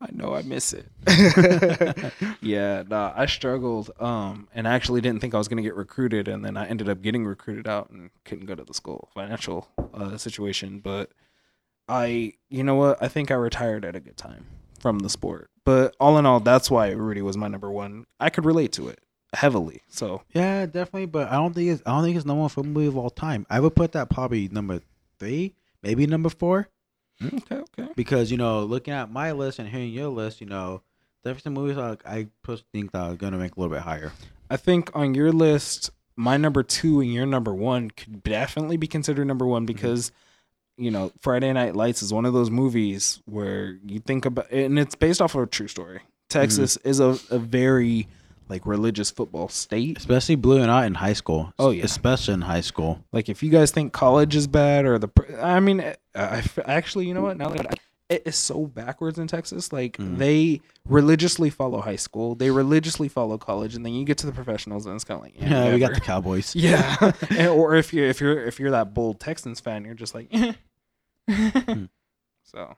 I 0.01 0.09
know 0.11 0.33
I 0.35 0.41
miss 0.41 0.73
it. 0.73 0.87
yeah, 2.41 2.83
nah, 2.89 3.13
I 3.15 3.25
struggled, 3.27 3.91
um, 3.99 4.47
and 4.53 4.67
I 4.67 4.73
actually 4.73 4.99
didn't 5.01 5.21
think 5.21 5.33
I 5.33 5.37
was 5.37 5.47
gonna 5.47 5.61
get 5.61 5.75
recruited, 5.75 6.27
and 6.27 6.43
then 6.43 6.57
I 6.57 6.67
ended 6.67 6.89
up 6.89 7.01
getting 7.01 7.25
recruited 7.25 7.67
out 7.67 7.89
and 7.91 8.09
couldn't 8.25 8.45
go 8.47 8.55
to 8.55 8.63
the 8.63 8.73
school. 8.73 9.09
Financial 9.13 9.67
uh, 9.93 10.17
situation, 10.17 10.79
but 10.79 11.11
I, 11.87 12.33
you 12.49 12.63
know 12.63 12.75
what? 12.75 13.01
I 13.01 13.07
think 13.07 13.31
I 13.31 13.35
retired 13.35 13.85
at 13.85 13.95
a 13.95 13.99
good 13.99 14.17
time 14.17 14.45
from 14.79 14.99
the 14.99 15.09
sport. 15.09 15.49
But 15.65 15.95
all 15.99 16.17
in 16.17 16.25
all, 16.25 16.41
that's 16.41 16.69
why 16.69 16.89
Rudy 16.91 17.21
was 17.21 17.37
my 17.37 17.47
number 17.47 17.71
one. 17.71 18.05
I 18.19 18.29
could 18.29 18.43
relate 18.45 18.73
to 18.73 18.89
it 18.89 18.99
heavily. 19.33 19.81
So 19.89 20.21
Yeah, 20.33 20.65
definitely. 20.65 21.07
But 21.07 21.29
I 21.29 21.33
don't 21.33 21.53
think 21.53 21.69
it's 21.69 21.81
I 21.85 21.91
don't 21.91 22.03
think 22.03 22.17
it's 22.17 22.25
number 22.25 22.41
one 22.41 22.49
film 22.49 22.73
movie 22.73 22.87
of 22.87 22.97
all 22.97 23.09
time. 23.09 23.45
I 23.49 23.59
would 23.59 23.75
put 23.75 23.93
that 23.93 24.09
probably 24.09 24.47
number 24.49 24.81
three, 25.19 25.55
maybe 25.81 26.07
number 26.07 26.29
four. 26.29 26.67
Mm, 27.21 27.37
okay, 27.43 27.63
okay. 27.79 27.93
Because 27.95 28.31
you 28.31 28.37
know, 28.37 28.63
looking 28.63 28.93
at 28.93 29.11
my 29.11 29.31
list 29.31 29.59
and 29.59 29.69
hearing 29.69 29.91
your 29.91 30.09
list, 30.09 30.41
you 30.41 30.47
know, 30.47 30.81
definitely 31.23 31.41
some 31.41 31.53
movies 31.53 31.77
like 31.77 32.05
I 32.05 32.27
personally 32.43 32.69
think 32.73 32.91
that 32.91 33.01
are 33.01 33.15
gonna 33.15 33.37
make 33.37 33.55
a 33.55 33.59
little 33.59 33.75
bit 33.75 33.83
higher. 33.83 34.11
I 34.49 34.57
think 34.57 34.91
on 34.93 35.15
your 35.15 35.31
list, 35.31 35.89
my 36.15 36.37
number 36.37 36.63
two 36.63 37.01
and 37.01 37.11
your 37.11 37.25
number 37.25 37.53
one 37.53 37.91
could 37.91 38.23
definitely 38.23 38.77
be 38.77 38.87
considered 38.87 39.25
number 39.25 39.45
one 39.47 39.63
mm-hmm. 39.63 39.73
because, 39.73 40.11
you 40.77 40.91
know, 40.91 41.11
Friday 41.21 41.51
Night 41.53 41.75
Lights 41.75 42.03
is 42.03 42.13
one 42.13 42.25
of 42.25 42.33
those 42.33 42.51
movies 42.51 43.21
where 43.25 43.79
you 43.85 43.99
think 43.99 44.25
about, 44.25 44.51
and 44.51 44.77
it's 44.77 44.95
based 44.95 45.21
off 45.21 45.35
of 45.35 45.41
a 45.41 45.47
true 45.47 45.67
story. 45.67 46.01
Texas 46.29 46.77
mm-hmm. 46.77 46.89
is 46.89 46.99
a, 46.99 47.17
a 47.29 47.39
very 47.39 48.07
like 48.53 48.65
religious 48.67 49.09
football 49.11 49.49
state. 49.49 49.97
Especially 49.97 50.35
Blue 50.35 50.61
and 50.61 50.69
Out 50.69 50.85
in 50.85 50.93
high 50.93 51.13
school. 51.13 51.51
Oh, 51.57 51.71
yeah. 51.71 51.83
especially 51.83 52.35
in 52.35 52.41
high 52.41 52.61
school. 52.61 53.03
Like 53.11 53.27
if 53.29 53.41
you 53.43 53.49
guys 53.49 53.71
think 53.71 53.91
college 53.93 54.35
is 54.35 54.45
bad 54.47 54.85
or 54.85 54.99
the, 54.99 55.09
I 55.41 55.59
mean, 55.59 55.81
I, 55.81 55.95
I 56.15 56.43
actually, 56.65 57.07
you 57.07 57.13
know 57.15 57.23
what? 57.23 57.35
Now 57.37 57.49
that 57.49 57.65
I, 57.71 57.73
it 58.09 58.23
is 58.25 58.35
so 58.35 58.67
backwards 58.67 59.17
in 59.17 59.27
Texas. 59.27 59.73
Like 59.73 59.97
they 59.99 60.61
religiously 60.87 61.49
follow 61.49 61.81
high 61.81 61.95
school, 61.95 62.35
they 62.35 62.51
religiously 62.51 63.07
follow 63.07 63.37
college, 63.39 63.75
and 63.75 63.83
then 63.83 63.93
you 63.93 64.05
get 64.05 64.19
to 64.19 64.27
the 64.27 64.31
professionals, 64.33 64.85
and 64.85 64.93
it's 64.93 65.03
kind 65.03 65.17
of 65.17 65.23
like 65.23 65.33
Yeah, 65.41 65.73
we 65.73 65.79
got 65.79 65.95
the 65.95 66.01
Cowboys. 66.01 66.53
Yeah, 66.55 67.11
And- 67.31 67.47
or 67.49 67.73
if 67.75 67.91
you 67.91 68.03
if 68.03 68.21
you're 68.21 68.45
if 68.45 68.59
you're 68.59 68.71
that 68.71 68.93
bold 68.93 69.19
Texans 69.19 69.59
fan, 69.59 69.83
you're 69.83 69.95
just 69.95 70.13
like, 70.13 70.31
Hmm. 71.29 71.85
so 72.43 72.75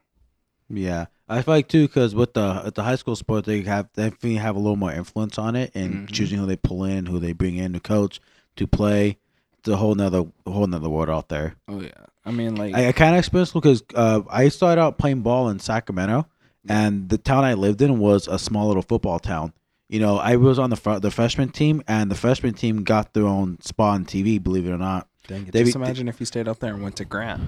Yeah, 0.70 1.06
I 1.30 1.42
feel 1.42 1.54
like 1.54 1.68
too 1.68 1.88
because 1.88 2.16
with 2.16 2.34
the 2.34 2.64
at 2.66 2.76
the 2.76 2.84
high 2.84 2.96
school 2.96 3.16
sport, 3.16 3.46
they 3.46 3.62
have 3.62 3.92
definitely 3.94 4.36
have 4.36 4.56
a 4.56 4.60
little 4.60 4.76
more 4.76 4.92
influence 4.92 5.38
on 5.38 5.56
it 5.56 5.72
and 5.76 6.08
Mhm. 6.08 6.12
choosing 6.12 6.40
who 6.40 6.46
they 6.46 6.56
pull 6.58 6.84
in, 6.84 7.06
who 7.06 7.20
they 7.20 7.34
bring 7.34 7.56
in, 7.58 7.74
to 7.74 7.80
coach. 7.80 8.20
to 8.56 8.66
play. 8.66 9.18
It's 9.60 9.68
a 9.68 9.76
whole 9.76 9.96
nother 9.96 10.24
whole 10.48 10.66
nother 10.66 10.90
world 10.90 11.10
out 11.10 11.28
there. 11.30 11.56
Oh 11.68 11.82
yeah. 11.82 11.90
I 12.26 12.32
mean, 12.32 12.56
like, 12.56 12.74
I, 12.74 12.88
I 12.88 12.92
kind 12.94 13.14
of 13.16 13.20
experienced 13.20 13.54
because 13.54 13.84
uh, 13.94 14.22
I 14.30 14.48
started 14.50 14.82
out 14.82 14.98
playing 14.98 15.22
ball 15.22 15.50
in 15.50 15.60
Sacramento, 15.60 16.26
and 16.70 17.10
the 17.10 17.18
town 17.18 17.44
I 17.44 17.54
lived 17.54 17.82
in 17.82 18.00
was 18.00 18.28
a 18.30 18.40
small 18.40 18.68
little 18.68 18.82
football 18.82 19.20
town. 19.20 19.52
You 19.90 20.00
know, 20.00 20.18
I 20.18 20.38
was 20.38 20.58
on 20.58 20.70
the 20.72 20.78
fr- 20.78 21.00
the 21.00 21.12
freshman 21.12 21.50
team, 21.50 21.84
and 21.88 22.10
the 22.10 22.16
freshman 22.16 22.54
team 22.56 22.84
got 22.84 23.14
their 23.14 23.28
own 23.28 23.60
spot 23.62 23.96
on 23.96 24.06
TV. 24.06 24.42
Believe 24.42 24.66
it 24.66 24.72
or 24.72 24.78
not, 24.78 25.08
dang 25.28 25.46
it, 25.46 25.52
they 25.52 25.64
just 25.66 25.76
imagine 25.76 26.08
if 26.08 26.20
you 26.22 26.26
stayed 26.26 26.48
out 26.48 26.62
there 26.62 26.74
and 26.74 26.82
went 26.82 26.96
to 26.96 27.06
Grant. 27.06 27.42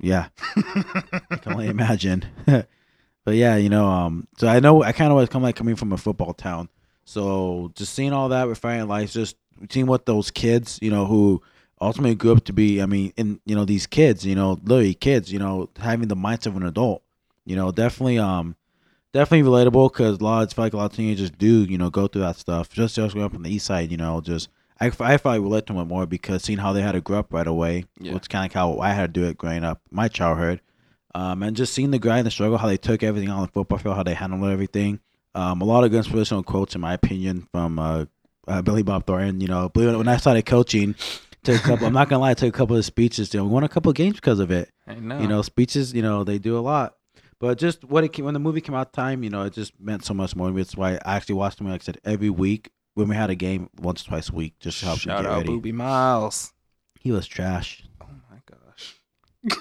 Yeah, 0.00 0.28
I 0.56 1.36
can 1.40 1.52
only 1.52 1.68
imagine. 1.68 2.24
but 2.46 3.34
yeah, 3.34 3.56
you 3.56 3.68
know, 3.68 3.86
um, 3.86 4.26
so 4.38 4.48
I 4.48 4.60
know 4.60 4.82
I 4.82 4.92
kind 4.92 5.10
of 5.10 5.16
was 5.16 5.28
come 5.28 5.42
like 5.42 5.56
coming 5.56 5.76
from 5.76 5.92
a 5.92 5.96
football 5.98 6.34
town, 6.34 6.68
so 7.04 7.70
just 7.74 7.94
seeing 7.94 8.12
all 8.12 8.28
that 8.30 8.48
with 8.48 8.58
Fire 8.58 8.84
Lights, 8.84 9.12
just 9.12 9.36
seeing 9.68 9.86
what 9.86 10.06
those 10.06 10.30
kids, 10.30 10.78
you 10.80 10.90
know, 10.90 11.06
who 11.06 11.42
ultimately 11.80 12.14
grew 12.14 12.32
up 12.32 12.44
to 12.44 12.52
be, 12.52 12.80
I 12.80 12.86
mean, 12.86 13.12
in 13.16 13.40
you 13.44 13.54
know 13.54 13.64
these 13.64 13.86
kids, 13.86 14.24
you 14.24 14.34
know, 14.34 14.58
literally 14.62 14.94
kids, 14.94 15.32
you 15.32 15.38
know, 15.38 15.70
having 15.78 16.08
the 16.08 16.16
mindset 16.16 16.46
of 16.46 16.56
an 16.56 16.66
adult, 16.66 17.02
you 17.44 17.56
know, 17.56 17.72
definitely, 17.72 18.18
um, 18.18 18.56
definitely 19.12 19.48
relatable 19.48 19.92
because 19.92 20.18
a 20.18 20.24
lot, 20.24 20.42
it's 20.42 20.56
like 20.56 20.72
a 20.72 20.76
lot 20.76 20.90
of 20.90 20.96
teenagers 20.96 21.30
do, 21.30 21.64
you 21.64 21.78
know, 21.78 21.90
go 21.90 22.06
through 22.06 22.22
that 22.22 22.36
stuff. 22.36 22.70
Just 22.70 22.94
just 22.96 23.14
growing 23.14 23.26
up 23.26 23.34
on 23.34 23.42
the 23.42 23.54
east 23.54 23.66
side, 23.66 23.90
you 23.90 23.96
know, 23.96 24.20
just. 24.20 24.48
I, 24.80 24.86
I 25.00 25.16
probably 25.18 25.40
relate 25.40 25.66
to 25.66 25.72
them 25.74 25.88
more 25.88 26.06
because 26.06 26.42
seeing 26.42 26.58
how 26.58 26.72
they 26.72 26.82
had 26.82 26.92
to 26.92 27.00
grow 27.00 27.18
up 27.18 27.32
right 27.32 27.46
away, 27.46 27.84
Yeah. 27.98 28.14
it's 28.16 28.28
kind 28.28 28.42
of 28.42 28.44
like 28.44 28.52
how 28.54 28.78
I 28.78 28.92
had 28.92 29.12
to 29.14 29.20
do 29.20 29.26
it 29.26 29.36
growing 29.38 29.64
up, 29.64 29.80
my 29.90 30.08
childhood 30.08 30.60
um, 31.14 31.42
and 31.42 31.56
just 31.56 31.72
seeing 31.74 31.90
the 31.90 31.98
grind, 31.98 32.26
the 32.26 32.30
struggle, 32.30 32.56
how 32.58 32.68
they 32.68 32.76
took 32.76 33.02
everything 33.02 33.28
on 33.30 33.42
the 33.42 33.48
football 33.48 33.78
field, 33.78 33.96
how 33.96 34.02
they 34.02 34.14
handled 34.14 34.50
everything. 34.50 35.00
Um, 35.34 35.60
a 35.60 35.64
lot 35.64 35.84
of 35.84 35.90
good 35.90 35.98
inspirational 35.98 36.42
quotes, 36.42 36.74
in 36.74 36.80
my 36.80 36.94
opinion, 36.94 37.48
from 37.52 37.78
uh, 37.78 38.04
uh, 38.48 38.62
Billy 38.62 38.82
Bob 38.82 39.06
Thornton. 39.06 39.40
You 39.40 39.48
know, 39.48 39.68
believe 39.68 39.88
it, 39.88 39.96
when 39.96 40.08
I 40.08 40.16
started 40.16 40.46
coaching, 40.46 40.94
took 41.42 41.56
a 41.56 41.62
couple. 41.62 41.86
I'm 41.86 41.92
not 41.92 42.08
gonna 42.08 42.20
lie, 42.20 42.30
I 42.30 42.34
took 42.34 42.54
a 42.54 42.56
couple 42.56 42.76
of 42.76 42.84
speeches. 42.84 43.32
You 43.34 43.40
know, 43.40 43.44
we 43.46 43.50
won 43.50 43.64
a 43.64 43.68
couple 43.68 43.90
of 43.90 43.96
games 43.96 44.16
because 44.16 44.38
of 44.40 44.50
it. 44.50 44.70
I 44.86 44.94
know. 44.94 45.20
You 45.20 45.26
know, 45.28 45.42
speeches. 45.42 45.92
You 45.92 46.02
know, 46.02 46.24
they 46.24 46.38
do 46.38 46.56
a 46.58 46.60
lot. 46.60 46.94
But 47.38 47.58
just 47.58 47.84
what 47.84 48.04
it 48.04 48.12
came, 48.12 48.24
when 48.26 48.34
the 48.34 48.40
movie 48.40 48.60
came 48.60 48.74
out, 48.74 48.92
time 48.92 49.22
you 49.24 49.30
know, 49.30 49.42
it 49.42 49.52
just 49.52 49.72
meant 49.80 50.04
so 50.04 50.14
much 50.14 50.36
more. 50.36 50.48
to 50.48 50.54
me. 50.54 50.62
That's 50.62 50.76
why 50.76 50.94
I 51.04 51.16
actually 51.16 51.36
watched 51.36 51.58
the 51.58 51.64
movie. 51.64 51.72
Like 51.74 51.82
I 51.82 51.84
said, 51.86 51.98
every 52.04 52.30
week 52.30 52.70
when 52.94 53.08
we 53.08 53.16
had 53.16 53.30
a 53.30 53.34
game, 53.34 53.70
once 53.78 54.02
or 54.02 54.08
twice 54.08 54.30
a 54.30 54.34
week, 54.34 54.54
just 54.58 54.80
to 54.80 54.86
help 54.86 54.98
me 54.98 55.00
shout 55.02 55.22
get 55.22 55.30
out 55.30 55.36
ready. 55.38 55.48
Boobie 55.48 55.72
Miles. 55.72 56.52
He 57.00 57.12
was 57.12 57.26
trash. 57.26 57.82
Oh 58.00 58.06
my 58.30 58.38
gosh. 58.46 58.96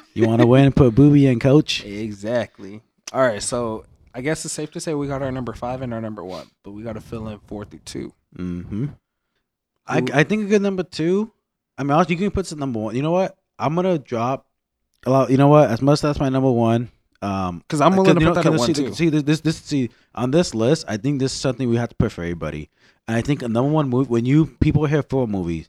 You 0.13 0.28
want 0.28 0.42
to 0.42 0.48
win? 0.48 0.72
Put 0.74 0.96
Booby 0.96 1.28
in, 1.28 1.39
coach. 1.39 1.86
Exactly. 1.86 2.82
All 3.13 3.22
right, 3.22 3.42
so 3.42 3.86
I 4.13 4.22
guess 4.22 4.44
it's 4.44 4.54
safe 4.54 4.72
to 4.72 4.80
say 4.80 4.94
we 4.94 5.08
got 5.08 5.22
our 5.22 5.32
number 5.32 5.54
five 5.54 5.82
and 5.82 5.94
our 5.94 6.02
number 6.02 6.24
one, 6.24 6.48
but 6.63 6.72
we 6.72 6.84
got 6.84 6.94
to 6.94 7.02
fill 7.02 7.30
in 7.30 7.39
four 7.39 7.63
through 7.65 7.80
two. 7.86 8.13
Mm-hmm. 8.38 8.88
I, 9.88 10.04
I 10.13 10.24
think 10.24 10.46
a 10.46 10.48
good 10.48 10.62
number 10.62 10.84
two. 10.84 11.32
I 11.78 11.84
mean, 11.84 11.98
you 12.10 12.18
can 12.18 12.32
put 12.32 12.46
some 12.46 12.60
number 12.60 12.80
one. 12.80 12.96
You 12.96 13.02
know 13.02 13.12
what? 13.12 13.38
I'm 13.58 13.76
gonna 13.76 13.98
drop. 13.98 14.46
A 15.06 15.10
lot. 15.10 15.30
You 15.32 15.38
know 15.38 15.48
what? 15.48 15.70
As 15.70 15.82
much 15.82 15.94
as 15.94 16.02
that's 16.02 16.20
my 16.20 16.30
number 16.30 16.52
one. 16.52 16.92
Um, 17.22 17.60
Because 17.60 17.82
I'm 17.82 17.96
willing 17.96 18.15
to 18.15 18.20
put 18.20 18.24
know, 18.24 18.34
that 18.34 18.46
at 18.46 18.54
one 18.54 18.74
see, 18.74 18.86
too. 18.86 18.94
see 18.94 19.10
this, 19.10 19.24
this 19.24 19.42
this 19.42 19.58
see 19.58 19.89
on 20.15 20.32
this 20.32 20.54
list. 20.54 20.86
I 20.88 20.98
think 20.98 21.20
this 21.20 21.34
is 21.34 21.39
something 21.39 21.70
we 21.70 21.78
have 21.78 21.89
to 21.89 21.96
put 21.96 22.12
for 22.12 22.22
everybody. 22.22 22.70
And 23.10 23.15
I 23.17 23.22
think 23.22 23.39
the 23.39 23.50
number 23.50 23.72
one 23.72 23.89
movie 23.89 24.08
when 24.08 24.28
you 24.28 24.45
people 24.45 24.86
hear 24.86 25.02
four 25.02 25.28
movies, 25.28 25.67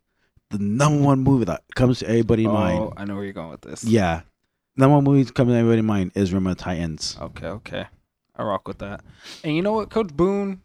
the 0.51 0.59
number 0.59 1.03
one 1.03 1.21
movie 1.21 1.47
that 1.47 1.63
comes 1.75 2.01
to 2.01 2.07
everybody's 2.07 2.49
oh, 2.49 2.53
mind. 2.53 2.93
I 2.99 3.07
know 3.07 3.15
where 3.15 3.25
you're 3.25 3.33
going 3.33 3.49
with 3.49 3.63
this. 3.63 3.83
Yeah, 3.83 4.21
number 4.77 4.97
one 4.97 5.05
movie 5.05 5.23
that 5.23 5.35
comes 5.35 5.51
to 5.51 5.57
everybody's 5.57 5.83
mind 5.83 6.13
is 6.15 6.35
Remember 6.35 6.55
the 6.55 6.63
Titans. 6.63 7.17
Okay, 7.19 7.47
okay. 7.47 7.87
I 8.37 8.43
rock 8.43 8.69
with 8.69 8.81
that. 8.81 9.01
And 9.43 9.57
you 9.57 9.63
know 9.63 9.73
what, 9.73 9.89
Coach 9.89 10.15
Boone, 10.15 10.61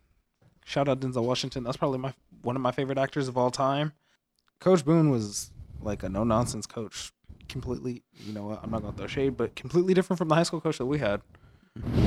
shout 0.66 0.90
out 0.90 1.00
Denzel 1.00 1.24
Washington. 1.24 1.64
That's 1.64 1.78
probably 1.78 2.00
my 2.00 2.14
one 2.42 2.58
of 2.58 2.62
my 2.62 2.74
favorite 2.74 2.98
actors 2.98 3.30
of 3.30 3.38
all 3.38 3.52
time. 3.52 3.94
Coach 4.60 4.84
Boone 4.84 5.10
was 5.10 5.52
like 5.82 6.04
a 6.04 6.10
no 6.10 6.26
nonsense 6.26 6.66
coach. 6.66 7.14
Completely, 7.48 8.04
you 8.20 8.34
know 8.34 8.48
what? 8.48 8.60
I'm 8.62 8.70
not 8.70 8.82
gonna 8.82 8.98
throw 8.98 9.08
shade, 9.08 9.38
but 9.38 9.56
completely 9.56 9.94
different 9.94 10.18
from 10.18 10.28
the 10.28 10.36
high 10.36 10.44
school 10.44 10.60
coach 10.60 10.78
that 10.80 10.86
we 10.88 11.00
had. 11.00 11.22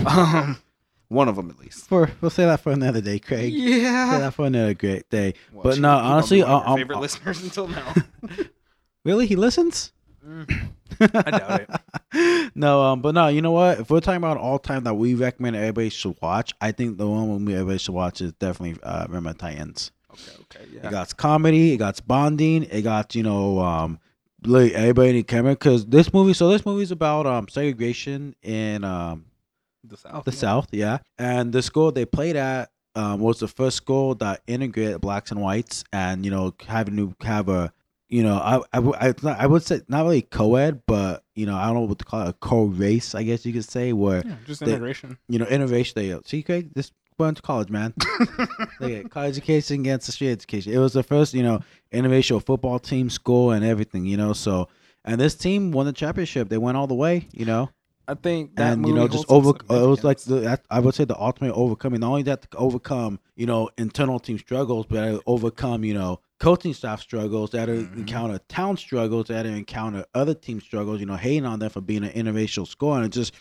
Um, 0.07 0.59
one 1.09 1.29
of 1.29 1.37
them 1.37 1.51
at 1.51 1.59
least. 1.59 1.89
For 1.89 2.11
we'll 2.21 2.31
say 2.31 2.45
that 2.45 2.61
for 2.61 2.73
another 2.73 3.01
day, 3.01 3.19
Craig. 3.19 3.53
Yeah, 3.53 4.13
say 4.13 4.19
that 4.21 4.35
for 4.35 4.47
another 4.47 4.75
great 4.75 5.09
day. 5.11 5.35
Well, 5.53 5.63
but 5.65 5.79
no, 5.79 5.89
he 5.91 5.97
gonna 5.97 6.03
be 6.03 6.13
honestly, 6.13 6.43
one 6.43 6.51
of 6.51 6.55
I- 6.55 6.61
our 6.63 6.69
I'm- 6.69 6.77
favorite 6.79 6.97
I- 6.97 7.01
listeners 7.01 7.43
until 7.43 7.69
now. 7.79 7.95
Really, 9.05 9.27
he 9.27 9.37
listens. 9.37 9.93
I 11.01 11.31
doubt 11.31 11.61
it. 12.13 12.51
no, 12.55 12.83
um, 12.83 13.01
but 13.03 13.15
no, 13.15 13.29
you 13.29 13.41
know 13.41 13.53
what? 13.53 13.81
If 13.81 13.91
we're 13.91 14.01
talking 14.01 14.17
about 14.19 14.37
all 14.37 14.59
time 14.59 14.85
that 14.85 14.95
we 14.95 15.15
recommend 15.15 15.57
everybody 15.57 15.89
should 15.91 16.17
watch, 16.21 16.53
I 16.61 16.73
think 16.73 16.99
the 16.99 17.07
one 17.09 17.29
movie 17.29 17.55
everybody 17.55 17.79
should 17.79 17.95
watch 17.95 18.21
is 18.21 18.33
definitely 18.35 18.81
uh, 18.83 19.05
Remember 19.09 19.33
Titans. 19.33 19.93
okay, 20.11 20.33
okay, 20.43 20.67
yeah. 20.75 20.89
It 20.89 20.91
got 20.91 21.17
comedy, 21.17 21.73
it 21.75 21.79
got 21.79 22.05
bonding, 22.07 22.65
it 22.65 22.83
got 22.83 23.15
you 23.15 23.23
know, 23.23 23.61
um, 23.61 23.99
like 24.45 24.73
everybody 24.73 25.19
in 25.19 25.25
camera 25.25 25.53
because 25.53 25.87
this 25.87 26.13
movie. 26.13 26.35
So 26.35 26.49
this 26.49 26.67
movie 26.67 26.83
is 26.83 26.91
about 26.91 27.27
um 27.27 27.49
segregation 27.49 28.35
in 28.43 28.85
um 28.85 29.25
The 29.89 29.97
South. 29.97 30.25
the 30.25 30.31
yeah. 30.33 30.37
South, 30.37 30.69
yeah. 30.73 30.99
And 31.19 31.53
the 31.53 31.63
school 31.63 31.91
they 31.93 32.05
played 32.05 32.37
at 32.37 32.71
um, 32.95 33.21
was 33.21 33.39
the 33.41 33.49
first 33.49 33.77
school 33.77 34.15
that 34.17 34.43
integrated 34.47 35.01
blacks 35.01 35.31
and 35.31 35.41
whites, 35.41 35.85
and 35.93 36.25
you 36.25 36.31
know, 36.31 36.55
having 36.67 36.97
to 36.97 37.15
have 37.25 37.49
a, 37.49 37.73
you 38.09 38.23
know, 38.23 38.37
I 38.37 38.61
I, 38.73 38.79
would- 38.81 38.97
I, 38.97 39.15
I 39.25 39.47
would 39.47 39.63
say 39.63 39.83
not 39.89 40.03
really 40.05 40.23
co-ed, 40.23 40.83
but 40.87 41.23
you 41.35 41.47
know, 41.47 41.57
I 41.57 41.67
don't 41.67 41.75
know 41.75 41.81
what 41.83 41.99
to 41.99 42.05
call 42.05 42.23
it, 42.23 42.29
a 42.31 42.33
co-race, 42.35 43.15
I 43.15 43.23
guess 43.23 43.45
you 43.47 43.53
could 43.53 43.65
say, 43.65 43.93
where 43.93 44.23
Yeah, 44.27 44.35
just 44.47 44.61
They- 44.65 44.73
integration. 44.73 45.19
you 45.29 45.39
know, 45.39 45.47
innovation. 45.47 45.93
They 45.97 46.19
see, 46.25 46.43
Craig, 46.43 46.71
this 46.75 46.91
went 47.19 47.37
to 47.37 47.43
college, 47.43 47.69
man. 47.69 47.95
Look 48.81 48.93
at 48.93 49.11
college 49.11 49.37
education 49.37 49.81
against 49.81 50.07
the 50.07 50.13
street 50.13 50.31
education. 50.31 50.73
It 50.73 50.79
was 50.79 50.93
the 50.93 51.03
first, 51.03 51.35
you 51.35 51.43
know, 51.43 51.61
innovational 51.93 52.45
football 52.45 52.79
team, 52.79 53.11
school, 53.11 53.51
and 53.53 53.65
everything. 53.65 54.05
You 54.07 54.17
know, 54.17 54.33
so 54.33 54.69
and 55.05 55.21
this 55.21 55.35
team 55.35 55.71
won 55.73 55.87
the 55.87 55.93
championship. 55.93 56.49
They 56.49 56.59
went 56.59 56.77
all 56.77 56.87
the 56.87 56.95
way. 56.95 57.29
You 57.33 57.45
know, 57.45 57.71
I 58.09 58.15
think 58.15 58.57
that 58.57 58.73
and 58.73 58.81
movie 58.81 58.93
you 58.93 58.97
know 58.97 59.07
just 59.07 59.27
over 59.29 59.51
it 59.51 59.69
was 59.87 60.03
like 60.03 60.19
the, 60.21 60.59
i 60.71 60.81
would 60.81 60.95
say 60.95 61.05
the 61.05 61.21
ultimate 61.21 61.53
overcoming 61.53 62.01
not 62.01 62.09
only 62.09 62.23
that 62.23 62.51
to 62.51 62.57
overcome 62.57 63.21
you 63.37 63.45
know 63.45 63.69
internal 63.77 64.19
team 64.19 64.39
struggles 64.39 64.87
but 64.87 65.21
overcome 65.27 65.85
you 65.85 65.93
know 65.93 66.21
coaching 66.41 66.73
staff 66.73 67.03
struggles 67.03 67.51
that 67.51 67.69
Mhm. 67.69 67.99
encounter 67.99 68.39
town 68.49 68.79
struggles 68.79 69.27
that 69.27 69.45
encounter 69.45 70.07
other 70.15 70.33
team 70.33 70.59
struggles 70.59 71.01
you 71.01 71.07
know 71.07 71.17
hating 71.17 71.45
on 71.45 71.59
them 71.59 71.69
for 71.69 71.83
being 71.83 72.03
an 72.03 72.11
interracial 72.13 72.67
score 72.67 72.99
and 72.99 73.13
just 73.13 73.35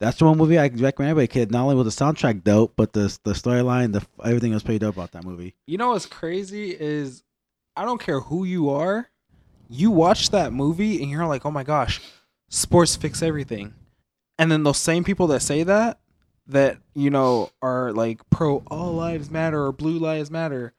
that's 0.00 0.18
the 0.18 0.24
one 0.24 0.38
movie 0.38 0.58
I 0.58 0.68
recommend 0.68 1.10
everybody. 1.10 1.26
Kid, 1.26 1.50
not 1.50 1.62
only 1.64 1.74
was 1.74 1.96
the 1.96 2.04
soundtrack 2.04 2.44
dope, 2.44 2.74
but 2.76 2.92
the 2.92 3.06
the 3.24 3.32
storyline, 3.32 3.92
the 3.92 4.06
everything 4.24 4.52
was 4.52 4.62
pretty 4.62 4.78
dope 4.78 4.94
about 4.94 5.10
that 5.12 5.24
movie. 5.24 5.56
You 5.66 5.76
know 5.76 5.88
what's 5.88 6.06
crazy 6.06 6.70
is 6.70 7.24
I 7.76 7.84
don't 7.84 8.00
care 8.00 8.20
who 8.20 8.44
you 8.44 8.70
are, 8.70 9.08
you 9.68 9.90
watch 9.90 10.30
that 10.30 10.52
movie 10.52 11.02
and 11.02 11.10
you're 11.10 11.26
like, 11.26 11.44
oh 11.44 11.50
my 11.50 11.64
gosh, 11.64 12.00
sports 12.48 12.94
fix 12.94 13.22
everything. 13.22 13.74
And 14.38 14.50
then 14.50 14.62
those 14.62 14.78
same 14.78 15.04
people 15.04 15.26
that 15.28 15.40
say 15.40 15.62
that, 15.64 15.98
that, 16.46 16.78
you 16.94 17.10
know, 17.10 17.50
are 17.60 17.92
like 17.92 18.20
pro 18.30 18.62
all 18.68 18.92
lives 18.92 19.30
matter 19.30 19.64
or 19.64 19.72
blue 19.72 19.98
lives 19.98 20.30
matter, 20.30 20.72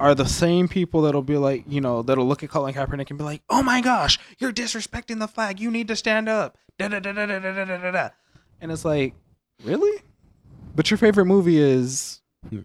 are 0.00 0.14
the 0.14 0.26
same 0.26 0.68
people 0.68 1.02
that'll 1.02 1.22
be 1.22 1.36
like, 1.36 1.64
you 1.68 1.80
know, 1.80 2.02
that'll 2.02 2.26
look 2.26 2.42
at 2.42 2.50
Colin 2.50 2.74
Kaepernick 2.74 3.10
and 3.10 3.18
be 3.18 3.24
like, 3.24 3.42
oh 3.50 3.62
my 3.62 3.80
gosh, 3.80 4.18
you're 4.38 4.52
disrespecting 4.52 5.18
the 5.18 5.28
flag. 5.28 5.60
You 5.60 5.70
need 5.70 5.88
to 5.88 5.96
stand 5.96 6.28
up. 6.28 6.56
Da 6.78 6.88
da 6.88 7.00
da 7.00 7.12
da 7.12 7.26
da 7.26 7.38
da 7.38 7.64
da 7.64 7.76
da 7.76 7.90
da. 7.90 8.08
And 8.60 8.72
it's 8.72 8.84
like, 8.84 9.14
really? 9.64 10.02
But 10.74 10.90
your 10.90 10.98
favorite 10.98 11.26
movie 11.26 11.58
is 11.58 12.22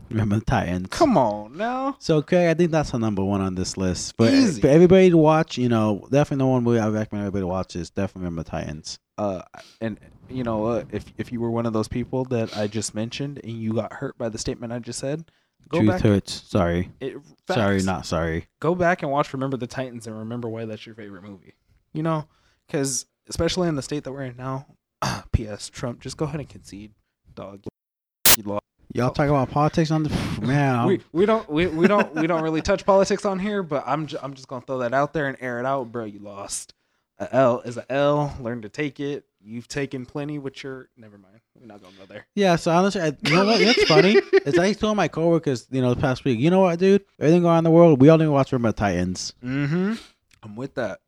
Remember 0.09 0.39
the 0.39 0.45
Titans? 0.45 0.87
Come 0.89 1.17
on 1.17 1.55
now. 1.57 1.97
So, 1.99 2.17
okay, 2.17 2.49
I 2.49 2.53
think 2.53 2.71
that's 2.71 2.91
the 2.91 2.97
number 2.99 3.23
one 3.23 3.41
on 3.41 3.55
this 3.55 3.77
list. 3.77 4.17
But 4.17 4.33
Easy. 4.33 4.61
for 4.61 4.67
everybody 4.67 5.09
to 5.11 5.17
watch, 5.17 5.57
you 5.57 5.69
know, 5.69 6.07
definitely 6.11 6.43
the 6.43 6.47
one 6.47 6.63
movie 6.63 6.79
I 6.79 6.87
recommend 6.89 7.27
everybody 7.27 7.43
to 7.43 7.47
watch 7.47 7.75
is 7.75 7.89
definitely 7.89 8.21
Remember 8.25 8.43
the 8.43 8.49
Titans. 8.49 8.99
Uh, 9.17 9.41
and 9.79 9.99
you 10.29 10.43
know 10.43 10.57
what? 10.57 10.87
If 10.91 11.05
if 11.17 11.31
you 11.31 11.39
were 11.39 11.51
one 11.51 11.65
of 11.65 11.73
those 11.73 11.87
people 11.87 12.25
that 12.25 12.55
I 12.57 12.67
just 12.67 12.93
mentioned 12.95 13.39
and 13.43 13.53
you 13.53 13.73
got 13.73 13.93
hurt 13.93 14.17
by 14.17 14.29
the 14.29 14.37
statement 14.37 14.73
I 14.73 14.79
just 14.79 14.99
said, 14.99 15.25
go 15.69 15.79
Truth 15.79 15.89
back. 15.89 16.01
hurts. 16.01 16.43
Sorry. 16.47 16.91
It, 16.99 17.17
Sorry, 17.49 17.81
not 17.83 18.05
sorry. 18.05 18.47
Go 18.59 18.75
back 18.75 19.03
and 19.03 19.11
watch 19.11 19.33
Remember 19.33 19.57
the 19.57 19.67
Titans 19.67 20.07
and 20.07 20.17
remember 20.17 20.49
why 20.49 20.65
that's 20.65 20.85
your 20.85 20.95
favorite 20.95 21.23
movie. 21.23 21.53
You 21.93 22.03
know, 22.03 22.27
because 22.67 23.05
especially 23.29 23.67
in 23.69 23.75
the 23.75 23.81
state 23.81 24.03
that 24.03 24.11
we're 24.11 24.23
in 24.23 24.37
now. 24.37 24.65
P.S. 25.31 25.69
Trump, 25.69 25.99
just 26.01 26.17
go 26.17 26.25
ahead 26.25 26.39
and 26.39 26.49
concede, 26.49 26.91
dog. 27.35 27.63
You 28.35 28.43
lost. 28.43 28.63
Y'all 28.93 29.11
talk 29.11 29.27
about 29.27 29.51
politics 29.51 29.91
on 29.91 30.03
the 30.03 30.09
man. 30.41 30.87
We, 30.87 31.01
we 31.11 31.25
don't 31.25 31.47
we, 31.49 31.67
we 31.67 31.87
don't 31.87 32.15
we 32.15 32.25
don't 32.25 32.41
really 32.41 32.61
touch 32.61 32.85
politics 32.85 33.25
on 33.25 33.37
here, 33.37 33.61
but 33.61 33.83
I'm 33.85 34.07
I'm 34.21 34.33
just 34.33 34.47
gonna 34.47 34.65
throw 34.65 34.79
that 34.79 34.93
out 34.93 35.13
there 35.13 35.27
and 35.27 35.37
air 35.39 35.59
it 35.59 35.65
out, 35.65 35.91
bro. 35.91 36.05
You 36.05 36.19
lost. 36.19 36.73
A 37.19 37.33
L 37.35 37.61
is 37.61 37.77
a 37.77 37.91
L. 37.91 38.35
Learn 38.39 38.61
to 38.61 38.69
take 38.69 38.99
it. 38.99 39.25
You've 39.47 39.67
taken 39.69 40.05
plenty 40.05 40.39
with 40.39 40.61
your. 40.63 40.89
Never 40.97 41.17
mind. 41.17 41.39
We're 41.57 41.67
not 41.67 41.81
gonna 41.81 41.95
go 41.97 42.05
there. 42.05 42.27
yeah. 42.35 42.57
So 42.57 42.69
honestly, 42.71 43.01
I, 43.01 43.07
you 43.25 43.33
know 43.33 43.45
what? 43.45 43.61
It's 43.61 43.83
funny. 43.85 44.17
It's 44.47 44.57
I 44.57 44.73
told 44.73 44.95
my 44.97 45.07
coworkers, 45.07 45.67
you 45.71 45.81
know, 45.81 45.93
the 45.93 45.99
past 46.01 46.23
week. 46.25 46.39
You 46.39 46.49
know 46.49 46.59
what, 46.61 46.79
dude? 46.79 47.03
Everything 47.19 47.41
going 47.43 47.51
on 47.53 47.57
in 47.59 47.63
the 47.65 47.71
world, 47.71 47.99
we 48.01 48.09
all 48.09 48.17
need 48.17 48.25
to 48.25 48.31
watch 48.31 48.51
Remember 48.51 48.73
Titans. 48.75 49.33
Mm-hmm. 49.43 49.93
I'm 50.43 50.55
with 50.55 50.75
that. 50.75 50.99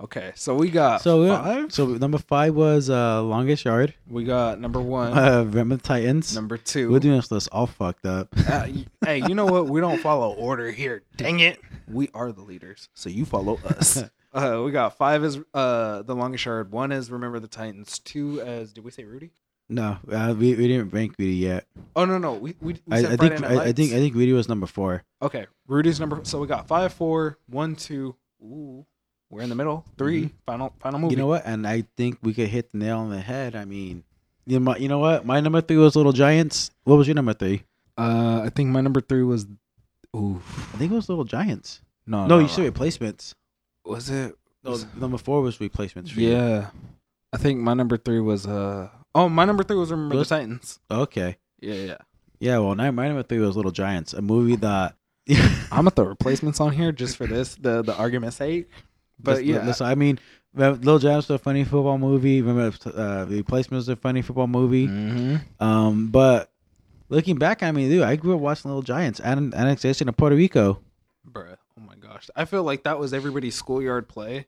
Okay, 0.00 0.32
so 0.34 0.54
we 0.54 0.68
got 0.70 1.02
So 1.02 1.28
five. 1.28 1.72
So 1.72 1.86
number 1.86 2.18
five 2.18 2.54
was 2.54 2.88
uh 2.90 3.22
longest 3.22 3.64
yard. 3.64 3.94
We 4.08 4.24
got 4.24 4.58
number 4.60 4.80
one, 4.80 5.16
Uh, 5.16 5.42
Remember 5.44 5.76
Titans. 5.76 6.34
number 6.34 6.56
2 6.56 6.90
We're 6.90 6.98
doing 6.98 7.16
this 7.16 7.30
list 7.30 7.48
all 7.52 7.66
fucked 7.68 8.06
up. 8.06 8.28
Uh, 8.48 8.66
hey, 9.04 9.18
you 9.28 9.34
know 9.36 9.46
what? 9.46 9.68
We 9.68 9.80
don't 9.80 9.98
follow 10.00 10.32
order 10.34 10.70
here. 10.72 11.02
Dang 11.16 11.38
it. 11.40 11.60
We 11.86 12.08
are 12.14 12.32
the 12.32 12.42
leaders, 12.42 12.88
so 12.94 13.10
you 13.10 13.24
follow 13.24 13.58
us. 13.64 14.02
uh, 14.32 14.62
we 14.64 14.70
got 14.70 14.96
five 14.96 15.24
as 15.24 15.38
uh, 15.54 16.02
the 16.02 16.14
longest 16.14 16.44
yard. 16.44 16.72
One 16.72 16.92
is 16.92 17.10
remember 17.10 17.40
the 17.40 17.48
Titans. 17.48 17.98
Two 17.98 18.40
as 18.40 18.72
did 18.72 18.84
we 18.84 18.90
say 18.90 19.04
Rudy? 19.04 19.32
No, 19.68 19.98
uh, 20.10 20.34
we, 20.36 20.54
we 20.54 20.68
didn't 20.68 20.90
rank 20.90 21.14
Rudy 21.18 21.34
yet. 21.34 21.66
Oh 21.96 22.04
no 22.04 22.18
no 22.18 22.34
we 22.34 22.54
we, 22.60 22.74
we 22.74 22.80
I, 22.90 23.02
said 23.02 23.12
I 23.12 23.16
think 23.16 23.40
Night 23.40 23.50
I, 23.50 23.62
I 23.64 23.72
think 23.72 23.92
I 23.92 23.96
think 23.96 24.14
Rudy 24.14 24.32
was 24.32 24.48
number 24.48 24.66
four. 24.66 25.04
okay. 25.22 25.46
Rudy's 25.66 26.00
number. 26.00 26.20
So 26.24 26.38
we 26.38 26.46
got 26.46 26.68
five, 26.68 26.92
four, 26.92 27.38
one, 27.46 27.76
two. 27.76 28.16
Ooh, 28.42 28.84
we're 29.30 29.40
in 29.42 29.48
the 29.48 29.54
middle. 29.54 29.84
3 29.96 30.30
Final 30.44 30.74
final 30.80 31.00
movie. 31.00 31.12
Mm-hmm. 31.14 31.18
You 31.18 31.24
know 31.24 31.28
what? 31.28 31.46
And 31.46 31.66
I 31.66 31.84
think 31.96 32.18
we 32.22 32.34
could 32.34 32.48
hit 32.48 32.72
the 32.72 32.78
nail 32.78 32.98
on 32.98 33.10
the 33.10 33.20
head. 33.20 33.56
I 33.56 33.64
mean, 33.64 34.04
you 34.46 34.58
know, 34.58 34.64
my, 34.72 34.76
you 34.76 34.88
know 34.88 34.98
what? 34.98 35.24
My 35.24 35.40
number 35.40 35.60
three 35.60 35.78
was 35.78 35.96
Little 35.96 36.12
Giants. 36.12 36.70
What 36.84 36.96
was 36.96 37.06
your 37.06 37.14
number 37.14 37.32
three? 37.32 37.62
Uh, 37.96 38.42
I 38.44 38.50
think 38.54 38.70
my 38.70 38.80
number 38.80 39.00
three 39.00 39.22
was. 39.22 39.46
Ooh, 40.14 40.42
I 40.74 40.76
think 40.76 40.92
it 40.92 40.94
was 40.94 41.08
Little 41.08 41.24
Giants. 41.24 41.80
no, 42.06 42.26
no, 42.26 42.36
no, 42.36 42.38
you 42.40 42.48
said 42.48 42.64
replacements. 42.64 43.34
Was 43.84 44.10
it? 44.10 44.36
No, 44.64 44.70
Was- 44.72 44.86
number 44.94 45.18
four 45.18 45.42
was 45.42 45.60
replacements. 45.60 46.14
Yeah, 46.14 46.70
I 47.32 47.36
think 47.36 47.60
my 47.60 47.74
number 47.74 47.96
three 47.96 48.20
was 48.20 48.46
uh. 48.46 48.88
Oh, 49.14 49.28
my 49.28 49.44
number 49.44 49.62
three 49.62 49.76
was 49.76 49.90
Remember 49.90 50.16
the 50.16 50.24
Titans. 50.24 50.78
Okay. 50.90 51.36
Yeah, 51.60 51.74
yeah. 51.74 51.96
Yeah. 52.40 52.58
Well, 52.58 52.74
my 52.74 52.90
my 52.90 53.08
number 53.08 53.22
three 53.22 53.38
was 53.38 53.56
Little 53.56 53.72
Giants, 53.72 54.12
a 54.14 54.22
movie 54.22 54.56
that. 54.56 54.96
I'm 55.30 55.38
gonna 55.70 55.90
throw 55.90 56.06
replacements 56.06 56.60
on 56.60 56.72
here 56.72 56.90
just 56.92 57.16
for 57.16 57.26
this, 57.26 57.54
the 57.56 57.82
the 57.82 57.94
argument's 57.96 58.36
sake. 58.36 58.68
But 59.20 59.44
yeah, 59.44 59.64
listen, 59.64 59.86
I 59.86 59.94
mean, 59.94 60.18
Little 60.54 60.98
Giants 60.98 61.28
was 61.28 61.36
a 61.36 61.38
funny 61.38 61.62
football 61.64 61.96
movie. 61.98 62.42
Remember, 62.42 62.76
uh, 62.86 63.26
Replacements 63.28 63.86
was 63.86 63.88
a 63.88 63.96
funny 63.96 64.22
football 64.22 64.48
movie. 64.48 64.86
hmm 64.86 65.36
Um, 65.60 66.08
but 66.08 66.50
looking 67.08 67.36
back, 67.36 67.62
I 67.62 67.70
mean, 67.70 67.88
dude, 67.88 68.02
I 68.02 68.16
grew 68.16 68.34
up 68.34 68.40
watching 68.40 68.70
Little 68.70 68.82
Giants 68.82 69.20
and 69.20 69.54
annexation 69.54 70.08
of 70.08 70.16
Puerto 70.16 70.34
Rico. 70.34 70.80
bruh. 71.30 71.56
Gosh, 72.12 72.30
I 72.36 72.44
feel 72.44 72.62
like 72.62 72.82
that 72.82 72.98
was 72.98 73.14
everybody's 73.14 73.54
schoolyard 73.54 74.08
play. 74.08 74.46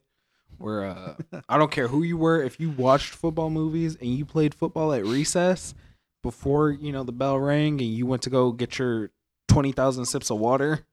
Where 0.57 0.85
uh, 0.85 1.15
I 1.49 1.57
don't 1.57 1.71
care 1.71 1.87
who 1.87 2.03
you 2.03 2.17
were, 2.17 2.41
if 2.41 2.59
you 2.59 2.69
watched 2.69 3.13
football 3.13 3.49
movies 3.49 3.95
and 3.99 4.09
you 4.09 4.25
played 4.25 4.53
football 4.53 4.93
at 4.93 5.05
recess 5.05 5.73
before 6.21 6.71
you 6.71 6.91
know 6.91 7.03
the 7.03 7.11
bell 7.11 7.39
rang 7.39 7.79
and 7.81 7.89
you 7.89 8.05
went 8.05 8.21
to 8.23 8.29
go 8.29 8.51
get 8.51 8.79
your 8.79 9.11
twenty 9.47 9.71
thousand 9.71 10.05
sips 10.05 10.29
of 10.29 10.37
water, 10.37 10.85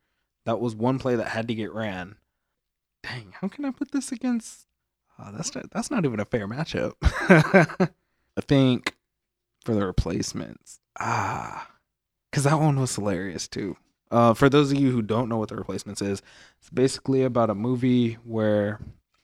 that 0.47 0.61
was 0.61 0.75
one 0.75 0.99
play 0.99 1.15
that 1.17 1.29
had 1.29 1.49
to 1.49 1.55
get 1.55 1.73
ran. 1.73 2.17
Dang, 3.03 3.35
how 3.41 3.49
can 3.49 3.65
I 3.65 3.71
put 3.71 3.93
this 3.93 4.13
against? 4.13 4.67
Oh, 5.19 5.31
that's 5.33 5.55
not, 5.55 5.71
that's 5.71 5.91
not 5.91 6.05
even 6.05 6.21
a 6.21 6.25
fair 6.25 6.49
matchup. 6.49 6.95
I 7.03 8.41
think 8.41 8.97
for 9.65 9.75
the 9.75 9.87
replacements, 9.87 10.81
ah, 10.99 11.69
because 12.31 12.45
that 12.45 12.59
one 12.59 12.81
was 12.81 12.95
hilarious 12.95 13.47
too. 13.47 13.77
Uh, 14.13 14.35
for 14.35 14.49
those 14.49 14.71
of 14.71 14.79
you 14.79 14.91
who 14.93 15.03
don't 15.03 15.29
know 15.29 15.39
what 15.39 15.49
the 15.49 15.57
replacements 15.57 16.01
is, 16.03 16.23
it's 16.61 16.71
basically 16.71 17.23
about 17.25 17.51
a 17.51 17.55
movie 17.55 18.15
where 18.25 18.79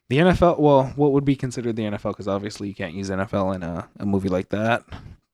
the 0.09 0.16
NFL, 0.16 0.59
well, 0.59 0.84
what 0.97 1.12
would 1.12 1.24
be 1.24 1.36
considered 1.36 1.76
the 1.76 1.82
NFL, 1.82 2.11
because 2.12 2.26
obviously 2.26 2.66
you 2.68 2.74
can't 2.74 2.95
use 2.95 3.11
NFL 3.11 3.55
in 3.55 3.62
a, 3.62 3.89
a 4.01 4.07
movie 4.07 4.30
like 4.30 4.49
that, 4.49 4.82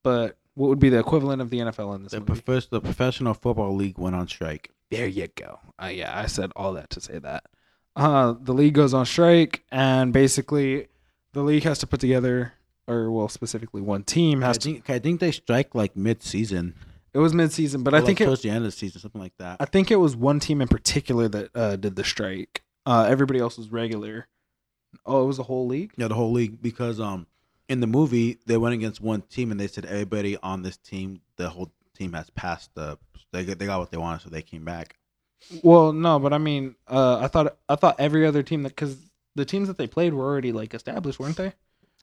but 0.02 0.36
what 0.54 0.68
would 0.68 0.78
be 0.80 0.88
the 0.88 0.98
equivalent 0.98 1.40
of 1.40 1.50
the 1.50 1.58
NFL 1.60 1.94
in 1.94 2.02
this 2.02 2.12
The, 2.12 2.20
movie? 2.20 2.40
prof- 2.42 2.68
the 2.70 2.80
professional 2.80 3.34
football 3.34 3.74
league 3.74 3.96
went 3.98 4.16
on 4.16 4.26
strike. 4.28 4.70
There 4.90 5.06
you 5.06 5.28
go. 5.34 5.60
Uh, 5.82 5.86
yeah, 5.86 6.16
I 6.18 6.26
said 6.26 6.52
all 6.56 6.72
that 6.74 6.90
to 6.90 7.00
say 7.00 7.18
that. 7.20 7.44
Uh, 7.96 8.34
the 8.40 8.52
league 8.52 8.74
goes 8.74 8.92
on 8.94 9.06
strike, 9.06 9.62
and 9.70 10.12
basically, 10.12 10.88
the 11.32 11.42
league 11.42 11.62
has 11.62 11.78
to 11.78 11.86
put 11.86 12.00
together, 12.00 12.52
or 12.88 13.10
well, 13.10 13.28
specifically 13.28 13.80
one 13.80 14.02
team 14.02 14.42
I 14.42 14.48
has 14.48 14.58
to. 14.58 14.82
I 14.88 14.98
think 14.98 15.20
they 15.20 15.30
strike 15.30 15.74
like 15.74 15.96
mid-season, 15.96 16.74
It 17.14 17.18
was 17.18 17.32
mid-season, 17.32 17.84
but 17.84 17.94
Or, 17.94 17.98
I 17.98 18.00
like, 18.00 18.06
think 18.06 18.20
it, 18.22 18.24
towards 18.24 18.42
the 18.42 18.50
end 18.50 18.58
of 18.58 18.64
the 18.64 18.72
season, 18.72 19.00
something 19.00 19.20
like 19.20 19.36
that. 19.38 19.58
I 19.60 19.66
think 19.66 19.90
it 19.92 19.96
was 19.96 20.16
one 20.16 20.40
team 20.40 20.60
in 20.60 20.66
particular 20.68 21.28
that 21.28 21.50
uh, 21.54 21.76
did 21.76 21.94
the 21.96 22.02
strike. 22.04 22.62
Uh, 22.84 23.06
everybody 23.08 23.38
else 23.38 23.56
was 23.56 23.70
regular. 23.70 24.26
Oh, 25.06 25.22
it 25.22 25.26
was 25.26 25.36
the 25.38 25.44
whole 25.44 25.66
league. 25.66 25.92
Yeah, 25.96 26.08
the 26.08 26.14
whole 26.14 26.32
league 26.32 26.60
because 26.60 27.00
um 27.00 27.26
in 27.68 27.80
the 27.80 27.86
movie 27.86 28.38
they 28.46 28.56
went 28.56 28.74
against 28.74 29.00
one 29.00 29.22
team 29.22 29.50
and 29.50 29.58
they 29.58 29.66
said 29.68 29.84
everybody 29.86 30.36
on 30.38 30.62
this 30.62 30.76
team, 30.76 31.20
the 31.36 31.48
whole 31.48 31.72
team 31.96 32.12
has 32.12 32.30
passed 32.30 32.74
the 32.74 32.98
they 33.32 33.44
got- 33.44 33.58
they 33.58 33.66
got 33.66 33.80
what 33.80 33.90
they 33.90 33.96
wanted, 33.96 34.22
so 34.22 34.28
they 34.30 34.42
came 34.42 34.64
back. 34.64 34.96
Well, 35.62 35.92
no, 35.92 36.18
but 36.18 36.32
I 36.32 36.38
mean, 36.38 36.74
uh, 36.88 37.18
I 37.18 37.28
thought 37.28 37.56
I 37.68 37.76
thought 37.76 37.96
every 37.98 38.26
other 38.26 38.42
team 38.42 38.62
that 38.64 38.70
because 38.70 38.96
the 39.34 39.44
teams 39.44 39.68
that 39.68 39.78
they 39.78 39.86
played 39.86 40.14
were 40.14 40.24
already 40.24 40.52
like 40.52 40.74
established, 40.74 41.18
weren't 41.18 41.36
they? 41.36 41.52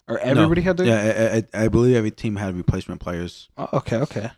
Or 0.08 0.18
everybody 0.20 0.62
had 0.62 0.78
to. 0.78 0.86
Yeah, 0.86 1.44
I, 1.54 1.60
I, 1.60 1.66
I 1.66 1.68
believe 1.70 1.96
every 1.96 2.12
team 2.12 2.36
had 2.36 2.56
replacement 2.56 3.00
players. 3.02 3.50
Oh, 3.58 3.70
okay, 3.74 3.98
okay. 3.98 4.32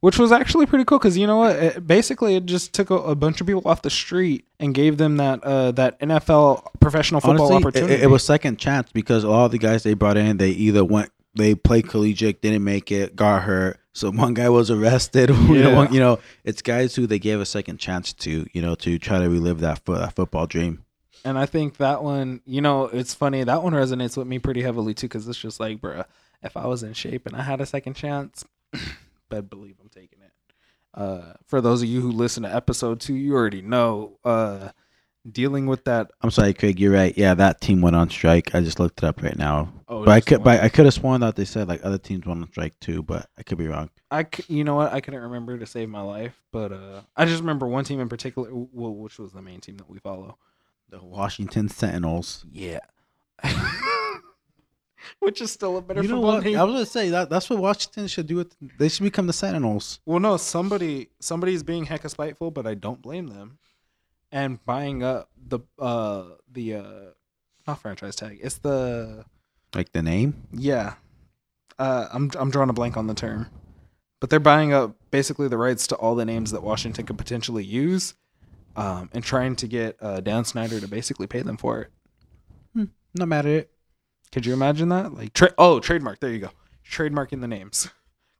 Which 0.00 0.16
was 0.16 0.30
actually 0.30 0.66
pretty 0.66 0.84
cool 0.84 0.98
because 0.98 1.18
you 1.18 1.26
know 1.26 1.38
what? 1.38 1.56
It, 1.56 1.86
basically, 1.86 2.36
it 2.36 2.46
just 2.46 2.72
took 2.72 2.90
a, 2.90 2.94
a 2.94 3.14
bunch 3.16 3.40
of 3.40 3.48
people 3.48 3.62
off 3.64 3.82
the 3.82 3.90
street 3.90 4.46
and 4.60 4.72
gave 4.72 4.96
them 4.96 5.16
that 5.16 5.42
uh, 5.42 5.72
that 5.72 5.98
NFL 5.98 6.66
professional 6.78 7.20
football 7.20 7.46
Honestly, 7.52 7.56
opportunity. 7.68 7.94
It, 7.94 8.02
it 8.02 8.06
was 8.06 8.22
second 8.24 8.58
chance 8.60 8.92
because 8.92 9.24
all 9.24 9.48
the 9.48 9.58
guys 9.58 9.82
they 9.82 9.94
brought 9.94 10.16
in, 10.16 10.36
they 10.36 10.50
either 10.50 10.84
went, 10.84 11.10
they 11.34 11.56
played 11.56 11.88
collegiate, 11.88 12.40
didn't 12.42 12.62
make 12.62 12.92
it, 12.92 13.16
got 13.16 13.42
hurt. 13.42 13.80
So 13.92 14.10
one 14.12 14.34
guy 14.34 14.48
was 14.48 14.70
arrested. 14.70 15.30
you, 15.30 15.34
know, 15.36 15.70
Yeah. 15.70 15.74
one- 15.74 15.92
you 15.92 15.98
know, 15.98 16.20
it's 16.44 16.62
guys 16.62 16.94
who 16.94 17.08
they 17.08 17.18
gave 17.18 17.40
a 17.40 17.46
second 17.46 17.78
chance 17.78 18.12
to, 18.12 18.46
you 18.52 18.62
know, 18.62 18.76
to 18.76 19.00
try 19.00 19.18
to 19.18 19.28
relive 19.28 19.58
that, 19.60 19.84
fo- 19.84 19.94
that 19.98 20.14
football 20.14 20.46
dream. 20.46 20.84
and 21.24 21.36
I 21.36 21.46
think 21.46 21.78
that 21.78 22.04
one, 22.04 22.40
you 22.46 22.60
know, 22.60 22.84
it's 22.84 23.14
funny. 23.14 23.42
That 23.42 23.64
one 23.64 23.72
resonates 23.72 24.16
with 24.16 24.28
me 24.28 24.38
pretty 24.38 24.62
heavily 24.62 24.94
too 24.94 25.08
because 25.08 25.26
it's 25.26 25.40
just 25.40 25.58
like, 25.58 25.80
bruh, 25.80 26.04
if 26.44 26.56
I 26.56 26.68
was 26.68 26.84
in 26.84 26.92
shape 26.92 27.26
and 27.26 27.34
I 27.34 27.42
had 27.42 27.60
a 27.60 27.66
second 27.66 27.94
chance, 27.94 28.44
bed 29.28 29.50
believe 29.50 29.76
I'm 29.80 29.88
taking 29.88 30.20
it. 30.20 30.32
Uh, 30.94 31.34
for 31.46 31.60
those 31.60 31.82
of 31.82 31.88
you 31.88 32.00
who 32.00 32.10
listen 32.10 32.42
to 32.42 32.54
episode 32.54 33.00
two, 33.00 33.14
you 33.14 33.34
already 33.34 33.62
know. 33.62 34.18
Uh, 34.24 34.70
dealing 35.30 35.66
with 35.66 35.84
that. 35.84 36.10
I'm 36.22 36.30
sorry, 36.30 36.54
Craig. 36.54 36.80
You're 36.80 36.92
right. 36.92 37.16
Yeah, 37.16 37.34
that 37.34 37.60
team 37.60 37.80
went 37.80 37.96
on 37.96 38.10
strike. 38.10 38.54
I 38.54 38.60
just 38.60 38.80
looked 38.80 39.02
it 39.02 39.06
up 39.06 39.22
right 39.22 39.36
now. 39.36 39.72
Oh, 39.88 40.04
but 40.04 40.12
I 40.12 40.20
could, 40.20 40.42
but 40.42 40.60
I 40.60 40.68
could 40.68 40.84
have 40.84 40.94
sworn 40.94 41.20
that 41.20 41.36
they 41.36 41.44
said 41.44 41.68
like 41.68 41.84
other 41.84 41.98
teams 41.98 42.26
went 42.26 42.42
on 42.42 42.48
strike 42.48 42.78
too, 42.80 43.02
but 43.02 43.28
I 43.38 43.42
could 43.42 43.58
be 43.58 43.68
wrong. 43.68 43.90
I, 44.10 44.26
you 44.48 44.64
know 44.64 44.74
what? 44.74 44.92
I 44.92 45.00
couldn't 45.00 45.20
remember 45.20 45.58
to 45.58 45.66
save 45.66 45.88
my 45.88 46.00
life, 46.00 46.40
but 46.52 46.72
uh, 46.72 47.02
I 47.16 47.26
just 47.26 47.40
remember 47.40 47.66
one 47.66 47.84
team 47.84 48.00
in 48.00 48.08
particular, 48.08 48.48
well, 48.52 48.94
which 48.94 49.18
was 49.18 49.32
the 49.32 49.42
main 49.42 49.60
team 49.60 49.76
that 49.78 49.88
we 49.88 49.98
follow. 49.98 50.38
The 50.88 51.04
Washington 51.04 51.68
Sentinels. 51.68 52.46
Yeah. 52.50 52.80
which 55.20 55.40
is 55.40 55.50
still 55.52 55.76
a 55.76 55.82
better 55.82 56.02
You 56.02 56.08
know 56.08 56.16
football 56.16 56.34
what? 56.34 56.44
name. 56.44 56.58
I 56.58 56.64
was 56.64 56.74
gonna 56.74 56.86
say 56.86 57.10
that 57.10 57.30
that's 57.30 57.48
what 57.50 57.58
Washington 57.58 58.06
should 58.06 58.26
do. 58.26 58.36
With 58.36 58.54
they 58.78 58.88
should 58.88 59.04
become 59.04 59.26
the 59.26 59.32
Sentinels. 59.32 60.00
Well, 60.06 60.20
no, 60.20 60.36
somebody 60.36 61.08
somebody's 61.20 61.62
being 61.62 61.86
hecka 61.86 62.10
spiteful, 62.10 62.50
but 62.50 62.66
I 62.66 62.74
don't 62.74 63.00
blame 63.02 63.28
them. 63.28 63.58
And 64.32 64.64
buying 64.64 65.02
up 65.02 65.30
the 65.36 65.60
uh 65.78 66.24
the 66.52 66.74
uh 66.74 67.00
not 67.66 67.80
franchise 67.80 68.16
tag. 68.16 68.38
It's 68.42 68.58
the 68.58 69.24
Like 69.74 69.92
the 69.92 70.02
name. 70.02 70.34
yeah. 70.52 70.94
Uh 71.78 72.08
I'm 72.12 72.30
I'm 72.38 72.50
drawing 72.50 72.70
a 72.70 72.74
blank 72.74 72.96
on 72.96 73.06
the 73.06 73.14
term. 73.14 73.46
But 74.20 74.30
they're 74.30 74.40
buying 74.40 74.72
up 74.72 74.96
basically 75.12 75.46
the 75.48 75.56
rights 75.58 75.86
to 75.88 75.94
all 75.96 76.14
the 76.16 76.24
names 76.24 76.50
that 76.50 76.62
Washington 76.62 77.06
could 77.06 77.16
potentially 77.18 77.62
use. 77.64 78.14
Um, 78.76 79.10
and 79.12 79.24
trying 79.24 79.56
to 79.56 79.66
get 79.66 79.96
uh, 80.00 80.20
Dan 80.20 80.44
Snyder 80.44 80.78
to 80.78 80.86
basically 80.86 81.26
pay 81.26 81.42
them 81.42 81.56
for 81.56 81.80
it. 81.80 81.90
No 83.14 83.26
matter 83.26 83.48
it. 83.48 83.70
Could 84.32 84.46
you 84.46 84.52
imagine 84.52 84.88
that? 84.90 85.14
Like, 85.14 85.32
tra- 85.32 85.54
oh, 85.58 85.80
trademark. 85.80 86.20
There 86.20 86.30
you 86.30 86.38
go. 86.38 86.50
Trademarking 86.88 87.40
the 87.40 87.48
names. 87.48 87.88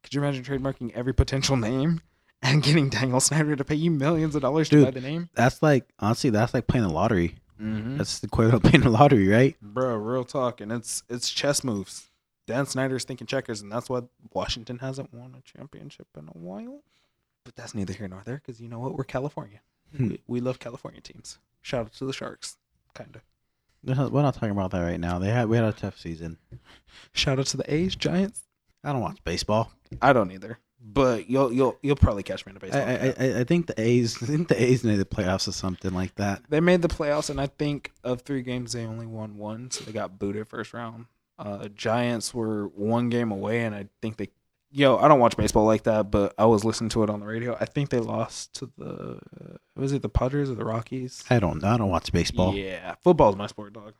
Could 0.03 0.13
you 0.13 0.21
imagine 0.21 0.43
trademarking 0.43 0.91
every 0.93 1.13
potential 1.13 1.57
name 1.57 2.01
and 2.41 2.63
getting 2.63 2.89
Daniel 2.89 3.19
Snyder 3.19 3.55
to 3.55 3.63
pay 3.63 3.75
you 3.75 3.91
millions 3.91 4.35
of 4.35 4.41
dollars 4.41 4.69
to 4.69 4.85
buy 4.85 4.91
the 4.91 5.01
name? 5.01 5.29
That's 5.35 5.61
like 5.61 5.87
honestly, 5.99 6.29
that's 6.29 6.53
like 6.53 6.67
playing 6.67 6.87
the 6.87 6.93
lottery. 6.93 7.35
Mm-hmm. 7.61 7.97
That's 7.97 8.19
the 8.19 8.27
equivalent 8.27 8.63
of 8.63 8.71
playing 8.71 8.83
the 8.83 8.89
lottery, 8.89 9.27
right? 9.27 9.55
Bro, 9.61 9.97
real 9.97 10.23
talk, 10.23 10.61
and 10.61 10.71
it's 10.71 11.03
it's 11.09 11.29
chess 11.29 11.63
moves. 11.63 12.05
Dan 12.47 12.65
Snyder's 12.65 13.03
thinking 13.03 13.27
checkers, 13.27 13.61
and 13.61 13.71
that's 13.71 13.89
why 13.89 14.01
Washington 14.33 14.79
hasn't 14.79 15.13
won 15.13 15.35
a 15.37 15.41
championship 15.41 16.07
in 16.17 16.27
a 16.27 16.37
while. 16.37 16.81
But 17.43 17.55
that's 17.55 17.75
neither 17.75 17.93
here 17.93 18.07
nor 18.07 18.23
there, 18.25 18.41
because 18.43 18.59
you 18.59 18.69
know 18.69 18.79
what? 18.79 18.97
We're 18.97 19.03
California. 19.03 19.61
Hmm. 19.95 20.09
we, 20.09 20.21
we 20.27 20.39
love 20.39 20.59
California 20.59 21.01
teams. 21.01 21.37
Shout 21.61 21.81
out 21.87 21.93
to 21.93 22.05
the 22.05 22.13
Sharks, 22.13 22.57
kind 22.93 23.15
of. 23.15 23.21
We're 23.83 23.95
not, 23.95 24.11
we're 24.11 24.21
not 24.21 24.33
talking 24.33 24.51
about 24.51 24.71
that 24.71 24.81
right 24.81 24.99
now. 24.99 25.19
They 25.19 25.29
had 25.29 25.47
we 25.47 25.57
had 25.57 25.65
a 25.65 25.71
tough 25.71 25.97
season. 25.97 26.37
Shout 27.13 27.39
out 27.39 27.45
to 27.47 27.57
the 27.57 27.73
A's, 27.73 27.95
Giants. 27.95 28.43
I 28.83 28.91
don't 28.91 29.01
watch 29.01 29.23
baseball. 29.23 29.71
I 30.01 30.13
don't 30.13 30.31
either, 30.31 30.59
but 30.81 31.29
you'll 31.29 31.51
you'll 31.51 31.77
you'll 31.81 31.95
probably 31.95 32.23
catch 32.23 32.45
me 32.45 32.51
in 32.51 32.57
a 32.57 32.59
baseball. 32.59 32.81
I, 32.81 32.97
game. 32.97 33.13
I 33.17 33.39
I 33.39 33.43
think 33.43 33.67
the 33.67 33.79
A's 33.79 34.17
I 34.23 34.25
think 34.25 34.47
the 34.47 34.61
A's 34.61 34.83
made 34.83 34.97
the 34.97 35.05
playoffs 35.05 35.47
or 35.47 35.53
something 35.53 35.93
like 35.93 36.15
that. 36.15 36.41
They 36.49 36.59
made 36.59 36.81
the 36.81 36.87
playoffs, 36.87 37.29
and 37.29 37.39
I 37.39 37.47
think 37.47 37.91
of 38.03 38.21
three 38.21 38.41
games, 38.41 38.73
they 38.73 38.85
only 38.85 39.07
won 39.07 39.37
one, 39.37 39.71
so 39.71 39.83
they 39.83 39.91
got 39.91 40.19
booted 40.19 40.47
first 40.47 40.73
round. 40.73 41.05
Uh, 41.37 41.69
Giants 41.69 42.33
were 42.33 42.67
one 42.67 43.09
game 43.09 43.31
away, 43.31 43.61
and 43.63 43.73
I 43.73 43.87
think 44.01 44.17
they, 44.17 44.27
yo, 44.71 44.97
I 44.97 45.07
don't 45.07 45.19
watch 45.19 45.35
baseball 45.37 45.65
like 45.65 45.83
that, 45.83 46.11
but 46.11 46.33
I 46.37 46.45
was 46.45 46.63
listening 46.63 46.89
to 46.91 47.03
it 47.03 47.09
on 47.09 47.19
the 47.19 47.25
radio. 47.25 47.55
I 47.59 47.65
think 47.65 47.89
they 47.89 47.99
lost 47.99 48.53
to 48.55 48.71
the, 48.77 49.19
was 49.75 49.91
it 49.91 50.01
the 50.01 50.09
Padres 50.09 50.49
or 50.49 50.55
the 50.55 50.65
Rockies? 50.65 51.23
I 51.29 51.39
don't 51.39 51.63
I 51.63 51.77
don't 51.77 51.89
watch 51.89 52.11
baseball. 52.11 52.53
Yeah, 52.55 52.95
football's 53.01 53.35
my 53.35 53.47
sport, 53.47 53.73
dog. 53.73 53.93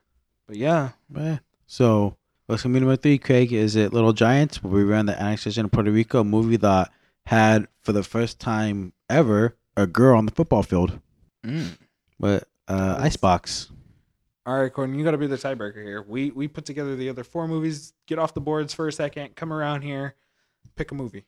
But 0.48 0.58
yeah, 0.58 0.90
Eh. 1.18 1.38
So 1.68 2.16
what's 2.48 2.64
gonna 2.64 2.74
be 2.74 2.80
number 2.80 2.96
three, 2.96 3.18
Craig? 3.18 3.54
Is 3.54 3.76
it 3.76 3.94
Little 3.94 4.14
Giants? 4.14 4.64
We 4.64 4.84
ran 4.84 5.06
the 5.06 5.20
annexation 5.22 5.66
of 5.66 5.72
Puerto 5.72 5.92
Rico, 5.92 6.24
movie 6.24 6.58
that 6.58 6.92
had 7.26 7.68
for 7.82 7.92
the 7.92 8.04
first 8.04 8.40
time 8.40 8.94
ever 9.10 9.56
a 9.78 9.86
girl 9.88 10.18
on 10.18 10.26
the 10.26 10.32
football 10.32 10.64
field. 10.64 11.00
Mm. 11.46 11.78
But 12.20 12.48
Uh, 12.68 12.98
Icebox. 13.00 13.72
All 14.46 14.60
right, 14.60 14.72
Gordon, 14.74 14.98
you 14.98 15.04
got 15.04 15.12
to 15.12 15.18
be 15.18 15.28
the 15.28 15.38
tiebreaker 15.38 15.84
here. 15.84 16.04
We 16.08 16.32
we 16.32 16.48
put 16.48 16.66
together 16.66 16.96
the 16.96 17.10
other 17.10 17.24
four 17.24 17.48
movies. 17.48 17.94
Get 18.08 18.18
off 18.20 18.34
the 18.34 18.42
boards 18.42 18.74
for 18.74 18.88
a 18.88 18.92
second. 18.92 19.36
Come 19.36 19.54
around 19.54 19.82
here. 19.84 20.16
Pick 20.80 20.92
a 20.92 20.96
movie. 20.96 21.26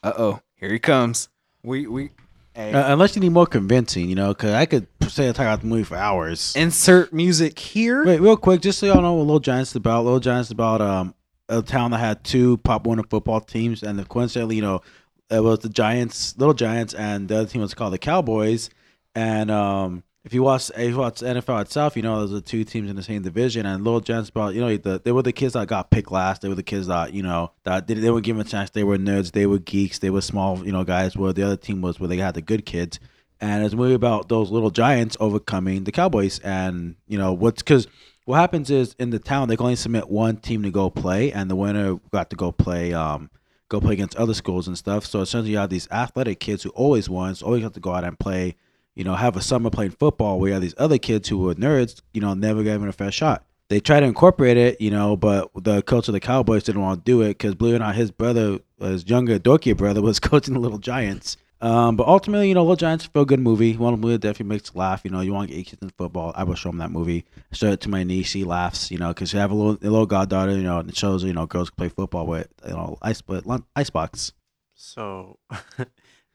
Uh 0.00 0.12
oh, 0.16 0.40
here 0.54 0.70
he 0.70 0.78
comes. 0.78 1.28
We 1.64 1.88
we. 1.88 2.10
Hey. 2.54 2.72
Uh, 2.72 2.92
unless 2.92 3.16
you 3.16 3.20
need 3.20 3.32
more 3.32 3.48
convincing, 3.48 4.08
you 4.08 4.14
know, 4.14 4.28
because 4.28 4.54
I 4.54 4.64
could 4.64 4.86
say 5.08 5.28
I 5.28 5.32
talk 5.32 5.40
about 5.40 5.62
the 5.62 5.66
movie 5.66 5.82
for 5.82 5.96
hours. 5.96 6.54
Insert 6.54 7.12
music 7.12 7.58
here. 7.58 8.06
Wait, 8.06 8.20
real 8.20 8.36
quick, 8.36 8.60
just 8.60 8.78
so 8.78 8.86
y'all 8.86 9.02
know 9.02 9.14
what 9.14 9.24
Little 9.24 9.40
Giants 9.40 9.70
is 9.70 9.76
about. 9.76 10.04
Little 10.04 10.20
Giants 10.20 10.46
is 10.46 10.52
about 10.52 10.80
um 10.80 11.16
a 11.48 11.62
town 11.62 11.90
that 11.90 11.98
had 11.98 12.22
two 12.22 12.58
Pop 12.58 12.86
Warner 12.86 13.02
football 13.02 13.40
teams, 13.40 13.82
and 13.82 14.08
coincidentally, 14.08 14.54
you 14.54 14.62
know, 14.62 14.82
it 15.30 15.42
was 15.42 15.58
the 15.58 15.68
Giants, 15.68 16.38
Little 16.38 16.54
Giants, 16.54 16.94
and 16.94 17.26
the 17.26 17.38
other 17.38 17.48
team 17.48 17.60
was 17.62 17.74
called 17.74 17.92
the 17.92 17.98
Cowboys. 17.98 18.70
And 19.16 19.50
um, 19.50 20.04
if 20.24 20.34
you 20.34 20.42
watch, 20.42 20.70
if 20.76 20.90
you 20.90 20.96
watch 20.96 21.20
NFL 21.20 21.62
itself, 21.62 21.96
you 21.96 22.02
know, 22.02 22.20
those 22.20 22.38
are 22.38 22.42
two 22.42 22.64
teams 22.64 22.90
in 22.90 22.96
the 22.96 23.02
same 23.02 23.22
division. 23.22 23.66
And 23.66 23.84
Little 23.84 24.00
Giants, 24.00 24.30
about 24.30 24.54
you 24.54 24.60
know, 24.60 24.76
the, 24.76 25.00
they 25.02 25.12
were 25.12 25.22
the 25.22 25.32
kids 25.32 25.54
that 25.54 25.68
got 25.68 25.90
picked 25.90 26.10
last. 26.10 26.42
They 26.42 26.48
were 26.48 26.54
the 26.54 26.62
kids 26.62 26.88
that 26.88 27.12
you 27.12 27.22
know 27.22 27.52
that 27.64 27.86
they, 27.86 27.94
they 27.94 28.10
were 28.10 28.20
given 28.20 28.42
a 28.42 28.44
chance. 28.44 28.70
They 28.70 28.84
were 28.84 28.98
nerds. 28.98 29.32
They 29.32 29.46
were 29.46 29.58
geeks. 29.58 30.00
They 30.00 30.10
were 30.10 30.20
small, 30.20 30.64
you 30.64 30.72
know, 30.72 30.84
guys. 30.84 31.16
Where 31.16 31.32
the 31.32 31.44
other 31.44 31.56
team 31.56 31.80
was 31.80 32.00
where 32.00 32.08
they 32.08 32.16
had 32.16 32.34
the 32.34 32.42
good 32.42 32.66
kids. 32.66 32.98
And 33.40 33.64
it's 33.64 33.72
a 33.72 33.76
movie 33.76 33.94
about 33.94 34.28
those 34.28 34.50
little 34.50 34.70
giants 34.70 35.16
overcoming 35.20 35.84
the 35.84 35.92
Cowboys. 35.92 36.40
And 36.40 36.96
you 37.06 37.16
know 37.16 37.32
what's 37.32 37.62
because 37.62 37.86
what 38.24 38.36
happens 38.36 38.70
is 38.70 38.94
in 38.98 39.10
the 39.10 39.20
town 39.20 39.48
they 39.48 39.56
can 39.56 39.64
only 39.64 39.76
submit 39.76 40.10
one 40.10 40.36
team 40.38 40.62
to 40.64 40.70
go 40.70 40.90
play, 40.90 41.32
and 41.32 41.48
the 41.48 41.56
winner 41.56 42.00
got 42.10 42.30
to 42.30 42.36
go 42.36 42.52
play. 42.52 42.92
Um, 42.92 43.30
go 43.70 43.80
play 43.80 43.92
against 43.92 44.16
other 44.16 44.32
schools 44.34 44.66
and 44.66 44.76
stuff. 44.76 45.04
So 45.06 45.20
essentially, 45.20 45.52
you 45.52 45.58
have 45.58 45.70
these 45.70 45.88
athletic 45.90 46.40
kids 46.40 46.62
who 46.62 46.70
always 46.70 47.08
won, 47.08 47.34
so 47.34 47.46
always 47.46 47.62
have 47.62 47.74
to 47.74 47.80
go 47.80 47.92
out 47.92 48.04
and 48.04 48.18
play 48.18 48.56
you 48.98 49.04
know, 49.04 49.14
have 49.14 49.36
a 49.36 49.40
summer 49.40 49.70
playing 49.70 49.92
football 49.92 50.40
where 50.40 50.48
you 50.48 50.52
have 50.54 50.62
these 50.62 50.74
other 50.76 50.98
kids 50.98 51.28
who 51.28 51.38
were 51.38 51.54
nerds, 51.54 52.02
you 52.12 52.20
know, 52.20 52.34
never 52.34 52.64
given 52.64 52.88
a 52.88 52.92
fair 52.92 53.12
shot. 53.12 53.44
They 53.68 53.78
try 53.78 54.00
to 54.00 54.06
incorporate 54.06 54.56
it, 54.56 54.80
you 54.80 54.90
know, 54.90 55.16
but 55.16 55.50
the 55.54 55.82
coach 55.82 56.08
of 56.08 56.14
the 56.14 56.20
Cowboys 56.20 56.64
didn't 56.64 56.82
want 56.82 57.04
to 57.04 57.10
do 57.10 57.22
it 57.22 57.28
because, 57.28 57.54
believe 57.54 57.74
it 57.74 57.76
or 57.76 57.80
not, 57.80 57.94
his 57.94 58.10
brother, 58.10 58.58
his 58.80 59.08
younger, 59.08 59.38
dorky 59.38 59.76
brother, 59.76 60.02
was 60.02 60.18
coaching 60.20 60.54
the 60.54 60.60
Little 60.60 60.78
Giants. 60.78 61.36
Um, 61.60 61.94
but 61.94 62.08
ultimately, 62.08 62.48
you 62.48 62.54
know, 62.54 62.62
Little 62.62 62.76
Giants 62.76 63.06
feel 63.06 63.22
a 63.22 63.26
good 63.26 63.38
movie. 63.38 63.76
One 63.76 64.00
movie 64.00 64.14
that 64.14 64.20
definitely 64.20 64.54
makes 64.54 64.74
laugh. 64.74 65.02
You 65.04 65.12
know, 65.12 65.20
you 65.20 65.32
want 65.32 65.48
to 65.50 65.56
get 65.56 65.66
kids 65.66 65.82
in 65.82 65.90
football. 65.90 66.32
I 66.34 66.42
will 66.42 66.56
show 66.56 66.70
them 66.70 66.78
that 66.78 66.90
movie. 66.90 67.24
show 67.52 67.68
it 67.68 67.80
to 67.82 67.88
my 67.88 68.02
niece. 68.02 68.28
She 68.28 68.42
laughs. 68.42 68.90
You 68.90 68.98
know, 68.98 69.08
because 69.08 69.32
you 69.32 69.38
have 69.38 69.52
a 69.52 69.54
little, 69.54 69.72
a 69.74 69.90
little 69.90 70.06
goddaughter. 70.06 70.52
You 70.52 70.62
know, 70.64 70.78
and 70.78 70.88
it 70.88 70.96
shows 70.96 71.22
you 71.22 71.32
know 71.32 71.46
girls 71.46 71.70
play 71.70 71.88
football 71.88 72.26
with 72.26 72.48
you 72.64 72.72
know 72.72 72.98
ice, 73.02 73.20
but 73.22 73.44
icebox. 73.76 74.32
So, 74.74 75.38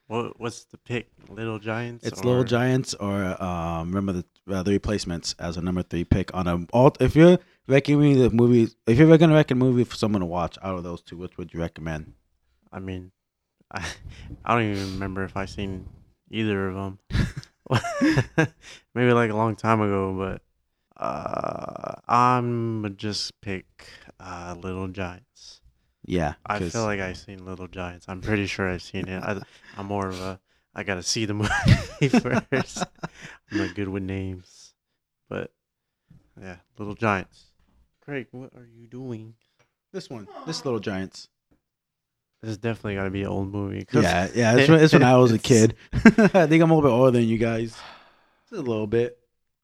what 0.06 0.38
what's 0.40 0.64
the 0.64 0.78
pick? 0.78 1.08
Little 1.28 1.58
Giants. 1.58 2.06
It's 2.06 2.20
or- 2.20 2.24
Little 2.24 2.44
Giants 2.44 2.94
or 2.94 3.42
um, 3.42 3.88
remember 3.88 4.12
the 4.12 4.54
uh, 4.54 4.62
the 4.62 4.72
replacements 4.72 5.34
as 5.38 5.56
a 5.56 5.62
number 5.62 5.82
three 5.82 6.04
pick 6.04 6.34
on 6.34 6.46
a 6.46 6.66
alt. 6.72 7.00
If 7.00 7.16
you're 7.16 7.38
recommending 7.66 8.18
the 8.18 8.30
movie, 8.30 8.68
if 8.86 8.98
you're 8.98 9.16
gonna 9.16 9.34
recommend 9.34 9.62
a 9.62 9.70
movie 9.72 9.84
for 9.84 9.96
someone 9.96 10.20
to 10.20 10.26
watch 10.26 10.58
out 10.62 10.76
of 10.76 10.84
those 10.84 11.00
two, 11.00 11.16
which 11.16 11.38
would 11.38 11.52
you 11.54 11.60
recommend? 11.60 12.12
I 12.72 12.80
mean, 12.80 13.12
I, 13.70 13.86
I 14.44 14.54
don't 14.54 14.70
even 14.70 14.92
remember 14.94 15.24
if 15.24 15.36
I 15.36 15.46
seen 15.46 15.88
either 16.30 16.68
of 16.68 16.74
them. 16.74 16.98
Maybe 18.94 19.12
like 19.12 19.30
a 19.30 19.36
long 19.36 19.56
time 19.56 19.80
ago, 19.80 20.12
but 20.12 21.02
uh, 21.02 21.94
I'm 22.06 22.96
just 22.96 23.40
pick 23.40 23.88
uh, 24.20 24.54
Little 24.60 24.88
Giants. 24.88 25.53
Yeah, 26.04 26.34
I 26.44 26.58
'cause- 26.58 26.72
feel 26.72 26.82
like 26.84 27.00
I've 27.00 27.16
seen 27.16 27.44
Little 27.44 27.66
Giants. 27.68 28.06
I'm 28.08 28.20
pretty 28.20 28.46
sure 28.46 28.68
I've 28.68 28.82
seen 28.82 29.08
it. 29.08 29.22
I, 29.22 29.40
I'm 29.76 29.86
more 29.86 30.08
of 30.08 30.20
a 30.20 30.40
I 30.74 30.82
gotta 30.82 31.02
see 31.02 31.24
the 31.24 31.34
movie 31.34 32.08
first. 32.08 32.84
I'm 33.50 33.58
not 33.58 33.74
good 33.74 33.88
with 33.88 34.02
names, 34.02 34.74
but 35.28 35.52
yeah, 36.40 36.56
Little 36.78 36.94
Giants. 36.94 37.44
Craig, 38.04 38.26
what 38.32 38.50
are 38.56 38.66
you 38.66 38.86
doing? 38.86 39.34
this 39.92 40.10
one, 40.10 40.26
this 40.46 40.64
Little 40.64 40.80
Giants. 40.80 41.28
This 42.42 42.50
is 42.50 42.58
definitely 42.58 42.96
gotta 42.96 43.10
be 43.10 43.22
an 43.22 43.28
old 43.28 43.50
movie. 43.52 43.86
Yeah, 43.92 44.28
yeah. 44.34 44.54
This 44.56 44.68
when, 44.68 44.78
this 44.80 44.92
when 44.92 45.02
I 45.04 45.16
was 45.16 45.30
a 45.32 45.38
kid. 45.38 45.76
I 45.94 46.46
think 46.46 46.62
I'm 46.62 46.70
a 46.70 46.74
little 46.74 46.82
bit 46.82 46.88
older 46.94 47.12
than 47.12 47.24
you 47.28 47.38
guys. 47.38 47.70
Just 48.50 48.60
a 48.60 48.70
little 48.70 48.86
bit. 48.88 49.16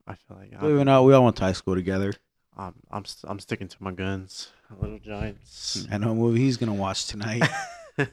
I 0.06 0.14
feel 0.14 0.36
like 0.38 0.58
Believe 0.58 0.76
it 0.76 0.80
or 0.80 0.84
not, 0.84 1.02
we 1.04 1.12
all 1.12 1.24
went 1.24 1.36
to 1.36 1.42
high 1.44 1.52
school 1.52 1.74
together. 1.74 2.14
I'm, 2.56 2.74
I'm, 2.90 3.04
st- 3.04 3.30
I'm 3.30 3.38
sticking 3.40 3.68
to 3.68 3.76
my 3.80 3.90
guns. 3.92 4.48
Little 4.80 4.98
Giants. 4.98 5.86
I 5.90 5.98
know 5.98 6.08
what 6.08 6.16
movie 6.16 6.40
he's 6.40 6.56
gonna 6.56 6.74
watch 6.74 7.06
tonight. 7.06 7.42
you 7.98 8.06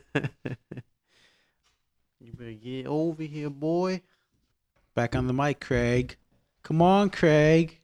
better 2.34 2.54
get 2.54 2.88
over 2.88 3.24
here, 3.24 3.50
boy. 3.50 4.02
Back 4.96 5.16
on 5.16 5.28
the 5.28 5.34
mic, 5.34 5.60
Craig. 5.60 6.16
Come 6.64 6.82
on, 6.82 7.10
Craig. 7.10 7.80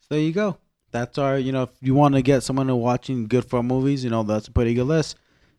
So 0.00 0.06
there 0.10 0.20
you 0.20 0.32
go. 0.32 0.58
That's 0.90 1.18
our, 1.18 1.38
you 1.38 1.52
know, 1.52 1.64
if 1.64 1.70
you 1.80 1.94
want 1.94 2.14
to 2.14 2.22
get 2.22 2.42
someone 2.42 2.68
to 2.68 2.76
watching 2.76 3.26
good 3.26 3.44
fun 3.44 3.66
movies, 3.66 4.04
you 4.04 4.10
know, 4.10 4.22
that's 4.22 4.48
a 4.48 4.52
pretty 4.52 4.72
good 4.74 4.86
list. 4.86 5.16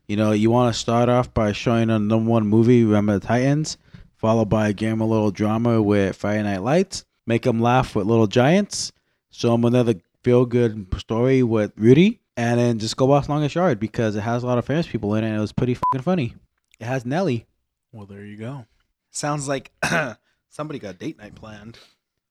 You 0.07 0.15
know, 0.15 0.31
you 0.31 0.49
want 0.49 0.73
to 0.73 0.79
start 0.79 1.07
off 1.07 1.33
by 1.33 1.51
showing 1.51 1.91
a 1.91 1.99
number 1.99 2.31
one 2.31 2.47
movie, 2.47 2.83
Remember 2.83 3.19
the 3.19 3.27
Titans, 3.27 3.77
followed 4.15 4.49
by 4.49 4.71
give 4.71 4.91
'em 4.91 5.01
a 5.01 5.05
little 5.05 5.29
drama 5.29 5.81
with 5.81 6.15
Friday 6.15 6.43
Night 6.43 6.63
Lights, 6.63 7.05
make 7.27 7.43
them 7.43 7.59
laugh 7.59 7.95
with 7.95 8.07
Little 8.07 8.25
Giants, 8.25 8.91
show 9.29 9.51
them 9.51 9.65
another 9.65 9.95
feel 10.23 10.45
good 10.45 10.87
story 10.99 11.43
with 11.43 11.71
Rudy, 11.77 12.19
and 12.39 12.57
then 12.59 12.79
just 12.79 12.95
go 12.95 13.05
watch 13.05 13.27
Longest 13.27 13.55
Yard 13.55 13.79
because 13.79 14.15
it 14.15 14.21
has 14.21 14.43
a 14.43 14.47
lot 14.47 14.57
of 14.57 14.65
famous 14.65 14.87
people 14.87 15.13
in 15.15 15.23
it 15.23 15.27
and 15.27 15.35
it 15.37 15.41
was 15.41 15.51
pretty 15.51 15.73
fucking 15.73 16.01
funny. 16.03 16.33
It 16.79 16.85
has 16.85 17.05
Nelly. 17.05 17.45
Well, 17.91 18.05
there 18.05 18.23
you 18.23 18.37
go. 18.37 18.65
Sounds 19.11 19.47
like 19.47 19.71
somebody 20.49 20.79
got 20.79 20.99
date 20.99 21.17
night 21.17 21.35
planned. 21.35 21.77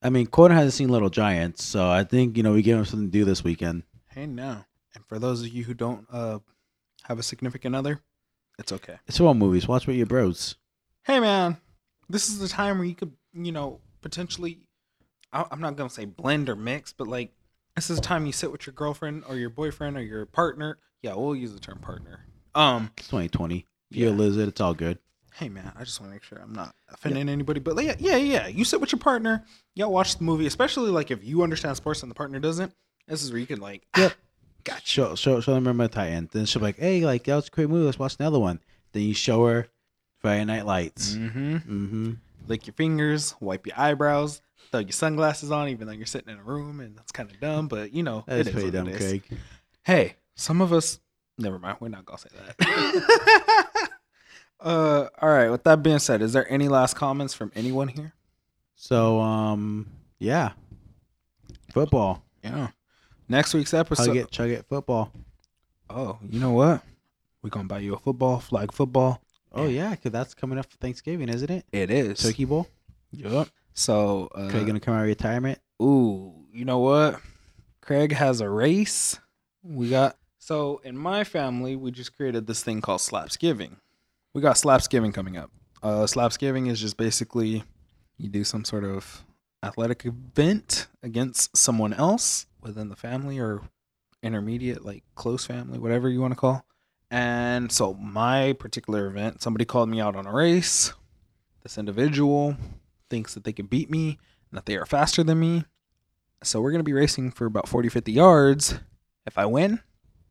I 0.00 0.08
mean, 0.10 0.26
Corner 0.28 0.54
hasn't 0.54 0.74
seen 0.74 0.88
Little 0.88 1.10
Giants, 1.10 1.62
so 1.64 1.90
I 1.90 2.04
think 2.04 2.36
you 2.36 2.42
know 2.42 2.52
we 2.54 2.62
gave 2.62 2.76
him 2.76 2.84
something 2.86 3.08
to 3.08 3.12
do 3.18 3.24
this 3.24 3.44
weekend. 3.44 3.82
Hey 4.08 4.26
now, 4.26 4.64
and 4.94 5.04
for 5.04 5.18
those 5.18 5.42
of 5.42 5.48
you 5.48 5.64
who 5.64 5.74
don't 5.74 6.06
uh 6.10 6.38
have 7.04 7.18
a 7.18 7.22
significant 7.22 7.74
other, 7.74 8.00
it's 8.58 8.72
okay. 8.72 8.96
It's 9.06 9.20
all 9.20 9.34
movies. 9.34 9.68
Watch 9.68 9.86
with 9.86 9.96
your 9.96 10.06
bros. 10.06 10.54
Hey 11.04 11.20
man, 11.20 11.58
this 12.08 12.28
is 12.28 12.38
the 12.38 12.48
time 12.48 12.78
where 12.78 12.86
you 12.86 12.94
could, 12.94 13.12
you 13.34 13.52
know, 13.52 13.80
potentially. 14.00 14.60
I- 15.32 15.46
I'm 15.50 15.60
not 15.60 15.76
gonna 15.76 15.90
say 15.90 16.06
blend 16.06 16.48
or 16.48 16.56
mix, 16.56 16.92
but 16.94 17.08
like 17.08 17.32
this 17.78 17.90
is 17.90 17.96
the 17.96 18.02
time 18.02 18.26
you 18.26 18.32
sit 18.32 18.50
with 18.52 18.66
your 18.66 18.74
girlfriend 18.74 19.22
or 19.28 19.36
your 19.36 19.50
boyfriend 19.50 19.96
or 19.96 20.02
your 20.02 20.26
partner. 20.26 20.78
Yeah, 21.02 21.14
we'll 21.14 21.36
use 21.36 21.52
the 21.52 21.60
term 21.60 21.78
partner. 21.78 22.20
Um, 22.54 22.90
It's 22.96 23.06
2020. 23.06 23.64
If 23.90 23.96
you're 23.96 24.08
a 24.08 24.12
Yeah. 24.12 24.18
lizard, 24.18 24.48
it's 24.48 24.60
all 24.60 24.74
good. 24.74 24.98
hey 25.34 25.48
man, 25.48 25.70
I 25.76 25.84
just 25.84 26.00
want 26.00 26.10
to 26.10 26.14
make 26.16 26.24
sure 26.24 26.38
I'm 26.42 26.52
not 26.52 26.74
offending 26.88 27.28
anybody. 27.28 27.60
But 27.60 27.80
yeah, 27.84 27.94
yeah, 28.00 28.16
yeah. 28.16 28.48
You 28.48 28.64
sit 28.64 28.80
with 28.80 28.90
your 28.90 28.98
partner, 28.98 29.44
y'all 29.76 29.92
watch 29.92 30.16
the 30.18 30.24
movie, 30.24 30.46
especially 30.46 30.90
like 30.90 31.12
if 31.12 31.22
you 31.22 31.44
understand 31.44 31.76
sports 31.76 32.02
and 32.02 32.10
the 32.10 32.14
partner 32.16 32.40
doesn't. 32.40 32.72
This 33.06 33.22
is 33.22 33.30
where 33.30 33.38
you 33.38 33.46
can 33.46 33.60
like, 33.60 33.86
Yep. 33.96 34.14
gotcha. 34.64 34.84
Show 34.84 35.14
show 35.14 35.40
show 35.40 35.54
them 35.54 35.62
Remember 35.62 35.86
the 35.86 35.94
Titan. 35.94 36.28
Then 36.32 36.44
she'll 36.44 36.58
be 36.58 36.66
like, 36.66 36.78
hey, 36.78 37.06
like 37.06 37.22
that 37.24 37.36
was 37.36 37.46
a 37.46 37.50
great 37.50 37.68
movie. 37.68 37.84
Let's 37.86 38.00
watch 38.00 38.16
another 38.18 38.40
one. 38.40 38.58
Then 38.90 39.04
you 39.04 39.14
show 39.14 39.46
her 39.46 39.68
Friday 40.18 40.44
Night 40.44 40.66
Lights. 40.66 41.14
Mm-hmm. 41.14 41.54
Mm-hmm. 41.56 42.12
Lick 42.48 42.66
your 42.66 42.74
fingers, 42.74 43.36
wipe 43.38 43.64
your 43.64 43.78
eyebrows, 43.78 44.42
throw 44.70 44.80
your 44.80 44.92
sunglasses 44.92 45.50
on, 45.50 45.68
even 45.68 45.86
though 45.86 45.92
you're 45.92 46.06
sitting 46.06 46.32
in 46.32 46.38
a 46.38 46.42
room, 46.42 46.80
and 46.80 46.96
that's 46.96 47.12
kind 47.12 47.30
of 47.30 47.40
dumb. 47.40 47.68
But 47.68 47.92
you 47.92 48.02
know, 48.02 48.24
That's 48.26 48.40
it 48.40 48.46
is 48.48 48.52
pretty 48.52 48.70
dumb. 48.70 48.92
Craig. 48.92 49.22
Hey, 49.84 50.16
some 50.34 50.60
of 50.60 50.72
us. 50.72 50.98
Never 51.36 51.58
mind. 51.58 51.78
We're 51.80 51.88
not 51.88 52.04
gonna 52.04 52.18
say 52.18 52.28
that. 52.58 53.90
uh, 54.60 55.08
all 55.20 55.28
right. 55.28 55.50
With 55.50 55.64
that 55.64 55.82
being 55.82 55.98
said, 55.98 56.22
is 56.22 56.32
there 56.32 56.50
any 56.50 56.68
last 56.68 56.94
comments 56.94 57.34
from 57.34 57.52
anyone 57.54 57.88
here? 57.88 58.12
So 58.74 59.20
um, 59.20 59.88
yeah, 60.18 60.52
football. 61.72 62.22
Yeah. 62.42 62.68
Next 63.28 63.52
week's 63.54 63.74
episode. 63.74 64.06
Chug 64.06 64.16
it, 64.16 64.30
chug 64.30 64.50
it, 64.50 64.66
football. 64.68 65.12
Oh, 65.90 66.18
you 66.28 66.40
know 66.40 66.52
what? 66.52 66.82
We're 67.42 67.50
gonna 67.50 67.68
buy 67.68 67.80
you 67.80 67.94
a 67.94 67.98
football, 67.98 68.40
flag 68.40 68.72
football. 68.72 69.20
Oh 69.52 69.66
yeah, 69.66 69.94
cause 69.96 70.12
that's 70.12 70.34
coming 70.34 70.58
up 70.58 70.70
for 70.70 70.76
Thanksgiving, 70.78 71.28
isn't 71.28 71.50
it? 71.50 71.64
It 71.72 71.90
is. 71.90 72.20
Turkey 72.20 72.44
Bowl. 72.44 72.68
Yep. 73.12 73.48
So, 73.78 74.28
uh, 74.34 74.48
Craig 74.50 74.66
gonna 74.66 74.80
come 74.80 74.94
out 74.94 75.02
of 75.02 75.06
retirement. 75.06 75.60
Ooh, 75.80 76.34
you 76.52 76.64
know 76.64 76.80
what? 76.80 77.20
Craig 77.80 78.12
has 78.12 78.40
a 78.40 78.50
race. 78.50 79.20
We 79.62 79.88
got 79.88 80.16
so 80.40 80.80
in 80.82 80.98
my 80.98 81.22
family, 81.22 81.76
we 81.76 81.92
just 81.92 82.16
created 82.16 82.48
this 82.48 82.64
thing 82.64 82.80
called 82.80 83.00
Slapsgiving. 83.00 83.76
We 84.34 84.42
got 84.42 84.56
Slapsgiving 84.56 85.14
coming 85.14 85.36
up. 85.36 85.52
Uh, 85.80 86.06
Slapsgiving 86.06 86.68
is 86.68 86.80
just 86.80 86.96
basically 86.96 87.62
you 88.16 88.28
do 88.28 88.42
some 88.42 88.64
sort 88.64 88.82
of 88.82 89.24
athletic 89.62 90.04
event 90.04 90.88
against 91.04 91.56
someone 91.56 91.92
else 91.92 92.46
within 92.60 92.88
the 92.88 92.96
family 92.96 93.38
or 93.38 93.62
intermediate, 94.24 94.84
like 94.84 95.04
close 95.14 95.46
family, 95.46 95.78
whatever 95.78 96.08
you 96.08 96.20
want 96.20 96.32
to 96.32 96.40
call. 96.40 96.64
And 97.12 97.70
so 97.70 97.94
my 97.94 98.54
particular 98.54 99.06
event, 99.06 99.40
somebody 99.40 99.64
called 99.64 99.88
me 99.88 100.00
out 100.00 100.16
on 100.16 100.26
a 100.26 100.32
race. 100.32 100.92
This 101.62 101.78
individual 101.78 102.56
thinks 103.10 103.34
that 103.34 103.44
they 103.44 103.52
can 103.52 103.66
beat 103.66 103.90
me 103.90 104.18
and 104.50 104.58
that 104.58 104.66
they 104.66 104.76
are 104.76 104.86
faster 104.86 105.22
than 105.22 105.40
me. 105.40 105.64
So 106.42 106.60
we're 106.60 106.70
going 106.70 106.80
to 106.80 106.84
be 106.84 106.92
racing 106.92 107.32
for 107.32 107.46
about 107.46 107.68
40, 107.68 107.88
50 107.88 108.12
yards. 108.12 108.78
If 109.26 109.38
I 109.38 109.46
win, 109.46 109.80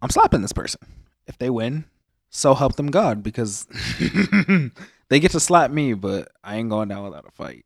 I'm 0.01 0.09
slapping 0.09 0.41
this 0.41 0.53
person. 0.53 0.81
If 1.27 1.37
they 1.37 1.49
win, 1.49 1.85
so 2.29 2.53
help 2.55 2.75
them 2.75 2.87
God 2.87 3.23
because 3.23 3.67
they 5.09 5.19
get 5.19 5.31
to 5.31 5.39
slap 5.39 5.71
me, 5.71 5.93
but 5.93 6.31
I 6.43 6.55
ain't 6.57 6.69
going 6.69 6.87
down 6.87 7.03
without 7.03 7.27
a 7.27 7.31
fight. 7.31 7.65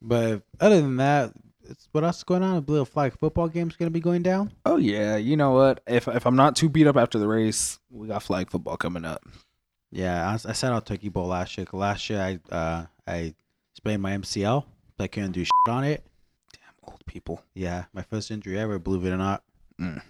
But 0.00 0.42
other 0.60 0.80
than 0.80 0.96
that, 0.96 1.32
it's 1.64 1.88
what 1.92 2.04
else 2.04 2.18
is 2.18 2.24
going 2.24 2.42
on? 2.42 2.56
A 2.56 2.60
little 2.60 2.84
flag 2.84 3.16
football 3.18 3.48
game's 3.48 3.76
gonna 3.76 3.90
be 3.90 4.00
going 4.00 4.22
down. 4.22 4.52
Oh 4.66 4.76
yeah, 4.76 5.16
you 5.16 5.36
know 5.36 5.52
what? 5.52 5.80
If 5.86 6.08
if 6.08 6.26
I'm 6.26 6.36
not 6.36 6.56
too 6.56 6.68
beat 6.68 6.86
up 6.86 6.96
after 6.96 7.18
the 7.18 7.28
race, 7.28 7.78
we 7.90 8.08
got 8.08 8.22
flag 8.22 8.50
football 8.50 8.76
coming 8.76 9.04
up. 9.04 9.24
Yeah, 9.90 10.28
I, 10.28 10.36
said 10.36 10.50
I 10.50 10.52
sat 10.54 10.72
out 10.72 10.86
Turkey 10.86 11.08
Bowl 11.08 11.28
last 11.28 11.56
year. 11.56 11.66
Last 11.72 12.10
year 12.10 12.20
I 12.20 12.54
uh 12.54 12.86
I 13.06 13.34
sprained 13.82 14.00
my 14.00 14.12
MCL. 14.12 14.64
I 15.00 15.08
couldn't 15.08 15.32
do 15.32 15.42
shit 15.42 15.50
on 15.68 15.82
it. 15.82 16.04
Damn 16.52 16.92
old 16.92 17.04
people. 17.04 17.42
Yeah, 17.52 17.86
my 17.92 18.02
first 18.02 18.30
injury 18.30 18.56
ever, 18.56 18.78
believe 18.78 19.04
it 19.04 19.10
or 19.10 19.16
not. 19.16 19.42
Mm. 19.80 20.00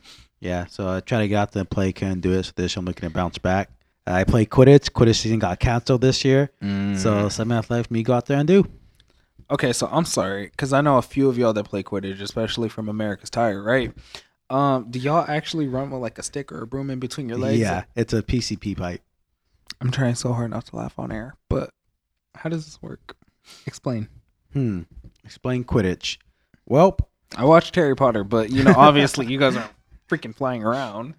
Yeah, 0.40 0.66
so 0.66 0.88
I 0.90 1.00
tried 1.00 1.22
to 1.22 1.28
get 1.28 1.36
out 1.36 1.52
there 1.52 1.62
and 1.62 1.70
play, 1.70 1.90
couldn't 1.92 2.20
do 2.20 2.34
it. 2.34 2.42
So 2.42 2.52
this 2.54 2.76
I'm 2.76 2.84
looking 2.84 3.08
to 3.08 3.14
bounce 3.14 3.38
back. 3.38 3.70
Uh, 4.06 4.12
I 4.12 4.24
played 4.24 4.50
Quidditch. 4.50 4.90
Quidditch 4.90 5.20
season 5.20 5.38
got 5.38 5.58
canceled 5.58 6.02
this 6.02 6.22
year. 6.22 6.50
Mm. 6.62 6.98
So 6.98 7.30
something 7.30 7.56
else 7.56 7.70
left 7.70 7.90
me 7.90 8.02
go 8.02 8.12
out 8.12 8.26
there 8.26 8.38
and 8.38 8.46
do. 8.46 8.66
Okay, 9.50 9.72
so 9.72 9.88
I'm 9.90 10.04
sorry 10.04 10.48
because 10.48 10.74
I 10.74 10.82
know 10.82 10.98
a 10.98 11.02
few 11.02 11.30
of 11.30 11.38
y'all 11.38 11.54
that 11.54 11.64
play 11.64 11.82
Quidditch, 11.82 12.20
especially 12.20 12.68
from 12.68 12.90
America's 12.90 13.30
Tire, 13.30 13.62
right? 13.62 13.94
Um, 14.50 14.90
do 14.90 14.98
y'all 14.98 15.24
actually 15.26 15.66
run 15.66 15.90
with 15.90 16.02
like 16.02 16.18
a 16.18 16.22
stick 16.22 16.52
or 16.52 16.60
a 16.60 16.66
broom 16.66 16.90
in 16.90 16.98
between 16.98 17.30
your 17.30 17.38
legs? 17.38 17.58
Yeah, 17.58 17.84
it's 17.96 18.12
a 18.12 18.22
PVC 18.22 18.76
pipe. 18.76 19.00
I'm 19.80 19.90
trying 19.90 20.14
so 20.16 20.34
hard 20.34 20.50
not 20.50 20.66
to 20.66 20.76
laugh 20.76 20.98
on 20.98 21.10
air, 21.10 21.36
but 21.48 21.70
how 22.34 22.50
does 22.50 22.66
this 22.66 22.82
work? 22.82 23.16
Explain. 23.66 24.08
Hmm. 24.52 24.82
Explain 25.24 25.64
Quidditch. 25.64 26.18
Well, 26.66 26.96
I 27.36 27.44
watched 27.44 27.74
Harry 27.76 27.94
Potter, 27.96 28.24
but 28.24 28.50
you 28.50 28.62
know, 28.64 28.74
obviously, 28.76 29.26
you 29.26 29.38
guys 29.38 29.56
aren't 29.56 29.70
freaking 30.08 30.34
flying 30.34 30.62
around. 30.62 31.14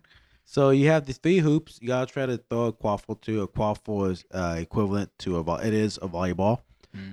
so 0.45 0.69
you 0.69 0.89
have 0.89 1.05
the 1.05 1.13
three 1.13 1.39
hoops. 1.39 1.79
You 1.81 1.87
gotta 1.87 2.11
try 2.11 2.25
to 2.25 2.37
throw 2.49 2.65
a 2.67 2.73
quaffle 2.73 3.19
to. 3.21 3.41
A 3.41 3.47
quaffle 3.47 4.11
is 4.11 4.23
uh, 4.31 4.55
equivalent 4.59 5.11
to 5.19 5.37
a 5.37 5.43
vo- 5.43 5.55
it 5.55 5.73
is 5.73 5.97
a 6.01 6.07
volleyball. 6.07 6.59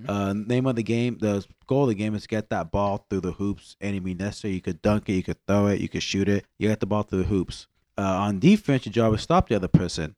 Uh, 0.06 0.34
name 0.34 0.66
of 0.66 0.76
the 0.76 0.82
game. 0.82 1.16
The 1.18 1.42
goal 1.66 1.84
of 1.84 1.88
the 1.88 1.94
game 1.94 2.14
is 2.14 2.22
to 2.22 2.28
get 2.28 2.50
that 2.50 2.70
ball 2.70 3.06
through 3.08 3.22
the 3.22 3.32
hoops. 3.32 3.76
Any 3.80 3.98
means 3.98 4.20
necessary. 4.20 4.52
You 4.52 4.60
could 4.60 4.82
dunk 4.82 5.08
it. 5.08 5.14
You 5.14 5.22
could 5.22 5.38
throw 5.46 5.68
it. 5.68 5.80
You 5.80 5.88
could 5.88 6.02
shoot 6.02 6.28
it. 6.28 6.44
You 6.58 6.68
get 6.68 6.80
the 6.80 6.86
ball 6.86 7.02
through 7.02 7.20
the 7.20 7.28
hoops. 7.28 7.66
Uh, 7.96 8.02
on 8.02 8.38
defense, 8.40 8.84
your 8.84 8.92
job 8.92 9.14
is 9.14 9.22
stop 9.22 9.48
the 9.48 9.56
other 9.56 9.68
person. 9.68 10.16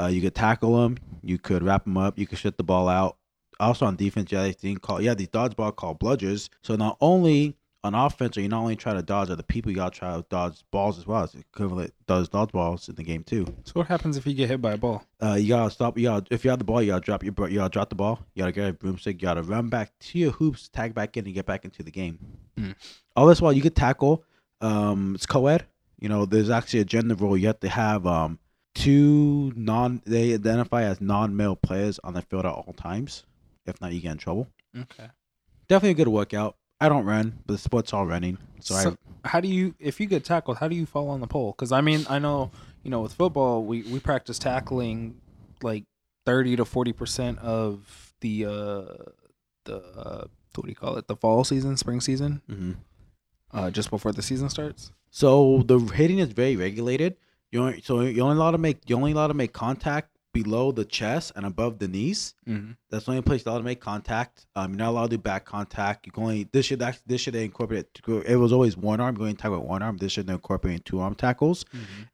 Uh, 0.00 0.06
you 0.06 0.22
could 0.22 0.34
tackle 0.34 0.80
them. 0.80 0.96
You 1.22 1.36
could 1.38 1.62
wrap 1.62 1.84
them 1.84 1.98
up. 1.98 2.18
You 2.18 2.26
could 2.26 2.38
shut 2.38 2.56
the 2.56 2.64
ball 2.64 2.88
out. 2.88 3.18
Also 3.62 3.86
on 3.86 3.96
defense, 3.96 4.30
you 4.30 4.38
have 4.38 4.46
these 4.46 4.56
thing 4.56 4.76
called 4.76 5.02
yeah 5.02 5.14
these 5.14 5.28
dodgeball 5.28 5.74
called 5.74 6.00
bludgers. 6.00 6.48
So 6.62 6.76
not 6.76 6.96
only 7.00 7.56
on 7.84 7.94
offense, 7.94 8.36
you 8.36 8.48
not 8.48 8.60
only 8.60 8.76
try 8.76 8.94
to 8.94 9.02
dodge 9.02 9.30
other 9.30 9.42
people, 9.42 9.70
you 9.70 9.76
gotta 9.76 9.98
try 9.98 10.16
to 10.16 10.24
dodge 10.28 10.62
balls 10.70 10.98
as 10.98 11.06
well. 11.06 11.24
It's 11.24 11.34
equivalent 11.34 11.92
does 12.06 12.28
dodgeballs 12.28 12.88
in 12.88 12.94
the 12.94 13.02
game 13.02 13.24
too. 13.24 13.44
So 13.64 13.72
what 13.74 13.88
happens 13.88 14.16
if 14.16 14.26
you 14.26 14.34
get 14.34 14.48
hit 14.48 14.60
by 14.60 14.72
a 14.72 14.76
ball? 14.76 15.04
Uh, 15.20 15.34
you 15.34 15.48
gotta 15.48 15.70
stop. 15.70 15.98
You 15.98 16.04
gotta 16.04 16.26
if 16.30 16.44
you 16.44 16.50
have 16.50 16.58
the 16.58 16.64
ball, 16.64 16.82
you 16.82 16.92
gotta 16.92 17.04
drop 17.04 17.24
your 17.24 17.34
you 17.48 17.56
gotta 17.56 17.70
drop 17.70 17.88
the 17.88 17.96
ball. 17.96 18.20
You 18.34 18.42
gotta 18.42 18.52
get 18.52 18.68
a 18.68 18.72
broomstick. 18.72 19.20
You 19.20 19.26
gotta 19.26 19.42
run 19.42 19.68
back 19.68 19.92
to 19.98 20.18
your 20.18 20.30
hoops, 20.32 20.68
tag 20.68 20.94
back 20.94 21.16
in, 21.16 21.24
and 21.24 21.34
get 21.34 21.46
back 21.46 21.64
into 21.64 21.82
the 21.82 21.90
game. 21.90 22.18
Mm. 22.56 22.74
All 23.16 23.26
this 23.26 23.40
while 23.40 23.52
you 23.52 23.62
could 23.62 23.76
tackle. 23.76 24.24
Um, 24.60 25.14
it's 25.16 25.26
co-ed. 25.26 25.66
You 25.98 26.08
know, 26.08 26.24
there's 26.24 26.50
actually 26.50 26.80
a 26.80 26.84
gender 26.84 27.14
role. 27.14 27.36
You 27.36 27.48
have 27.48 27.60
to 27.60 27.68
have 27.68 28.06
um 28.06 28.38
two 28.74 29.52
non. 29.56 30.02
They 30.04 30.34
identify 30.34 30.84
as 30.84 31.00
non-male 31.00 31.56
players 31.56 31.98
on 32.04 32.14
the 32.14 32.22
field 32.22 32.46
at 32.46 32.52
all 32.52 32.74
times. 32.76 33.24
If 33.66 33.80
not, 33.80 33.92
you 33.92 34.00
get 34.00 34.12
in 34.12 34.18
trouble. 34.18 34.48
Okay. 34.76 35.08
Definitely 35.68 35.90
a 35.90 35.94
good 35.94 36.08
workout. 36.08 36.56
I 36.80 36.88
don't 36.88 37.04
run, 37.04 37.38
but 37.46 37.52
the 37.54 37.58
sport's 37.58 37.92
all 37.92 38.06
running. 38.06 38.38
So, 38.60 38.74
So, 38.74 38.96
how 39.24 39.40
do 39.40 39.46
you, 39.48 39.74
if 39.78 40.00
you 40.00 40.06
get 40.06 40.24
tackled, 40.24 40.58
how 40.58 40.66
do 40.68 40.74
you 40.74 40.84
fall 40.86 41.08
on 41.10 41.20
the 41.20 41.28
pole? 41.28 41.52
Because 41.52 41.70
I 41.70 41.80
mean, 41.80 42.04
I 42.10 42.18
know, 42.18 42.50
you 42.82 42.90
know, 42.90 43.00
with 43.00 43.12
football, 43.12 43.64
we 43.64 43.82
we 43.82 44.00
practice 44.00 44.38
tackling 44.38 45.20
like 45.62 45.84
thirty 46.26 46.56
to 46.56 46.64
forty 46.64 46.92
percent 46.92 47.38
of 47.38 48.12
the 48.20 48.46
uh 48.46 48.84
the 49.64 49.76
uh, 49.96 50.24
what 50.56 50.64
do 50.64 50.68
you 50.68 50.74
call 50.74 50.96
it? 50.96 51.06
The 51.06 51.16
fall 51.16 51.44
season, 51.44 51.76
spring 51.76 52.00
season, 52.00 52.42
I. 52.50 52.72
mhm. 52.72 52.76
uh, 53.52 53.70
just 53.70 53.90
before 53.90 54.12
the 54.12 54.22
season 54.22 54.48
starts. 54.48 54.90
So 55.10 55.62
the 55.66 55.78
hitting 55.78 56.18
is 56.18 56.32
very 56.32 56.56
regulated. 56.56 57.16
You 57.52 57.80
so 57.82 58.00
you're 58.00 58.24
only 58.24 58.36
allowed 58.36 58.52
to 58.52 58.58
make 58.58 58.88
you 58.88 58.96
only 58.96 59.12
allowed 59.12 59.28
to 59.28 59.34
make 59.34 59.52
contact 59.52 60.11
below 60.32 60.72
the 60.72 60.84
chest 60.84 61.32
and 61.36 61.44
above 61.44 61.78
the 61.78 61.88
knees. 61.88 62.34
Mm-hmm. 62.48 62.72
That's 62.90 63.04
the 63.04 63.12
only 63.12 63.22
place 63.22 63.44
you're 63.44 63.50
allowed 63.50 63.58
to 63.58 63.64
make 63.64 63.80
contact. 63.80 64.46
Um, 64.56 64.72
you're 64.72 64.78
not 64.78 64.90
allowed 64.90 65.10
to 65.10 65.16
do 65.16 65.22
back 65.22 65.44
contact. 65.44 66.06
You 66.06 66.12
can 66.12 66.22
only 66.22 66.48
this 66.52 66.66
should 66.66 66.82
actually 66.82 67.02
this 67.06 67.20
should 67.20 67.34
incorporate. 67.34 67.86
It 68.06 68.36
was 68.36 68.52
always 68.52 68.76
one 68.76 69.00
arm 69.00 69.14
going 69.14 69.36
tackle 69.36 69.60
with 69.60 69.68
one 69.68 69.82
arm. 69.82 69.96
This 69.98 70.12
should 70.12 70.28
incorporate 70.28 70.84
two 70.84 71.00
arm 71.00 71.14
tackles. 71.14 71.64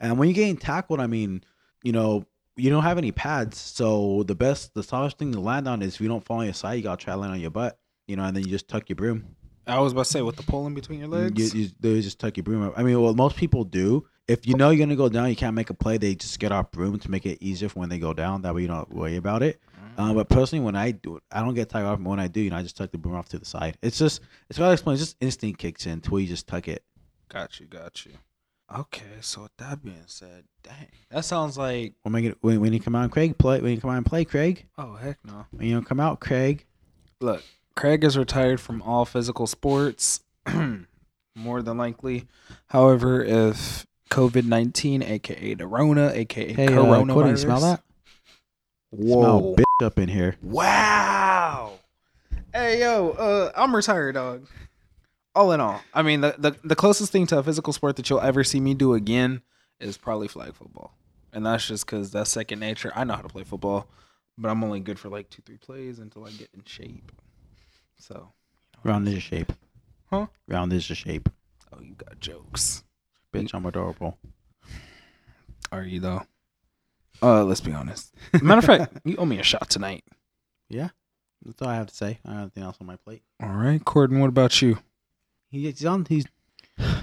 And 0.01 0.19
when 0.19 0.29
you're 0.29 0.35
getting 0.35 0.57
tackled, 0.57 1.01
I 1.01 1.07
mean, 1.07 1.45
you 1.83 1.93
know, 1.93 2.25
you 2.57 2.71
don't 2.71 2.83
have 2.83 2.99
any 2.99 3.13
pads. 3.13 3.59
So 3.59 4.25
the 4.25 4.35
best, 4.35 4.75
the 4.75 4.83
softest 4.83 5.19
thing 5.19 5.33
to 5.33 5.41
land 5.41 5.69
on 5.69 5.81
is 5.83 5.95
if 5.95 6.01
you 6.01 6.09
don't 6.09 6.25
fall 6.25 6.39
on 6.39 6.45
your 6.45 6.55
side, 6.55 6.75
you 6.75 6.83
gotta 6.83 7.03
try 7.03 7.15
to 7.15 7.21
land 7.21 7.33
on 7.33 7.41
your 7.41 7.51
butt. 7.51 7.79
You 8.07 8.17
know, 8.17 8.25
and 8.25 8.37
then 8.37 8.43
you 8.45 8.51
just 8.51 8.69
tuck 8.69 8.89
your 8.89 8.97
broom. 8.97 9.37
I 9.67 9.81
was 9.81 9.93
about 9.93 10.07
to 10.07 10.11
say 10.11 10.23
with 10.23 10.37
the 10.37 10.43
pole 10.43 10.67
in 10.67 10.75
between 10.75 10.99
your 10.99 11.09
legs. 11.09 11.55
You, 11.55 11.63
you, 11.63 11.71
they 11.79 12.01
just 12.01 12.19
tuck 12.19 12.37
your 12.37 12.45
broom 12.45 12.63
up. 12.63 12.73
I 12.77 12.83
mean, 12.83 12.99
what 13.01 13.15
most 13.17 13.37
people 13.37 13.65
do, 13.65 14.07
if 14.29 14.47
you 14.47 14.55
know 14.55 14.71
you're 14.71 14.85
gonna 14.85 14.95
go 14.97 15.09
down, 15.09 15.29
you 15.31 15.37
can't 15.37 15.55
make 15.55 15.71
a 15.71 15.75
play. 15.75 15.99
They 15.99 16.15
just 16.15 16.39
get 16.39 16.53
off 16.53 16.71
broom 16.71 16.99
to 17.01 17.11
make 17.11 17.27
it 17.27 17.39
easier 17.41 17.69
for 17.69 17.81
when 17.81 17.89
they 17.89 17.99
go 17.99 18.13
down. 18.13 18.43
That 18.43 18.55
way 18.55 18.63
you 18.63 18.69
don't 18.69 18.93
worry 18.93 19.17
about 19.17 19.43
it. 19.43 19.61
Um, 19.97 20.15
but 20.15 20.29
personally, 20.29 20.65
when 20.65 20.77
I 20.77 20.93
do 20.93 21.17
it, 21.17 21.25
I 21.33 21.41
don't 21.41 21.55
get 21.55 21.71
tired 21.71 21.87
off. 21.87 21.99
When 21.99 22.21
I 22.21 22.29
do, 22.29 22.41
you 22.41 22.51
know, 22.51 22.57
I 22.57 22.63
just 22.63 22.77
tuck 22.77 22.93
the 22.93 22.99
broom 22.99 23.17
off 23.17 23.29
to 23.31 23.39
the 23.39 23.45
side. 23.45 23.77
It's 23.83 23.99
just, 23.99 24.21
it's 24.49 24.57
hard 24.57 24.69
to 24.69 24.73
explain. 24.75 24.95
It's 24.95 25.03
just 25.03 25.17
instinct 25.21 25.59
kicks 25.59 25.87
in 25.87 26.01
to 26.03 26.11
where 26.13 26.21
you 26.21 26.29
just 26.29 26.47
tuck 26.47 26.69
it. 26.69 26.85
Got 27.29 27.59
you, 27.59 27.67
got 27.67 28.07
you. 28.07 28.13
Okay, 28.73 29.03
so 29.23 29.43
with 29.43 29.57
that 29.57 29.83
being 29.83 30.05
said, 30.07 30.45
dang, 30.63 30.87
that 31.11 31.25
sounds 31.25 31.59
like 31.59 31.95
When, 32.03 32.13
we 32.13 32.23
get, 32.23 32.39
when, 32.43 32.61
when 32.61 32.73
you 32.73 32.79
come 32.79 32.95
out, 32.95 33.11
Craig, 33.11 33.37
play. 33.39 33.61
When 33.61 33.73
you 33.73 33.81
come 33.81 33.91
out 33.91 33.97
and 33.97 34.07
play, 34.07 34.25
Craig. 34.25 34.67
oh 34.79 34.95
heck 34.95 35.19
no. 35.25 35.47
When 35.51 35.67
you 35.67 35.75
don't 35.75 35.87
come 35.87 35.99
out, 36.01 36.21
Craig. 36.21 36.65
Look, 37.21 37.43
Craig 37.75 38.05
is 38.05 38.17
retired 38.17 38.61
from 38.61 38.83
all 38.83 39.05
physical 39.05 39.49
sports, 39.49 40.21
more 41.35 41.63
than 41.63 41.77
likely. 41.77 42.27
However, 42.67 43.25
if 43.25 43.87
COVID 44.09 44.45
nineteen, 44.45 45.03
aka 45.03 45.55
the 45.55 45.67
Rona, 45.67 46.11
aka 46.15 46.53
Hey, 46.53 46.67
uh, 46.67 46.71
coronavirus, 46.71 47.13
Cody, 47.15 47.31
you 47.31 47.37
smell 47.37 47.61
that? 47.61 47.83
Whoa! 48.91 49.21
Smell 49.21 49.57
bitch 49.57 49.87
up 49.87 49.99
in 49.99 50.09
here. 50.09 50.37
Wow. 50.43 51.73
Hey 52.53 52.81
yo, 52.81 53.11
uh, 53.11 53.53
I'm 53.57 53.75
retired, 53.77 54.15
dog. 54.15 54.47
All 55.35 55.53
in 55.53 55.61
all, 55.61 55.81
I 55.95 56.03
mean 56.03 56.21
the, 56.23 56.35
the 56.39 56.57
the 56.65 56.75
closest 56.75 57.13
thing 57.13 57.27
to 57.29 57.39
a 57.39 57.43
physical 57.43 57.73
sport 57.73 57.97
that 57.97 58.09
you'll 58.11 58.21
ever 58.21 58.43
see 58.43 58.59
me 58.61 58.75
do 58.75 58.95
again 58.95 59.43
is 59.79 59.97
probably 59.97 60.27
flag 60.27 60.55
football, 60.55 60.95
and 61.33 61.47
that's 61.47 61.69
just 61.69 61.87
because 61.87 62.11
that's 62.11 62.31
second 62.31 62.59
nature. 62.59 62.91
I 62.97 63.05
know 63.05 63.15
how 63.15 63.23
to 63.23 63.29
play 63.29 63.45
football, 63.45 63.87
but 64.37 64.49
I'm 64.49 64.65
only 64.65 64.81
good 64.81 64.99
for 64.99 65.09
like 65.09 65.31
two 65.31 65.43
three 65.47 65.59
plays 65.59 65.99
until 65.99 66.25
I 66.25 66.31
get 66.31 66.49
in 66.55 66.65
shape. 66.65 67.13
So, 67.99 68.33
Round 68.83 69.07
is 69.07 69.15
your 69.15 69.21
shape. 69.21 69.53
Huh? 70.11 70.27
Round 70.49 70.73
is 70.73 70.89
your 70.89 70.97
shape. 70.97 71.29
oh, 71.73 71.81
you 71.81 71.95
got 71.95 72.19
jokes. 72.19 72.83
Bitch, 73.33 73.55
I'm 73.55 73.67
adorable. 73.67 74.19
Are 75.71 75.83
you 75.83 76.01
though? 76.01 76.23
Uh, 77.21 77.45
let's 77.45 77.61
be 77.61 77.73
honest. 77.73 78.15
Matter 78.43 78.59
of 78.59 78.65
fact, 78.65 78.99
you 79.05 79.17
owe 79.17 79.27
me 79.27 79.39
a 79.39 79.43
shot 79.43 79.69
tonight. 79.69 80.05
Yeah. 80.69 80.91
That's 81.45 81.63
all 81.63 81.69
I 81.69 81.77
have 81.77 81.87
to 81.89 81.95
say. 81.95 82.19
I 82.25 82.29
don't 82.29 82.37
have 82.37 82.43
anything 82.43 82.63
else 82.63 82.77
on 82.81 82.87
my 82.87 82.97
plate. 82.97 83.23
All 83.43 83.51
right, 83.51 83.85
Corden. 83.85 84.21
What 84.21 84.29
about 84.29 84.61
you? 84.61 84.79
He's 85.51 85.85
on 85.85 86.05
he's 86.09 86.25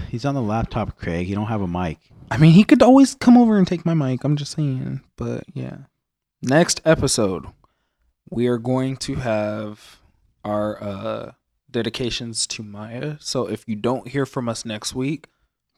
he's 0.08 0.24
on 0.24 0.34
the 0.34 0.42
laptop, 0.42 0.96
Craig. 0.98 1.26
He 1.26 1.34
don't 1.34 1.46
have 1.46 1.62
a 1.62 1.66
mic. 1.66 1.98
I 2.30 2.36
mean, 2.36 2.52
he 2.52 2.64
could 2.64 2.82
always 2.82 3.14
come 3.14 3.36
over 3.38 3.56
and 3.56 3.66
take 3.66 3.86
my 3.86 3.94
mic. 3.94 4.24
I'm 4.24 4.36
just 4.36 4.52
saying. 4.52 5.02
But 5.16 5.44
yeah. 5.54 5.78
Next 6.42 6.80
episode, 6.84 7.46
we 8.30 8.46
are 8.46 8.58
going 8.58 8.96
to 8.98 9.16
have 9.16 10.00
our 10.44 10.82
uh 10.82 11.32
dedications 11.70 12.46
to 12.48 12.62
Maya. 12.62 13.16
So 13.20 13.48
if 13.48 13.64
you 13.66 13.76
don't 13.76 14.08
hear 14.08 14.26
from 14.26 14.48
us 14.48 14.64
next 14.64 14.94
week, 14.94 15.26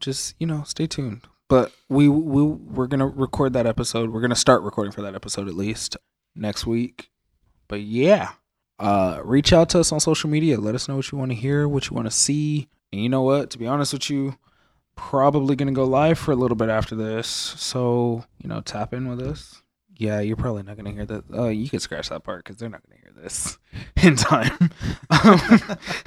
just, 0.00 0.34
you 0.38 0.46
know, 0.46 0.62
stay 0.64 0.86
tuned. 0.86 1.22
But 1.48 1.72
we 1.88 2.08
we 2.08 2.42
we're 2.42 2.86
to 2.88 3.06
record 3.06 3.54
that 3.54 3.66
episode. 3.66 4.10
We're 4.10 4.20
to 4.30 4.36
start 4.36 4.62
recording 4.62 4.92
for 4.92 5.02
that 5.02 5.14
episode 5.14 5.48
at 5.48 5.54
least 5.54 5.96
next 6.34 6.66
week. 6.66 7.10
But 7.68 7.80
yeah, 7.80 8.32
uh 8.78 9.20
reach 9.24 9.52
out 9.52 9.70
to 9.70 9.80
us 9.80 9.90
on 9.90 10.00
social 10.00 10.28
media. 10.28 10.58
Let 10.60 10.74
us 10.74 10.88
know 10.88 10.96
what 10.96 11.10
you 11.10 11.16
want 11.16 11.30
to 11.30 11.36
hear, 11.36 11.66
what 11.66 11.88
you 11.88 11.96
want 11.96 12.06
to 12.06 12.10
see. 12.14 12.68
And 12.92 13.02
you 13.02 13.08
know 13.08 13.22
what? 13.22 13.50
To 13.50 13.58
be 13.58 13.66
honest 13.66 13.94
with 13.94 14.10
you, 14.10 14.36
probably 14.94 15.56
gonna 15.56 15.72
go 15.72 15.84
live 15.84 16.18
for 16.18 16.32
a 16.32 16.36
little 16.36 16.56
bit 16.56 16.68
after 16.68 16.94
this. 16.94 17.26
So 17.26 18.24
you 18.42 18.48
know, 18.48 18.60
tap 18.60 18.92
in 18.92 19.08
with 19.08 19.20
us. 19.20 19.62
Yeah, 19.96 20.20
you're 20.20 20.36
probably 20.36 20.62
not 20.64 20.76
gonna 20.76 20.92
hear 20.92 21.06
that. 21.06 21.24
Oh, 21.32 21.48
you 21.48 21.68
can 21.70 21.80
scratch 21.80 22.10
that 22.10 22.24
part 22.24 22.44
because 22.44 22.56
they're 22.58 22.68
not 22.68 22.82
gonna 22.86 23.00
hear 23.00 23.12
this 23.22 23.58
in 24.02 24.16
time. 24.16 24.70
Um, 25.10 25.40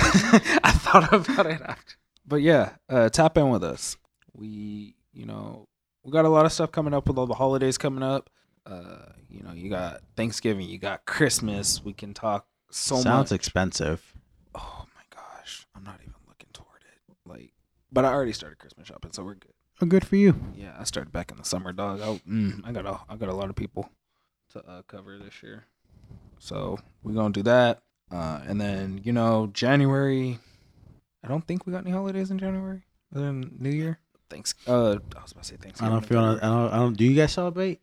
I 0.64 0.72
thought 0.78 1.12
about 1.12 1.48
it 1.48 1.60
after, 1.62 1.96
but 2.26 2.38
yeah, 2.38 2.72
uh, 2.90 3.10
tap 3.10 3.38
in 3.38 3.50
with 3.50 3.64
us. 3.64 3.98
We, 4.34 4.96
you 5.14 5.26
know, 5.26 5.68
we 6.04 6.12
got 6.12 6.26
a 6.26 6.30
lot 6.30 6.46
of 6.46 6.52
stuff 6.52 6.72
coming 6.72 6.94
up 6.94 7.08
with 7.08 7.18
all 7.18 7.28
the 7.28 7.34
holidays 7.36 7.78
coming 7.78 8.04
up. 8.04 8.30
Uh, 8.66 9.14
you 9.30 9.42
know, 9.44 9.52
you 9.54 9.70
got 9.70 10.02
Thanksgiving, 10.16 10.68
you 10.68 10.78
got 10.78 11.06
Christmas. 11.06 11.84
We 11.84 11.94
can 11.94 12.14
talk 12.14 12.46
so 12.70 12.96
Sounds 12.96 13.06
much. 13.06 13.14
Sounds 13.14 13.32
expensive. 13.32 14.14
oh 14.56 14.86
my 14.96 15.02
gosh, 15.16 15.68
I'm 15.76 15.84
not 15.84 16.00
even 16.02 16.14
looking 16.28 16.50
toward 16.54 16.82
it. 16.82 17.16
Like, 17.30 17.54
but 17.92 18.06
I 18.06 18.14
already 18.14 18.34
started 18.34 18.60
Christmas 18.60 18.88
shopping, 18.88 19.12
so 19.12 19.24
we're 19.24 19.36
good. 19.36 19.54
Oh, 19.82 19.86
good 19.88 20.06
for 20.06 20.16
you. 20.16 20.36
Yeah, 20.56 20.76
I 20.80 20.84
started 20.84 21.12
back 21.12 21.32
in 21.32 21.38
the 21.38 21.44
summer, 21.44 21.74
dog. 21.74 22.02
I, 22.02 22.22
mm, 22.30 22.62
I 22.64 22.72
got 22.72 22.86
a, 22.86 23.00
I 23.10 23.16
got 23.16 23.30
a 23.30 23.34
lot 23.34 23.50
of 23.50 23.56
people 23.56 23.90
to 24.54 24.60
uh, 24.68 24.82
cover 24.84 25.18
this 25.18 25.42
year, 25.42 25.66
so 26.40 26.78
we're 27.04 27.14
gonna 27.14 27.34
do 27.34 27.44
that. 27.44 27.82
Uh, 28.12 28.42
and 28.48 28.60
then 28.62 29.02
you 29.04 29.12
know 29.12 29.50
January. 29.54 30.40
I 31.24 31.28
don't 31.28 31.46
think 31.48 31.66
we 31.66 31.72
got 31.74 31.84
any 31.86 31.92
holidays 31.92 32.32
in 32.32 32.40
January 32.40 32.84
other 33.16 33.26
than 33.26 33.56
New 33.60 33.70
Year. 33.70 34.00
Thanks. 34.30 34.56
Uh, 34.68 34.98
I 35.18 35.22
was 35.22 35.32
about 35.34 35.44
to 35.44 35.50
say 35.50 35.56
I 35.60 35.64
Thanksgiving. 35.64 35.94
don't 35.94 36.06
feel. 36.06 36.20
I 36.20 36.40
don't, 36.40 36.74
I 36.74 36.78
don't. 36.78 36.98
Do 36.98 37.04
you 37.06 37.16
guys 37.16 37.34
celebrate 37.34 37.80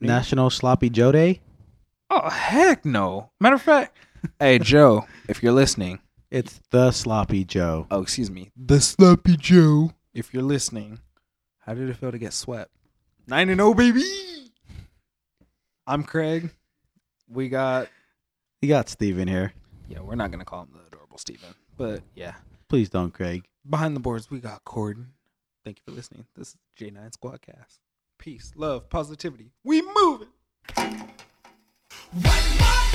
Me? 0.00 0.06
National 0.08 0.48
Sloppy 0.50 0.90
Joe 0.90 1.12
Day? 1.12 1.40
Oh 2.10 2.28
heck 2.30 2.84
no! 2.84 3.30
Matter 3.40 3.56
of 3.56 3.62
fact, 3.62 3.96
hey 4.40 4.58
Joe, 4.58 5.06
if 5.28 5.42
you're 5.42 5.52
listening, 5.52 5.98
It's 6.30 6.60
the 6.70 6.90
Sloppy 6.92 7.44
Joe. 7.44 7.86
oh 7.90 8.00
excuse 8.02 8.30
me, 8.30 8.50
the 8.56 8.80
Sloppy 8.80 9.36
Joe, 9.36 9.92
if 10.14 10.32
you're 10.32 10.42
listening, 10.42 11.00
how 11.66 11.74
did 11.74 11.90
it 11.90 11.96
feel 11.96 12.10
to 12.12 12.18
get 12.18 12.32
swept? 12.32 12.70
Nine 13.26 13.50
and 13.50 13.58
zero, 13.60 13.74
baby. 13.74 14.02
I'm 15.86 16.02
Craig. 16.04 16.50
We 17.28 17.48
got 17.48 17.88
You 18.62 18.68
got 18.68 18.88
Steven 18.88 19.28
here. 19.28 19.52
yeah, 19.88 20.00
we're 20.00 20.14
not 20.14 20.30
gonna 20.30 20.44
call 20.44 20.62
him 20.62 20.68
the 20.72 20.80
adorable 20.86 21.18
Steven, 21.18 21.54
but 21.76 22.00
yeah, 22.14 22.34
Please 22.68 22.90
don't, 22.90 23.14
Craig. 23.14 23.44
behind 23.68 23.96
the 23.96 24.00
boards 24.00 24.30
we 24.30 24.40
got 24.40 24.62
Corden. 24.64 25.06
Thank 25.64 25.78
you 25.78 25.82
for 25.86 25.96
listening. 25.96 26.26
This 26.36 26.48
is 26.48 26.56
J9 26.78 27.12
Squadcast. 27.16 27.78
Peace, 28.18 28.52
love, 28.56 28.90
positivity. 28.90 29.52
We 29.64 29.80
moving. 29.82 30.28
What 30.74 32.44
more 32.60 32.88